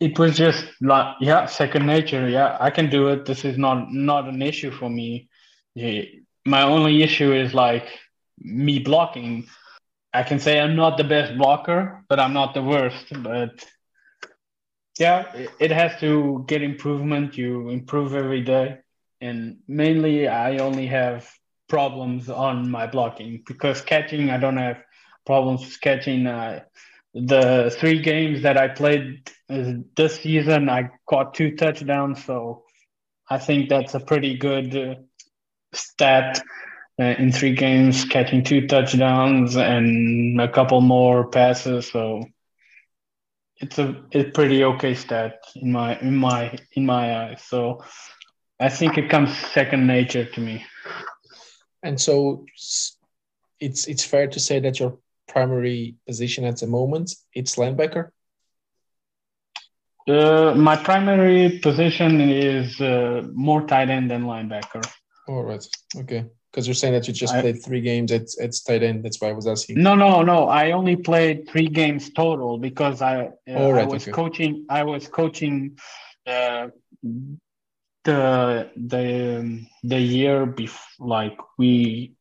It 0.00 0.18
was 0.18 0.36
just 0.36 0.66
like 0.80 1.16
yeah, 1.20 1.46
second 1.46 1.86
nature. 1.86 2.28
Yeah, 2.28 2.56
I 2.58 2.70
can 2.70 2.90
do 2.90 3.08
it. 3.08 3.26
This 3.26 3.44
is 3.44 3.56
not 3.56 3.92
not 3.92 4.28
an 4.28 4.42
issue 4.42 4.70
for 4.70 4.90
me. 4.90 5.28
Yeah, 5.74 6.02
My 6.44 6.62
only 6.62 7.02
issue 7.02 7.32
is 7.32 7.54
like 7.54 7.88
me 8.38 8.80
blocking. 8.80 9.46
I 10.14 10.22
can 10.22 10.38
say 10.40 10.60
I'm 10.60 10.76
not 10.76 10.96
the 10.96 11.04
best 11.04 11.36
blocker, 11.36 12.04
but 12.08 12.20
I'm 12.20 12.32
not 12.32 12.54
the 12.54 12.62
worst. 12.62 13.06
But 13.22 13.66
yeah, 14.98 15.24
it- 15.60 15.70
has 15.72 15.98
to 16.00 16.44
get 16.46 16.62
improvement. 16.62 17.36
You 17.36 17.70
improve 17.70 18.14
every 18.14 18.42
day, 18.42 18.78
and 19.20 19.58
mainly 19.68 20.28
I 20.28 20.58
only 20.58 20.86
have 20.86 21.28
problems 21.68 22.28
on 22.30 22.70
my 22.70 22.86
blocking 22.86 23.42
because 23.46 23.80
catching 23.82 24.30
I 24.30 24.38
don't 24.38 24.56
have 24.58 24.78
problems 25.26 25.62
with 25.64 25.80
catching. 25.80 26.26
I 26.26 26.62
the 27.14 27.74
three 27.78 28.00
games 28.02 28.42
that 28.42 28.56
I 28.58 28.68
played 28.68 29.30
uh, 29.50 29.72
this 29.96 30.20
season, 30.20 30.68
I 30.68 30.90
caught 31.08 31.34
two 31.34 31.56
touchdowns. 31.56 32.24
So 32.24 32.64
I 33.30 33.38
think 33.38 33.68
that's 33.68 33.94
a 33.94 34.00
pretty 34.00 34.36
good 34.38 34.76
uh, 34.76 34.94
stat 35.72 36.42
uh, 37.00 37.14
in 37.18 37.32
three 37.32 37.54
games, 37.54 38.04
catching 38.04 38.44
two 38.44 38.66
touchdowns 38.66 39.56
and 39.56 40.40
a 40.40 40.48
couple 40.48 40.80
more 40.80 41.28
passes. 41.28 41.90
So 41.90 42.24
it's 43.56 43.78
a 43.78 44.02
it's 44.10 44.30
pretty 44.34 44.64
okay 44.64 44.94
stat 44.94 45.40
in 45.56 45.72
my 45.72 45.98
in 46.00 46.16
my 46.16 46.56
in 46.72 46.86
my 46.86 47.24
eyes. 47.24 47.42
So 47.42 47.84
I 48.60 48.68
think 48.68 48.98
it 48.98 49.10
comes 49.10 49.36
second 49.36 49.86
nature 49.86 50.24
to 50.24 50.40
me. 50.40 50.64
And 51.82 52.00
so 52.00 52.46
it's 53.60 53.88
it's 53.88 54.04
fair 54.04 54.28
to 54.28 54.40
say 54.40 54.60
that 54.60 54.78
your 54.78 54.98
primary 55.26 55.96
position 56.06 56.44
at 56.44 56.58
the 56.58 56.66
moment 56.66 57.14
it's 57.32 57.56
linebacker. 57.56 58.10
Uh, 60.06 60.54
my 60.54 60.76
primary 60.76 61.58
position 61.60 62.20
is 62.20 62.78
uh, 62.80 63.22
more 63.32 63.66
tight 63.66 63.88
end 63.88 64.10
than 64.10 64.24
linebacker. 64.24 64.84
All 65.26 65.42
right. 65.42 65.66
Okay. 65.96 66.26
Because 66.54 66.68
you're 66.68 66.74
saying 66.74 66.94
that 66.94 67.08
you 67.08 67.12
just 67.12 67.34
I, 67.34 67.40
played 67.40 67.64
three 67.64 67.80
games 67.80 68.12
at, 68.12 68.28
at 68.40 68.54
tight 68.64 68.84
end. 68.84 69.04
That's 69.04 69.20
why 69.20 69.30
I 69.30 69.32
was 69.32 69.48
asking. 69.48 69.82
No, 69.82 69.96
no, 69.96 70.22
no. 70.22 70.46
I 70.46 70.70
only 70.70 70.94
played 70.94 71.48
three 71.48 71.66
games 71.66 72.10
total 72.10 72.58
because 72.58 73.02
I 73.02 73.24
uh, 73.50 73.72
right, 73.72 73.82
I 73.82 73.86
was 73.86 74.04
okay. 74.04 74.12
coaching. 74.12 74.64
I 74.70 74.84
was 74.84 75.08
coaching 75.08 75.76
uh, 76.28 76.68
the 78.04 78.70
the 78.76 79.38
um, 79.40 79.66
the 79.82 79.98
year 79.98 80.46
before. 80.46 81.08
Like 81.08 81.36
we 81.58 82.14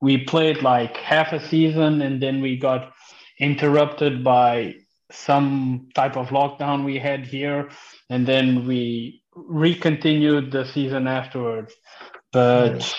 we 0.00 0.24
played 0.24 0.62
like 0.62 0.96
half 0.96 1.34
a 1.34 1.46
season 1.48 2.00
and 2.00 2.22
then 2.22 2.40
we 2.40 2.56
got 2.56 2.94
interrupted 3.38 4.24
by 4.24 4.76
some 5.10 5.88
type 5.94 6.16
of 6.16 6.28
lockdown 6.28 6.82
we 6.82 6.98
had 6.98 7.26
here 7.26 7.68
and 8.08 8.26
then 8.26 8.66
we 8.66 9.22
recontinued 9.36 10.50
the 10.50 10.64
season 10.66 11.06
afterwards 11.06 11.74
but 12.32 12.94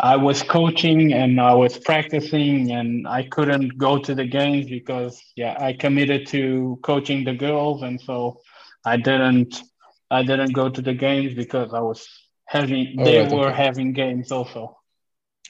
i 0.00 0.16
was 0.16 0.42
coaching 0.42 1.12
and 1.12 1.40
i 1.40 1.54
was 1.54 1.78
practicing 1.78 2.70
and 2.72 3.06
i 3.06 3.22
couldn't 3.22 3.76
go 3.78 3.98
to 3.98 4.14
the 4.14 4.24
games 4.24 4.68
because 4.68 5.20
yeah 5.36 5.56
i 5.60 5.72
committed 5.72 6.26
to 6.26 6.78
coaching 6.82 7.24
the 7.24 7.34
girls 7.34 7.82
and 7.82 8.00
so 8.00 8.40
i 8.84 8.96
didn't 8.96 9.62
i 10.10 10.22
didn't 10.22 10.52
go 10.52 10.68
to 10.68 10.82
the 10.82 10.94
games 10.94 11.34
because 11.34 11.72
i 11.74 11.80
was 11.80 12.08
having 12.46 12.96
oh, 12.98 13.04
they 13.04 13.20
right, 13.20 13.32
were 13.32 13.48
okay. 13.48 13.62
having 13.64 13.92
games 13.92 14.32
also 14.32 14.76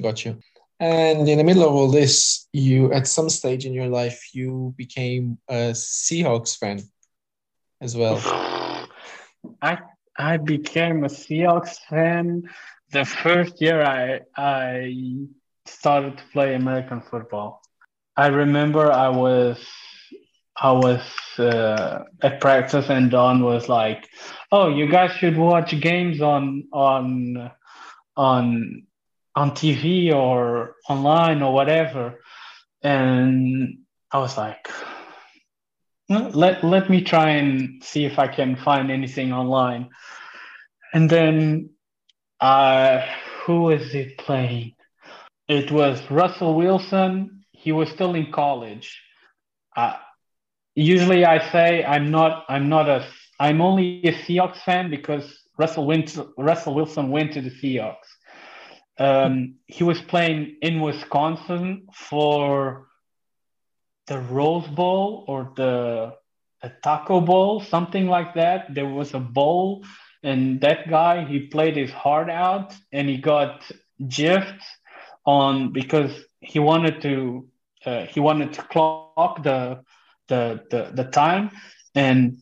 got 0.01 0.25
you 0.25 0.37
and 0.83 1.29
in 1.29 1.39
the 1.39 1.45
middle 1.45 1.63
of 1.63 1.73
all 1.73 1.93
this, 1.93 2.49
you 2.53 2.93
at 2.93 3.07
some 3.07 3.31
stage 3.31 3.65
in 3.67 3.73
your 3.73 3.87
life 3.87 4.35
you 4.35 4.75
became 4.77 5.39
a 5.49 5.71
Seahawks 5.71 6.59
fan 6.59 6.81
as 7.81 7.97
well. 7.97 8.19
I 9.63 9.79
I 10.19 10.39
became 10.39 11.05
a 11.05 11.09
Seahawks 11.09 11.79
fan 11.89 12.51
the 12.93 13.05
first 13.05 13.61
year 13.61 13.83
I 13.83 14.21
I 14.37 15.27
started 15.67 16.19
to 16.19 16.25
play 16.33 16.55
American 16.55 17.01
football. 17.01 17.63
I 18.17 18.29
remember 18.29 18.93
I 18.93 19.09
was 19.09 19.59
I 20.57 20.73
was 20.73 21.03
uh, 21.39 22.05
at 22.23 22.41
practice 22.41 22.91
and 22.91 23.11
Don 23.11 23.43
was 23.43 23.69
like, 23.69 24.09
"Oh, 24.51 24.69
you 24.69 24.87
guys 24.89 25.13
should 25.13 25.37
watch 25.37 25.79
games 25.81 26.21
on 26.21 26.69
on 26.73 27.51
on 28.17 28.87
on 29.35 29.51
TV 29.53 30.13
or 30.13 30.77
online 30.89 31.43
or 31.43 31.53
whatever. 31.53 32.21
And 32.83 33.79
I 34.11 34.19
was 34.19 34.37
like, 34.37 34.69
let, 36.09 36.63
let 36.63 36.91
me 36.91 37.03
try 37.03 37.31
and 37.31 37.83
see 37.83 38.05
if 38.05 38.19
I 38.19 38.29
can 38.29 38.57
find 38.57 38.91
anything 38.91 39.33
online. 39.33 39.89
And 40.93 41.09
then, 41.09 41.71
uh, 42.43 43.01
who 43.45 43.71
is 43.71 43.95
it 43.95 44.19
playing? 44.19 44.75
It 45.49 45.71
was 45.71 46.11
Russell 46.11 46.55
Wilson. 46.55 47.45
He 47.53 47.71
was 47.71 47.89
still 47.89 48.15
in 48.15 48.33
college. 48.33 49.01
Uh, 49.77 49.95
usually 50.75 51.25
I 51.25 51.51
say 51.53 51.85
I'm 51.85 52.11
not, 52.11 52.45
I'm 52.49 52.69
not 52.69 52.89
a, 52.89 53.07
I'm 53.39 53.63
only 53.63 54.03
a 54.05 54.13
Seahawks 54.13 54.59
fan 54.65 54.91
because 54.91 55.25
Russell 55.57 55.87
went, 55.87 56.19
Russell 56.37 56.75
Wilson 56.75 57.11
went 57.11 57.33
to 57.35 57.41
the 57.41 57.51
Seahawks. 57.51 58.11
Um, 58.99 59.55
he 59.67 59.85
was 59.85 60.01
playing 60.01 60.57
in 60.63 60.81
Wisconsin 60.81 61.87
for 61.95 62.89
the 64.09 64.19
Rose 64.19 64.67
Bowl 64.67 65.25
or 65.29 65.53
the, 65.57 66.15
the 66.61 66.73
Taco 66.83 67.21
Bowl, 67.21 67.61
something 67.61 68.09
like 68.09 68.35
that. 68.35 68.75
There 68.75 68.89
was 68.89 69.15
a 69.15 69.21
bowl, 69.21 69.85
and 70.23 70.61
that 70.61 70.89
guy 70.89 71.25
he 71.25 71.47
played 71.47 71.77
his 71.77 71.91
heart 71.91 72.31
out, 72.31 72.75
and 72.93 73.09
he 73.09 73.19
got 73.19 73.71
gypped 74.03 74.63
on 75.25 75.73
because 75.73 76.13
he 76.41 76.59
wanted 76.59 77.03
to 77.03 77.49
uh, 77.85 78.07
he 78.07 78.21
wanted 78.21 78.53
to 78.55 78.63
clock 78.63 79.43
the 79.43 79.83
the 80.29 80.61
the, 80.71 80.91
the 80.95 81.05
time, 81.05 81.51
and 81.95 82.39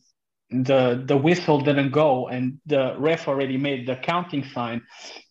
the 0.50 1.02
the 1.06 1.16
whistle 1.16 1.60
didn't 1.60 1.90
go 1.90 2.26
and 2.26 2.58
the 2.66 2.94
ref 2.98 3.28
already 3.28 3.56
made 3.56 3.86
the 3.86 3.96
counting 3.96 4.44
sign. 4.44 4.82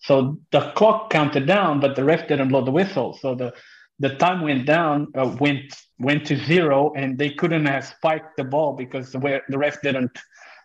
So 0.02 0.40
the 0.52 0.72
clock 0.76 1.10
counted 1.10 1.46
down 1.46 1.82
but 1.82 1.96
the 1.96 2.04
ref 2.06 2.28
didn't 2.28 2.50
blow 2.50 2.64
the 2.64 2.72
whistle. 2.72 3.18
So 3.22 3.36
the 3.36 3.54
the 4.00 4.16
time 4.16 4.42
went 4.42 4.66
down 4.66 5.08
uh, 5.16 5.36
went 5.40 5.76
went 6.00 6.26
to 6.28 6.38
zero 6.38 6.94
and 6.96 7.18
they 7.18 7.32
couldn't 7.32 7.66
have 7.66 7.86
spiked 7.86 8.38
the 8.38 8.46
ball 8.46 8.74
because 8.74 9.12
the, 9.12 9.42
the 9.50 9.58
ref 9.58 9.82
didn't 9.82 10.18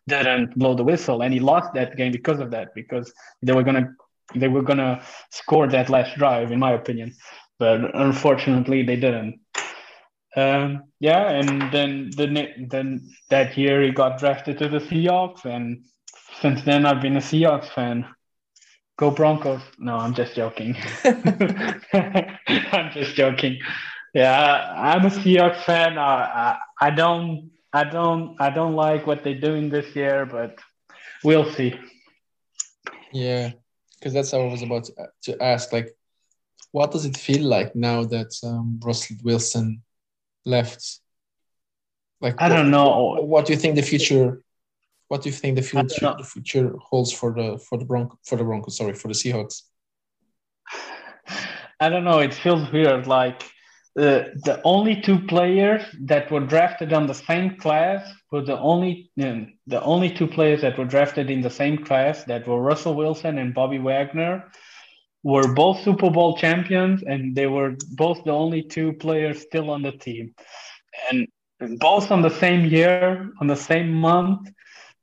didn't 0.09 0.57
blow 0.59 0.75
the 0.75 0.85
whistle 0.85 1.23
and 1.23 1.33
he 1.33 1.41
lost 1.41 1.73
that 1.75 1.97
game 1.97 2.13
because 2.13 2.41
of 2.41 2.51
that 2.51 2.75
because 2.75 3.13
they 3.43 3.53
were 3.53 3.63
gonna 3.63 3.95
they 4.35 4.49
were 4.49 4.63
gonna 4.63 5.03
score 5.31 5.67
that 5.67 5.89
last 5.89 6.17
drive 6.17 6.53
in 6.53 6.59
my 6.59 6.73
opinion 6.73 7.15
but 7.59 7.95
unfortunately 7.95 8.83
they 8.83 8.97
didn't 8.97 9.39
um, 10.37 10.85
yeah, 10.99 11.31
and 11.31 11.71
then 11.73 12.11
the 12.17 12.49
then 12.69 13.09
that 13.31 13.57
year 13.57 13.83
he 13.83 13.91
got 13.91 14.19
drafted 14.19 14.59
to 14.59 14.69
the 14.69 14.79
Seahawks, 14.79 15.45
and 15.45 15.85
since 16.41 16.63
then 16.63 16.87
I've 16.87 17.01
been 17.01 17.17
a 17.17 17.21
Seahawks 17.21 17.69
fan. 17.69 18.07
Go 18.97 19.11
Broncos! 19.11 19.63
No, 19.79 19.97
I'm 19.97 20.15
just 20.15 20.35
joking. 20.35 20.77
I'm 21.05 22.93
just 22.93 23.15
joking. 23.15 23.59
Yeah, 24.13 24.73
I'm 24.77 25.05
a 25.05 25.11
Seahawks 25.11 25.63
fan. 25.65 25.99
I, 25.99 26.57
I, 26.81 26.87
I 26.87 26.91
don't 26.91 27.51
I 27.75 27.83
don't 27.83 28.41
I 28.41 28.51
don't 28.51 28.77
like 28.77 29.05
what 29.05 29.25
they're 29.25 29.41
doing 29.49 29.69
this 29.69 29.97
year, 29.97 30.25
but 30.25 30.61
we'll 31.25 31.51
see. 31.53 31.75
Yeah, 33.13 33.51
because 33.99 34.13
that's 34.13 34.31
how 34.31 34.43
I 34.43 34.47
was 34.47 34.63
about 34.63 34.85
to, 34.85 34.93
to 35.25 35.43
ask. 35.43 35.73
Like, 35.73 35.89
what 36.71 36.93
does 36.93 37.05
it 37.05 37.17
feel 37.17 37.43
like 37.43 37.75
now 37.75 38.05
that 38.05 38.33
um, 38.45 38.79
Russell 38.81 39.17
Wilson 39.25 39.83
left? 40.47 41.01
Like 42.21 42.41
I 42.41 42.49
don't 42.49 42.71
know. 42.71 43.19
What 43.23 43.47
do 43.47 43.53
you 43.53 43.59
think 43.59 43.75
the 43.75 43.83
future? 43.83 44.41
What 45.09 45.23
do 45.23 45.29
you 45.29 45.35
think 45.35 45.57
the 45.57 45.63
future 45.63 46.15
the 46.17 46.25
future 46.25 46.77
holds 46.81 47.13
for 47.13 47.35
the 47.35 47.59
for 47.59 47.77
the 47.77 47.85
Bronco 47.85 48.17
for 48.25 48.37
the 48.39 48.45
Broncos? 48.45 48.77
Sorry, 48.77 48.95
for 48.95 49.09
the 49.09 49.15
Seahawks. 49.15 49.63
I 51.81 51.89
don't 51.89 52.05
know. 52.05 52.21
It 52.21 52.35
feels 52.35 52.71
weird. 52.71 53.09
Like 53.09 53.43
uh, 53.97 54.25
the 54.45 54.61
only 54.65 55.01
two 55.01 55.21
players 55.21 55.83
that 56.01 56.31
were 56.31 56.41
drafted 56.41 56.93
on 56.93 57.07
the 57.07 57.15
same 57.15 57.57
class 57.57 58.13
were 58.33 58.43
the 58.43 58.59
only 58.59 59.11
um, 59.23 59.53
the 59.69 59.81
only 59.83 60.11
two 60.11 60.27
players 60.27 60.63
that 60.63 60.77
were 60.77 60.85
drafted 60.85 61.31
in 61.31 61.41
the 61.41 61.51
same 61.51 61.79
class 61.85 62.25
that 62.25 62.47
were 62.49 62.61
Russell 62.61 62.97
Wilson 62.97 63.39
and 63.39 63.55
Bobby 63.55 63.79
Wagner 63.79 64.51
were 65.23 65.55
both 65.55 65.81
Super 65.83 66.11
Bowl 66.11 66.37
champions, 66.37 67.03
and 67.03 67.35
they 67.35 67.47
were 67.47 67.77
both 67.93 68.23
the 68.25 68.33
only 68.33 68.63
two 68.63 68.93
players 68.95 69.41
still 69.43 69.71
on 69.71 69.83
the 69.83 69.93
team. 69.93 70.35
And 71.11 71.29
both 71.79 72.11
on 72.11 72.21
the 72.21 72.31
same 72.31 72.67
year, 72.67 73.31
on 73.41 73.47
the 73.47 73.57
same 73.57 73.91
month, 73.91 74.51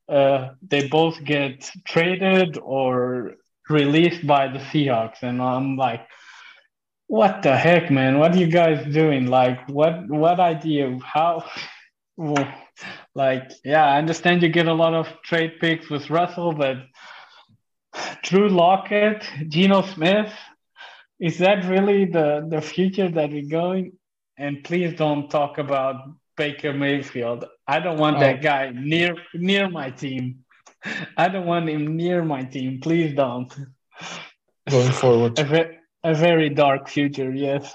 uh, 0.08 0.50
they 0.62 0.88
both 0.90 1.24
get 1.24 1.72
traded 1.86 2.58
or 2.62 3.36
released 3.70 4.28
by 4.28 4.48
the 4.48 4.60
Seahawks. 4.60 5.24
And 5.24 5.42
I'm 5.42 5.76
like, 5.76 6.06
what 7.12 7.42
the 7.44 7.58
heck, 7.58 7.92
man? 7.92 8.20
What 8.20 8.34
are 8.34 8.38
you 8.38 8.48
guys 8.48 8.86
doing? 8.94 9.26
Like, 9.28 9.68
what 9.68 10.08
what 10.08 10.40
idea? 10.40 10.98
How? 11.04 11.44
like, 13.16 13.52
yeah, 13.66 13.86
I 13.86 13.98
understand 13.98 14.42
you 14.42 14.48
get 14.48 14.70
a 14.70 14.74
lot 14.74 14.94
of 14.94 15.08
trade 15.22 15.60
picks 15.60 15.90
with 15.90 16.10
Russell, 16.10 16.54
but 16.54 16.78
Drew 18.24 18.48
Lockett, 18.48 19.26
Geno 19.50 19.82
Smith. 19.82 20.32
Is 21.20 21.38
that 21.40 21.66
really 21.66 22.06
the, 22.06 22.48
the 22.50 22.62
future 22.62 23.10
that 23.10 23.30
we're 23.30 23.50
going? 23.50 23.92
And 24.38 24.64
please 24.64 24.98
don't 24.98 25.30
talk 25.30 25.58
about 25.58 25.96
Baker 26.38 26.72
Mayfield. 26.72 27.44
I 27.68 27.82
don't 27.82 28.00
want 28.00 28.18
oh. 28.18 28.20
that 28.22 28.42
guy 28.42 28.72
near 28.74 29.16
near 29.34 29.70
my 29.70 29.90
team. 29.90 30.46
I 31.18 31.28
don't 31.28 31.46
want 31.46 31.68
him 31.68 31.98
near 31.98 32.24
my 32.24 32.44
team. 32.44 32.80
Please 32.80 33.14
don't. 33.14 33.54
Going 34.70 34.92
forward. 34.94 35.38
A, 36.04 36.14
very 36.14 36.50
dark 36.50 36.88
future, 36.90 37.32
yes. 37.34 37.74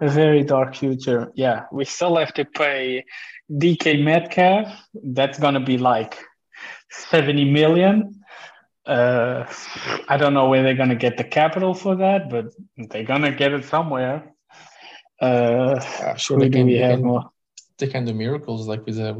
a 0.00 0.08
very 0.08 0.42
dark 0.44 0.74
future. 0.74 1.30
Yeah, 1.34 1.64
we 1.72 1.84
still 1.84 2.16
have 2.16 2.32
to 2.34 2.44
pay 2.44 3.04
DK 3.50 4.02
Metcalf. 4.02 4.68
That's 4.94 5.38
gonna 5.38 5.60
be 5.60 5.76
like 5.78 6.18
seventy 6.90 7.44
million. 7.44 8.20
Uh, 8.86 9.44
I 10.08 10.16
don't 10.16 10.34
know 10.34 10.48
where 10.48 10.62
they're 10.62 10.74
gonna 10.82 10.94
get 11.06 11.16
the 11.16 11.24
capital 11.24 11.74
for 11.74 11.96
that, 11.96 12.30
but 12.30 12.46
they're 12.76 13.04
gonna 13.04 13.32
get 13.32 13.52
it 13.52 13.64
somewhere. 13.64 14.32
Uh, 15.20 15.80
Uh, 16.02 16.14
sure, 16.16 16.38
they 16.38 16.50
can, 16.50 16.66
we 16.66 16.74
they, 16.74 16.80
can, 16.80 17.02
more? 17.02 17.30
they 17.78 17.86
can 17.86 18.04
do 18.04 18.14
miracles 18.14 18.66
like 18.66 18.84
with 18.86 18.96
the 18.96 19.10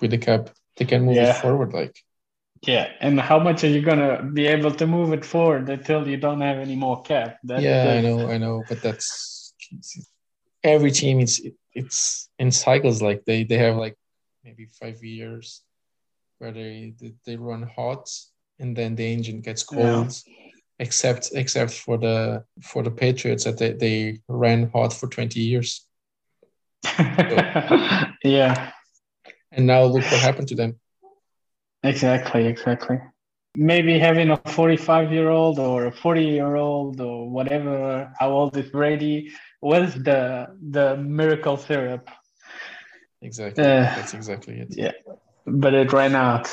with 0.00 0.10
the 0.10 0.18
cap. 0.18 0.50
They 0.76 0.84
can 0.84 1.02
move 1.06 1.16
Yeah. 1.16 1.30
it 1.30 1.36
forward. 1.36 1.72
Like 1.72 1.96
Yeah, 2.66 2.90
and 3.00 3.20
how 3.20 3.38
much 3.38 3.62
are 3.62 3.68
you 3.68 3.80
gonna 3.80 4.22
be 4.22 4.46
able 4.46 4.72
to 4.72 4.86
move 4.86 5.12
it 5.12 5.24
forward 5.24 5.68
until 5.68 6.06
you 6.06 6.16
don't 6.16 6.40
have 6.40 6.58
any 6.58 6.74
more 6.74 7.00
cap? 7.02 7.38
That's 7.44 7.62
yeah, 7.62 7.94
I 7.96 8.00
know, 8.00 8.28
I 8.28 8.38
know, 8.38 8.64
but 8.68 8.82
that's 8.82 9.54
every 10.64 10.90
team. 10.90 11.20
It's 11.20 11.40
it's 11.74 12.28
in 12.38 12.50
cycles. 12.50 13.00
Like 13.00 13.24
they 13.24 13.44
they 13.44 13.58
have 13.58 13.76
like 13.76 13.96
maybe 14.44 14.66
five 14.80 15.02
years 15.04 15.62
where 16.38 16.52
they 16.52 16.94
they, 17.24 17.36
run 17.36 17.62
hot 17.62 18.10
and 18.58 18.76
then 18.76 18.96
the 18.96 19.12
engine 19.12 19.40
gets 19.40 19.62
cold. 19.62 20.12
Except 20.78 21.30
except 21.34 21.72
for 21.72 21.96
the 21.96 22.44
for 22.62 22.82
the 22.82 22.90
Patriots 22.90 23.44
that 23.44 23.58
they, 23.58 23.72
they 23.72 24.20
ran 24.28 24.70
hot 24.74 24.92
for 24.92 25.08
twenty 25.08 25.40
years, 25.40 25.86
yeah, 26.98 28.72
and 29.52 29.66
now 29.66 29.84
look 29.84 30.02
what 30.02 30.20
happened 30.20 30.48
to 30.48 30.54
them. 30.54 30.78
Exactly, 31.86 32.46
exactly. 32.46 32.98
Maybe 33.56 33.98
having 33.98 34.30
a 34.30 34.36
45 34.36 35.12
year 35.12 35.30
old 35.30 35.58
or 35.58 35.86
a 35.86 35.92
40 35.92 36.24
year 36.24 36.56
old 36.56 37.00
or 37.00 37.30
whatever, 37.30 38.12
how 38.18 38.30
old 38.30 38.56
is 38.56 38.70
Brady, 38.70 39.30
was 39.62 39.94
the 39.94 40.46
the 40.70 40.96
miracle 40.96 41.56
syrup, 41.56 42.08
Exactly, 43.22 43.64
Uh, 43.64 43.94
that's 43.96 44.14
exactly 44.14 44.60
it. 44.60 44.74
yeah. 44.76 44.92
but 45.46 45.72
it 45.74 45.92
ran 45.92 46.14
out. 46.14 46.48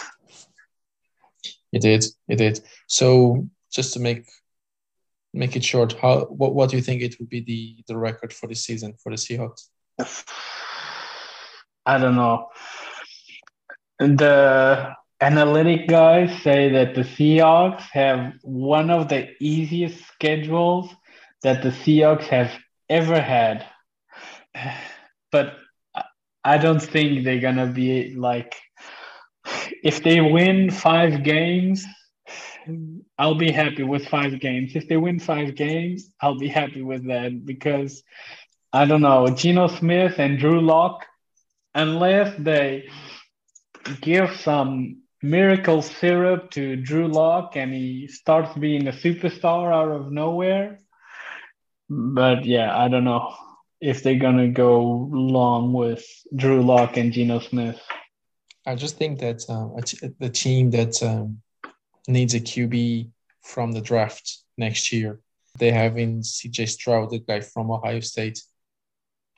It 1.71 1.81
did. 1.81 2.05
It 2.27 2.37
did. 2.37 2.59
So 2.87 3.47
just 3.71 3.93
to 3.93 3.99
make 3.99 4.23
make 5.33 5.55
it 5.55 5.63
short, 5.63 5.93
how 6.01 6.25
what, 6.25 6.55
what 6.55 6.69
do 6.69 6.77
you 6.77 6.83
think 6.83 7.01
it 7.01 7.15
would 7.19 7.29
be 7.29 7.41
the 7.41 7.83
the 7.87 7.97
record 7.97 8.31
for 8.33 8.47
the 8.47 8.55
season 8.55 8.93
for 9.01 9.09
the 9.11 9.17
Seahawks? 9.17 9.69
I 11.85 11.97
don't 11.97 12.15
know. 12.15 12.47
The 13.99 14.93
analytic 15.23 15.87
guys 15.87 16.41
say 16.41 16.69
that 16.69 16.95
the 16.95 17.01
Seahawks 17.01 17.83
have 17.93 18.33
one 18.41 18.89
of 18.89 19.07
the 19.07 19.29
easiest 19.39 20.05
schedules 20.07 20.89
that 21.43 21.63
the 21.63 21.69
Seahawks 21.69 22.27
have 22.27 22.51
ever 22.89 23.19
had. 23.21 23.65
But 25.31 25.55
I- 26.43 26.59
don't 26.59 26.81
think 26.81 27.23
they're 27.23 27.39
going 27.39 27.55
to 27.55 27.65
be 27.65 28.13
like, 28.15 28.53
if 29.83 30.03
they 30.03 30.19
win 30.21 30.69
five 30.69 31.23
games, 31.23 31.85
I'll 33.17 33.35
be 33.47 33.51
happy 33.51 33.83
with 33.83 34.07
five 34.07 34.39
games. 34.39 34.75
If 34.75 34.87
they 34.87 34.97
win 34.97 35.19
five 35.19 35.55
games, 35.55 36.09
I'll 36.21 36.37
be 36.37 36.49
happy 36.49 36.81
with 36.81 37.07
that 37.07 37.45
because 37.45 38.03
I 38.73 38.85
don't 38.85 39.01
know, 39.01 39.27
Geno 39.27 39.67
Smith 39.67 40.19
and 40.19 40.37
Drew 40.37 40.61
Lock, 40.61 41.05
unless 41.73 42.35
they 42.37 42.89
give 44.01 44.29
some 44.37 45.02
miracle 45.23 45.81
syrup 45.81 46.51
to 46.51 46.75
Drew 46.75 47.07
Lock 47.07 47.55
and 47.55 47.73
he 47.73 48.07
starts 48.07 48.55
being 48.57 48.87
a 48.87 48.91
superstar 48.91 49.73
out 49.73 49.89
of 49.89 50.11
nowhere. 50.11 50.81
But 51.89 52.45
yeah, 52.45 52.77
I 52.77 52.89
don't 52.89 53.05
know 53.05 53.33
if 53.79 54.03
they're 54.03 54.19
gonna 54.19 54.49
go 54.49 55.09
long 55.11 55.73
with 55.73 56.05
Drew 56.35 56.61
Lock 56.61 56.97
and 56.97 57.13
Geno 57.13 57.39
Smith. 57.39 57.79
I 58.65 58.75
just 58.75 58.97
think 58.97 59.19
that 59.19 59.49
um, 59.49 59.75
the 60.19 60.29
team 60.29 60.69
that 60.71 61.01
um, 61.01 61.41
needs 62.07 62.33
a 62.33 62.39
QB 62.39 63.09
from 63.41 63.71
the 63.71 63.81
draft 63.81 64.39
next 64.57 64.91
year, 64.91 65.19
they 65.57 65.71
have 65.71 65.97
in 65.97 66.21
CJ 66.21 66.69
Stroud, 66.69 67.11
the 67.11 67.19
guy 67.19 67.39
from 67.39 67.71
Ohio 67.71 67.99
State, 67.99 68.41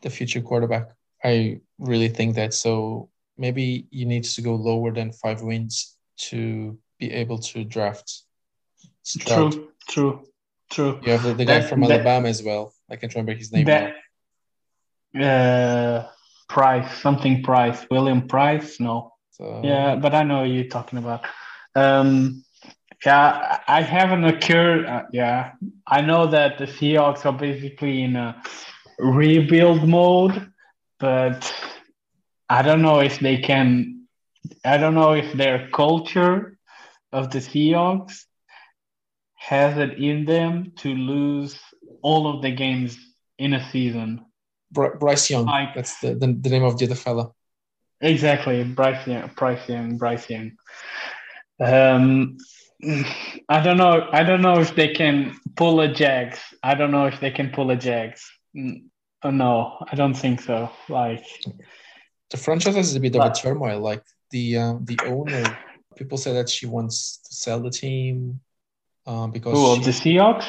the 0.02 0.10
future 0.10 0.42
quarterback. 0.42 0.90
I 1.24 1.62
really 1.80 2.10
think 2.10 2.36
that. 2.36 2.54
So 2.54 3.10
maybe 3.38 3.88
you 3.92 4.06
need 4.06 4.24
to 4.24 4.42
go 4.42 4.56
lower 4.56 4.92
than 4.92 5.12
five 5.12 5.42
wins 5.42 5.96
to 6.18 6.78
be 7.00 7.12
able 7.12 7.40
to 7.40 7.64
draft 7.64 8.22
Stroud. 9.04 9.52
True, 9.52 9.68
true, 9.90 10.22
true. 10.72 11.00
You 11.04 11.12
have 11.12 11.24
the, 11.24 11.34
the 11.34 11.46
guy 11.46 11.60
That- 11.60 11.70
from 11.70 11.82
that- 11.82 11.92
Alabama 11.92 12.28
as 12.30 12.42
well. 12.42 12.74
I 12.90 12.96
can't 12.96 13.14
remember 13.14 13.34
his 13.34 13.52
name. 13.52 13.66
That 13.66 13.96
uh 15.20 16.08
Price, 16.48 17.02
something 17.02 17.42
Price, 17.44 17.86
William 17.90 18.28
Price, 18.28 18.80
no. 18.80 19.14
So, 19.32 19.62
Yeah, 19.64 19.96
but 19.96 20.14
I 20.14 20.24
know 20.24 20.40
what 20.42 20.50
you're 20.50 20.66
talking 20.66 21.00
about. 21.00 21.26
Um, 21.76 22.44
yeah, 23.06 23.60
I 23.68 23.82
haven't 23.82 24.24
occurred. 24.26 24.86
Uh, 24.86 25.04
yeah, 25.12 25.54
I 25.88 26.02
know 26.02 26.28
that 26.28 26.58
the 26.60 26.66
Seahawks 26.66 27.26
are 27.26 27.34
basically 27.38 28.04
in 28.04 28.16
a 28.16 28.42
rebuild 29.00 29.88
mode, 29.90 30.52
but 31.00 31.52
I 32.50 32.62
don't 32.62 32.82
know 32.82 33.00
if 33.00 33.20
they 33.20 33.38
can. 33.38 34.08
I 34.64 34.78
don't 34.78 34.94
know 34.94 35.14
if 35.14 35.34
their 35.34 35.70
culture 35.72 36.58
of 37.12 37.32
the 37.32 37.40
Seahawks 37.40 38.26
has 39.36 39.78
it 39.78 39.98
in 39.98 40.26
them 40.26 40.74
to 40.78 40.94
lose 40.94 41.60
all 42.02 42.28
of 42.34 42.42
the 42.42 42.52
games 42.52 42.98
in 43.38 43.54
a 43.54 43.70
season. 43.72 44.26
Bry- 44.72 44.96
Bryce 45.00 45.30
Young. 45.30 45.46
Like- 45.46 45.74
That's 45.76 46.00
the, 46.00 46.16
the, 46.16 46.28
the 46.40 46.50
name 46.50 46.64
of 46.64 46.78
the 46.78 46.86
other 46.86 46.96
fella. 46.96 47.32
Exactly, 48.02 48.64
Bryce 48.64 49.08
Young, 49.08 49.32
Bryce 49.36 49.68
Young, 49.70 49.98
Bryce 49.98 50.30
Young. 50.30 50.52
Um, 51.60 52.38
I 53.50 53.62
don't 53.64 53.78
know. 53.78 54.08
I 54.12 54.24
don't 54.24 54.42
know 54.42 54.60
if 54.60 54.76
they 54.76 54.90
can 54.90 55.36
pull 55.56 55.80
a 55.80 55.88
Jags. 55.88 56.40
I 56.62 56.76
don't 56.76 56.92
know 56.92 57.06
if 57.06 57.20
they 57.20 57.32
can 57.32 57.50
pull 57.52 57.72
a 57.72 57.76
Jags. 57.76 58.30
Mm, 58.56 58.84
No, 59.24 59.84
I 59.92 59.96
don't 59.96 60.14
think 60.14 60.42
so. 60.42 60.70
Like, 60.90 61.26
the 62.32 62.38
franchise 62.38 62.76
is 62.78 62.96
a 62.96 63.00
bit 63.00 63.16
of 63.16 63.26
a 63.32 63.34
turmoil. 63.34 63.80
Like 63.80 64.04
the 64.32 64.58
uh, 64.58 64.76
the 64.82 65.00
owner, 65.06 65.58
people 65.96 66.18
say 66.18 66.34
that 66.34 66.50
she 66.50 66.66
wants 66.66 67.18
to 67.28 67.34
sell 67.34 67.60
the 67.60 67.70
team 67.70 68.40
um, 69.06 69.32
because 69.32 69.54
who 69.54 69.72
of 69.74 69.84
the 69.84 69.92
Seahawks? 69.92 70.46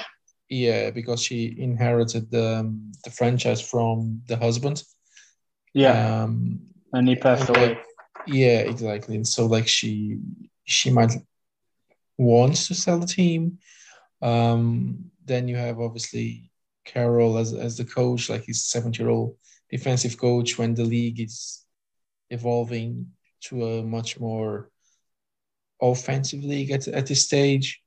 yeah 0.49 0.91
because 0.91 1.23
she 1.23 1.55
inherited 1.59 2.31
the 2.31 2.59
um, 2.59 2.93
the 3.05 3.11
franchise 3.11 3.61
from 3.61 4.23
the 4.29 4.37
husband. 4.37 4.83
Yeah, 5.75 6.23
Um, 6.25 6.61
and 6.93 7.07
he 7.09 7.17
passed 7.17 7.51
okay. 7.51 7.65
away. 7.65 7.79
yeah, 8.27 8.61
exactly. 8.61 9.17
And 9.17 9.29
so 9.29 9.47
like 9.47 9.69
she 9.69 10.19
she 10.65 10.91
might 10.91 11.13
want 12.17 12.57
to 12.57 12.75
sell 12.75 12.99
the 12.99 13.07
team. 13.07 13.59
Um, 14.23 15.11
then 15.25 15.49
you 15.49 15.57
have 15.57 15.79
obviously 15.81 16.51
Carroll 16.87 17.37
as 17.37 17.53
as 17.53 17.77
the 17.77 17.85
coach, 17.85 18.31
like 18.31 18.45
he's 18.45 18.65
seventy 18.65 19.03
year 19.03 19.11
old 19.11 19.37
defensive 19.71 20.17
coach 20.17 20.57
when 20.59 20.75
the 20.75 20.85
league 20.85 21.21
is 21.21 21.66
evolving 22.31 23.07
to 23.43 23.65
a 23.65 23.83
much 23.83 24.19
more 24.19 24.71
offensive 25.81 26.43
league 26.43 26.71
at, 26.71 26.89
at 26.89 27.07
this 27.07 27.25
stage. 27.25 27.81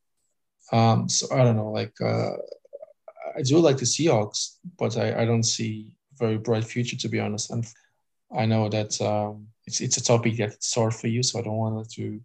Um, 0.71 1.09
so 1.09 1.27
I 1.33 1.43
don't 1.43 1.55
know, 1.55 1.71
like 1.71 1.93
uh, 2.01 2.31
I 3.37 3.41
do 3.43 3.57
like 3.59 3.77
the 3.77 3.85
Seahawks, 3.85 4.57
but 4.77 4.97
I, 4.97 5.21
I 5.21 5.25
don't 5.25 5.43
see 5.43 5.95
a 6.13 6.17
very 6.17 6.37
bright 6.37 6.63
future 6.63 6.97
to 6.97 7.09
be 7.09 7.19
honest. 7.19 7.49
And 7.51 7.65
I 8.35 8.45
know 8.45 8.69
that 8.69 8.99
um, 9.01 9.47
it's 9.65 9.81
it's 9.81 9.97
a 9.97 10.03
topic 10.03 10.37
that's 10.37 10.67
sore 10.67 10.91
for 10.91 11.07
you, 11.07 11.23
so 11.23 11.39
I 11.39 11.41
don't 11.41 11.57
want 11.57 11.89
to 11.91 12.21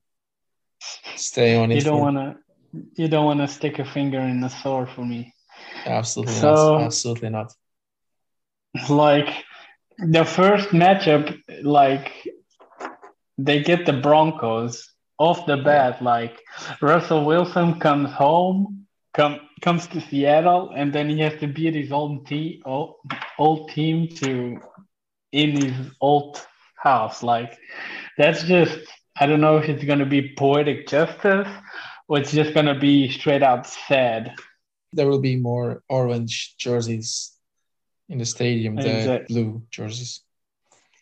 stay 1.17 1.57
on 1.57 1.73
it. 1.73 1.77
You 1.77 1.81
don't 1.81 1.99
for- 1.99 2.12
want 2.12 2.17
to. 2.17 2.37
You 2.97 3.07
don't 3.09 3.25
want 3.25 3.41
to 3.41 3.47
stick 3.49 3.79
a 3.79 3.85
finger 3.85 4.19
in 4.19 4.41
the 4.41 4.49
sore 4.49 4.87
for 4.87 5.05
me. 5.07 5.33
absolutely 5.87 6.35
So- 6.35 6.79
not. 6.79 6.83
Absolutely 6.83 7.31
not. 7.31 7.53
like 8.91 9.45
the 9.99 10.24
first 10.24 10.70
matchup, 10.70 11.38
like 11.62 12.11
they 13.38 13.62
get 13.62 13.86
the 13.86 13.92
Broncos 13.92 14.90
off 15.18 15.47
the 15.47 15.57
bat. 15.57 16.03
Like 16.03 16.40
Russell 16.80 17.24
Wilson 17.24 17.80
comes 17.80 18.11
home, 18.11 18.86
come 19.14 19.40
comes 19.62 19.86
to 19.88 20.01
Seattle, 20.01 20.72
and 20.74 20.92
then 20.92 21.09
he 21.09 21.20
has 21.20 21.38
to 21.40 21.47
beat 21.47 21.74
his 21.74 21.92
old 21.92 22.26
team, 22.26 22.61
old, 22.64 22.97
old 23.38 23.70
team 23.70 24.09
to 24.16 24.59
in 25.32 25.61
his 25.61 25.90
old 26.01 26.45
house. 26.76 27.22
Like 27.22 27.57
that's 28.18 28.42
just 28.45 28.78
I 29.18 29.26
don't 29.26 29.40
know 29.40 29.59
if 29.59 29.68
it's 29.68 29.84
gonna 29.84 30.07
be 30.07 30.34
poetic 30.36 30.86
justice 30.88 31.49
or 32.09 32.18
it's 32.18 32.32
just 32.32 32.55
gonna 32.55 32.78
be 32.78 33.09
straight 33.11 33.42
out 33.42 33.66
sad. 33.66 34.34
There 34.92 35.09
will 35.09 35.20
be 35.20 35.36
more 35.36 35.82
orange 35.88 36.55
jerseys 36.59 37.34
in 38.09 38.19
the 38.19 38.25
stadium 38.25 38.77
the 38.77 38.99
Exact- 38.99 39.29
blue 39.29 39.63
jerseys. 39.71 40.21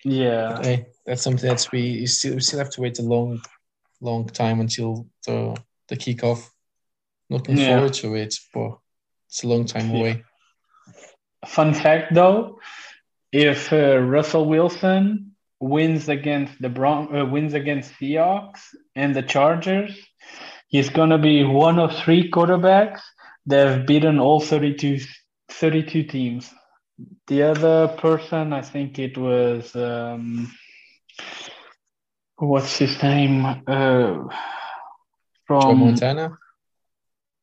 Yeah. 0.05 0.77
That's 1.07 1.23
something 1.23 1.49
that 1.49 1.67
we 1.73 2.07
still 2.07 2.35
we 2.35 2.41
still 2.41 2.59
have 2.59 2.71
to 2.71 2.81
wait 2.81 2.99
a 2.99 3.03
long, 3.03 3.41
long 4.01 4.27
time 4.29 4.61
until 4.61 5.07
the 5.27 5.57
the 5.89 5.97
kickoff. 5.97 6.49
Looking 7.31 7.57
Yeah. 7.57 7.77
forward 7.77 7.95
to 7.95 8.15
it, 8.15 8.35
but 8.55 8.79
it's 9.29 9.43
a 9.45 9.49
long 9.49 9.65
time 9.67 9.91
Yeah. 9.91 9.99
away. 10.01 10.25
fun 11.47 11.75
fact 11.75 12.15
though, 12.15 12.59
if 13.33 13.73
uh, 13.73 13.99
Russell 13.99 14.47
Wilson 14.47 15.35
wins 15.61 16.09
against 16.09 16.61
the 16.61 16.69
Bron- 16.69 17.15
uh, 17.17 17.25
wins 17.27 17.55
against 17.55 17.93
Seahawks 17.99 18.61
and 18.95 19.15
the 19.15 19.23
Chargers, 19.23 19.97
he's 20.69 20.89
gonna 20.91 21.19
be 21.19 21.43
one 21.45 21.79
of 21.81 21.97
three 21.97 22.31
quarterbacks 22.31 23.01
that 23.47 23.67
have 23.67 23.87
beaten 23.87 24.19
all 24.21 24.41
32, 24.41 24.99
32 25.49 26.05
teams. 26.05 26.53
The 27.27 27.43
other 27.43 27.89
person, 27.89 28.53
I 28.53 28.63
think 28.63 28.99
it 28.99 29.17
was 29.17 29.75
um, 29.77 30.53
what's 32.37 32.77
his 32.79 33.03
name? 33.03 33.45
Uh, 33.67 34.25
from 35.47 35.61
Joe 35.63 35.75
Montana. 35.75 36.39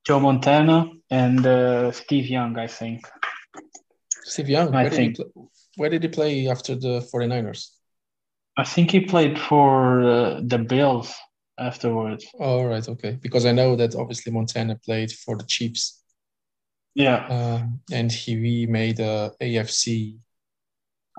Joe 0.05 0.19
Montana 0.19 0.85
and 1.09 1.45
uh, 1.45 1.91
Steve 1.91 2.27
Young, 2.27 2.57
I 2.57 2.67
think. 2.67 3.07
Steve 4.23 4.49
Young. 4.49 4.73
I 4.75 4.83
Where 4.83 4.91
think- 4.91 5.15
play, 5.17 5.25
where 5.77 5.89
did 5.89 6.03
he 6.03 6.09
play 6.09 6.47
after 6.47 6.75
the 6.75 7.01
49ers? 7.13 7.69
I 8.57 8.63
think 8.65 8.91
he 8.91 8.99
played 9.01 9.39
for 9.39 10.03
uh, 10.03 10.41
the 10.43 10.57
Bills 10.57 11.13
afterwards. 11.57 12.25
All 12.39 12.65
right, 12.67 12.87
okay. 12.89 13.17
Because 13.21 13.45
I 13.45 13.53
know 13.53 13.75
that 13.77 13.95
obviously 13.95 14.31
Montana 14.33 14.75
played 14.83 15.11
for 15.11 15.37
the 15.37 15.45
Chiefs, 15.45 16.03
Yeah, 16.99 17.19
uh, 17.37 17.63
and 17.93 18.11
he 18.11 18.35
remade 18.35 18.99
a 18.99 19.31
AFC 19.39 20.17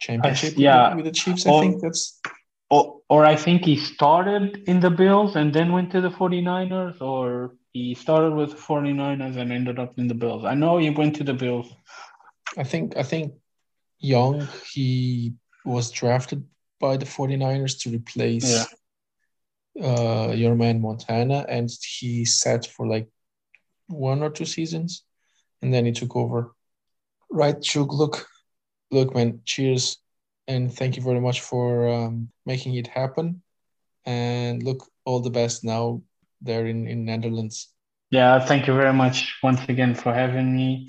championship 0.03 0.51
with 0.51 0.57
the- 0.57 0.63
yeah. 0.63 0.95
with 0.95 1.07
the 1.07 1.11
Chiefs. 1.11 1.47
I 1.47 1.59
think 1.61 1.81
that's 1.81 2.21
or, 2.69 3.01
or 3.09 3.25
I 3.25 3.35
think 3.35 3.65
he 3.65 3.77
started 3.77 4.69
in 4.69 4.81
the 4.81 4.91
Bills 4.91 5.37
and 5.37 5.53
then 5.55 5.73
went 5.73 5.91
to 5.93 6.03
the 6.03 6.11
49ers, 6.11 7.01
or 7.01 7.55
he 7.73 7.95
started 7.95 8.35
with 8.35 8.51
the 8.51 8.57
49ers 8.57 9.37
and 9.39 9.51
ended 9.51 9.79
up 9.79 9.99
in 9.99 10.07
the 10.07 10.15
Bills. 10.15 10.45
I 10.45 10.55
know 10.55 10.77
he 10.77 10.91
went 10.91 11.17
to 11.17 11.25
the 11.25 11.35
Bills. 11.35 11.73
I 12.59 12.65
think 12.65 12.99
I 12.99 13.03
think 13.03 13.33
Young 13.99 14.47
he 14.73 15.33
was 15.65 15.91
drafted 15.91 16.45
by 16.79 16.99
the 16.99 17.07
49ers 17.07 17.81
to 17.81 17.91
replace 17.91 18.67
uh, 19.83 20.33
your 20.35 20.55
man 20.57 20.83
Montana, 20.83 21.47
and 21.49 21.71
he 21.99 22.27
sat 22.27 22.67
for 22.67 22.87
like 22.87 23.09
one 23.87 24.23
or 24.23 24.31
two 24.31 24.45
seasons, 24.47 25.05
and 25.63 25.73
then 25.73 25.85
he 25.85 25.93
took 25.93 26.17
over. 26.17 26.55
Right, 27.31 27.61
Chug, 27.61 27.93
look, 27.93 28.27
look, 28.91 29.15
man, 29.15 29.43
cheers, 29.45 29.99
and 30.49 30.73
thank 30.73 30.97
you 30.97 31.03
very 31.03 31.21
much 31.21 31.41
for 31.41 31.89
um, 31.89 32.31
making 32.45 32.75
it 32.75 32.87
happen. 32.87 33.43
And 34.05 34.63
look, 34.63 34.89
all 35.05 35.21
the 35.21 35.31
best 35.31 35.65
now 35.65 36.03
there 36.41 36.67
in 36.67 36.87
in 36.89 37.05
Netherlands. 37.05 37.69
Yeah, 38.11 38.41
thank 38.41 38.67
you 38.67 38.75
very 38.75 38.93
much 38.93 39.39
once 39.43 39.61
again 39.69 39.95
for 39.95 40.13
having 40.13 40.57
me. 40.57 40.89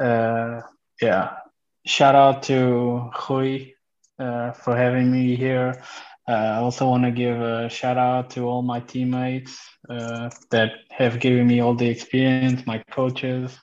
Uh, 0.00 0.62
yeah, 1.00 1.36
shout 1.84 2.14
out 2.14 2.44
to 2.44 3.10
Rui 3.28 3.74
uh, 4.18 4.52
for 4.52 4.76
having 4.76 5.10
me 5.12 5.36
here. 5.36 5.82
Uh, 6.26 6.32
I 6.32 6.56
also 6.56 6.88
want 6.88 7.04
to 7.04 7.10
give 7.10 7.38
a 7.38 7.68
shout 7.68 7.98
out 7.98 8.30
to 8.30 8.48
all 8.48 8.62
my 8.62 8.80
teammates 8.80 9.58
uh, 9.90 10.30
that 10.50 10.70
have 10.90 11.20
given 11.20 11.46
me 11.46 11.60
all 11.60 11.74
the 11.74 11.88
experience, 11.88 12.66
my 12.66 12.82
coaches, 12.90 13.58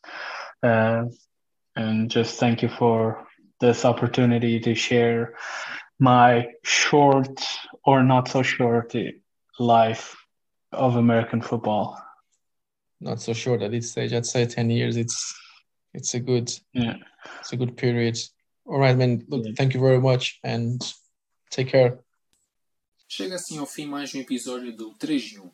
uh, 0.64 1.05
and 1.76 2.09
just 2.09 2.39
thank 2.39 2.62
you 2.62 2.70
for 2.70 3.26
this 3.59 3.86
opportunity 3.86 4.59
to 4.59 4.76
share 4.76 5.36
my 5.99 6.47
short 6.64 7.39
or 7.86 8.03
not 8.03 8.28
so 8.28 8.41
short 8.43 8.93
life 9.59 10.16
of 10.72 10.95
American 10.95 11.41
football. 11.41 11.97
Not 12.99 13.22
so 13.22 13.34
short 13.34 13.62
at 13.62 13.72
this 13.72 13.91
stage. 13.91 14.14
I'd 14.14 14.26
say 14.26 14.45
ten 14.45 14.70
years. 14.70 14.97
It's 14.97 15.34
it's 15.93 16.14
a 16.14 16.20
good 16.20 16.51
Yeah. 16.74 16.97
it's 17.39 17.53
a 17.53 17.57
good 17.57 17.76
period. 17.76 18.18
All 18.66 18.80
right, 18.80 18.97
man. 18.97 19.24
Look, 19.28 19.45
Yeah. 19.45 19.53
thank 19.57 19.74
you 19.74 19.80
very 19.82 19.99
much, 19.99 20.39
and 20.43 20.80
take 21.49 21.72
care. 21.72 21.99
Chega 23.07 23.36
assim 23.36 23.57
ao 23.57 23.66
fim 23.66 23.86
mais 23.88 24.14
um 24.16 24.20
episódio 24.20 24.74
do 24.76 24.93
3 24.93 25.34
em 25.34 25.39
1. 25.39 25.51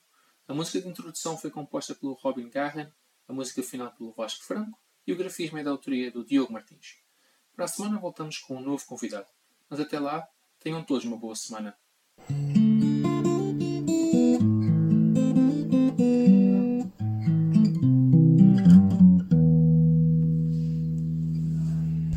A 0.49 0.53
música 0.53 0.79
de 0.81 0.87
introdução 0.87 1.35
foi 1.37 1.49
composta 1.49 1.95
pelo 1.95 2.13
Robin 2.13 2.49
Garren, 2.49 2.87
a 3.27 3.33
música 3.33 3.63
final 3.63 3.91
pelo 3.93 4.13
Vasco 4.13 4.45
Franco 4.45 4.77
e 5.07 5.13
o 5.13 5.15
grafismo 5.15 5.57
é 5.57 5.63
da 5.63 5.71
autoria 5.71 6.11
do 6.11 6.23
Diogo 6.23 6.51
Martins. 6.51 6.97
Para 7.55 7.65
a 7.65 7.67
semana 7.67 7.97
voltamos 7.97 8.37
com 8.37 8.57
um 8.57 8.61
novo 8.61 8.85
convidado, 8.85 9.27
mas 9.69 9.79
até 9.79 9.97
lá, 9.97 10.27
tenham 10.59 10.83
todos 10.83 11.05
uma 11.05 11.17
boa 11.17 11.35
semana. 11.35 11.75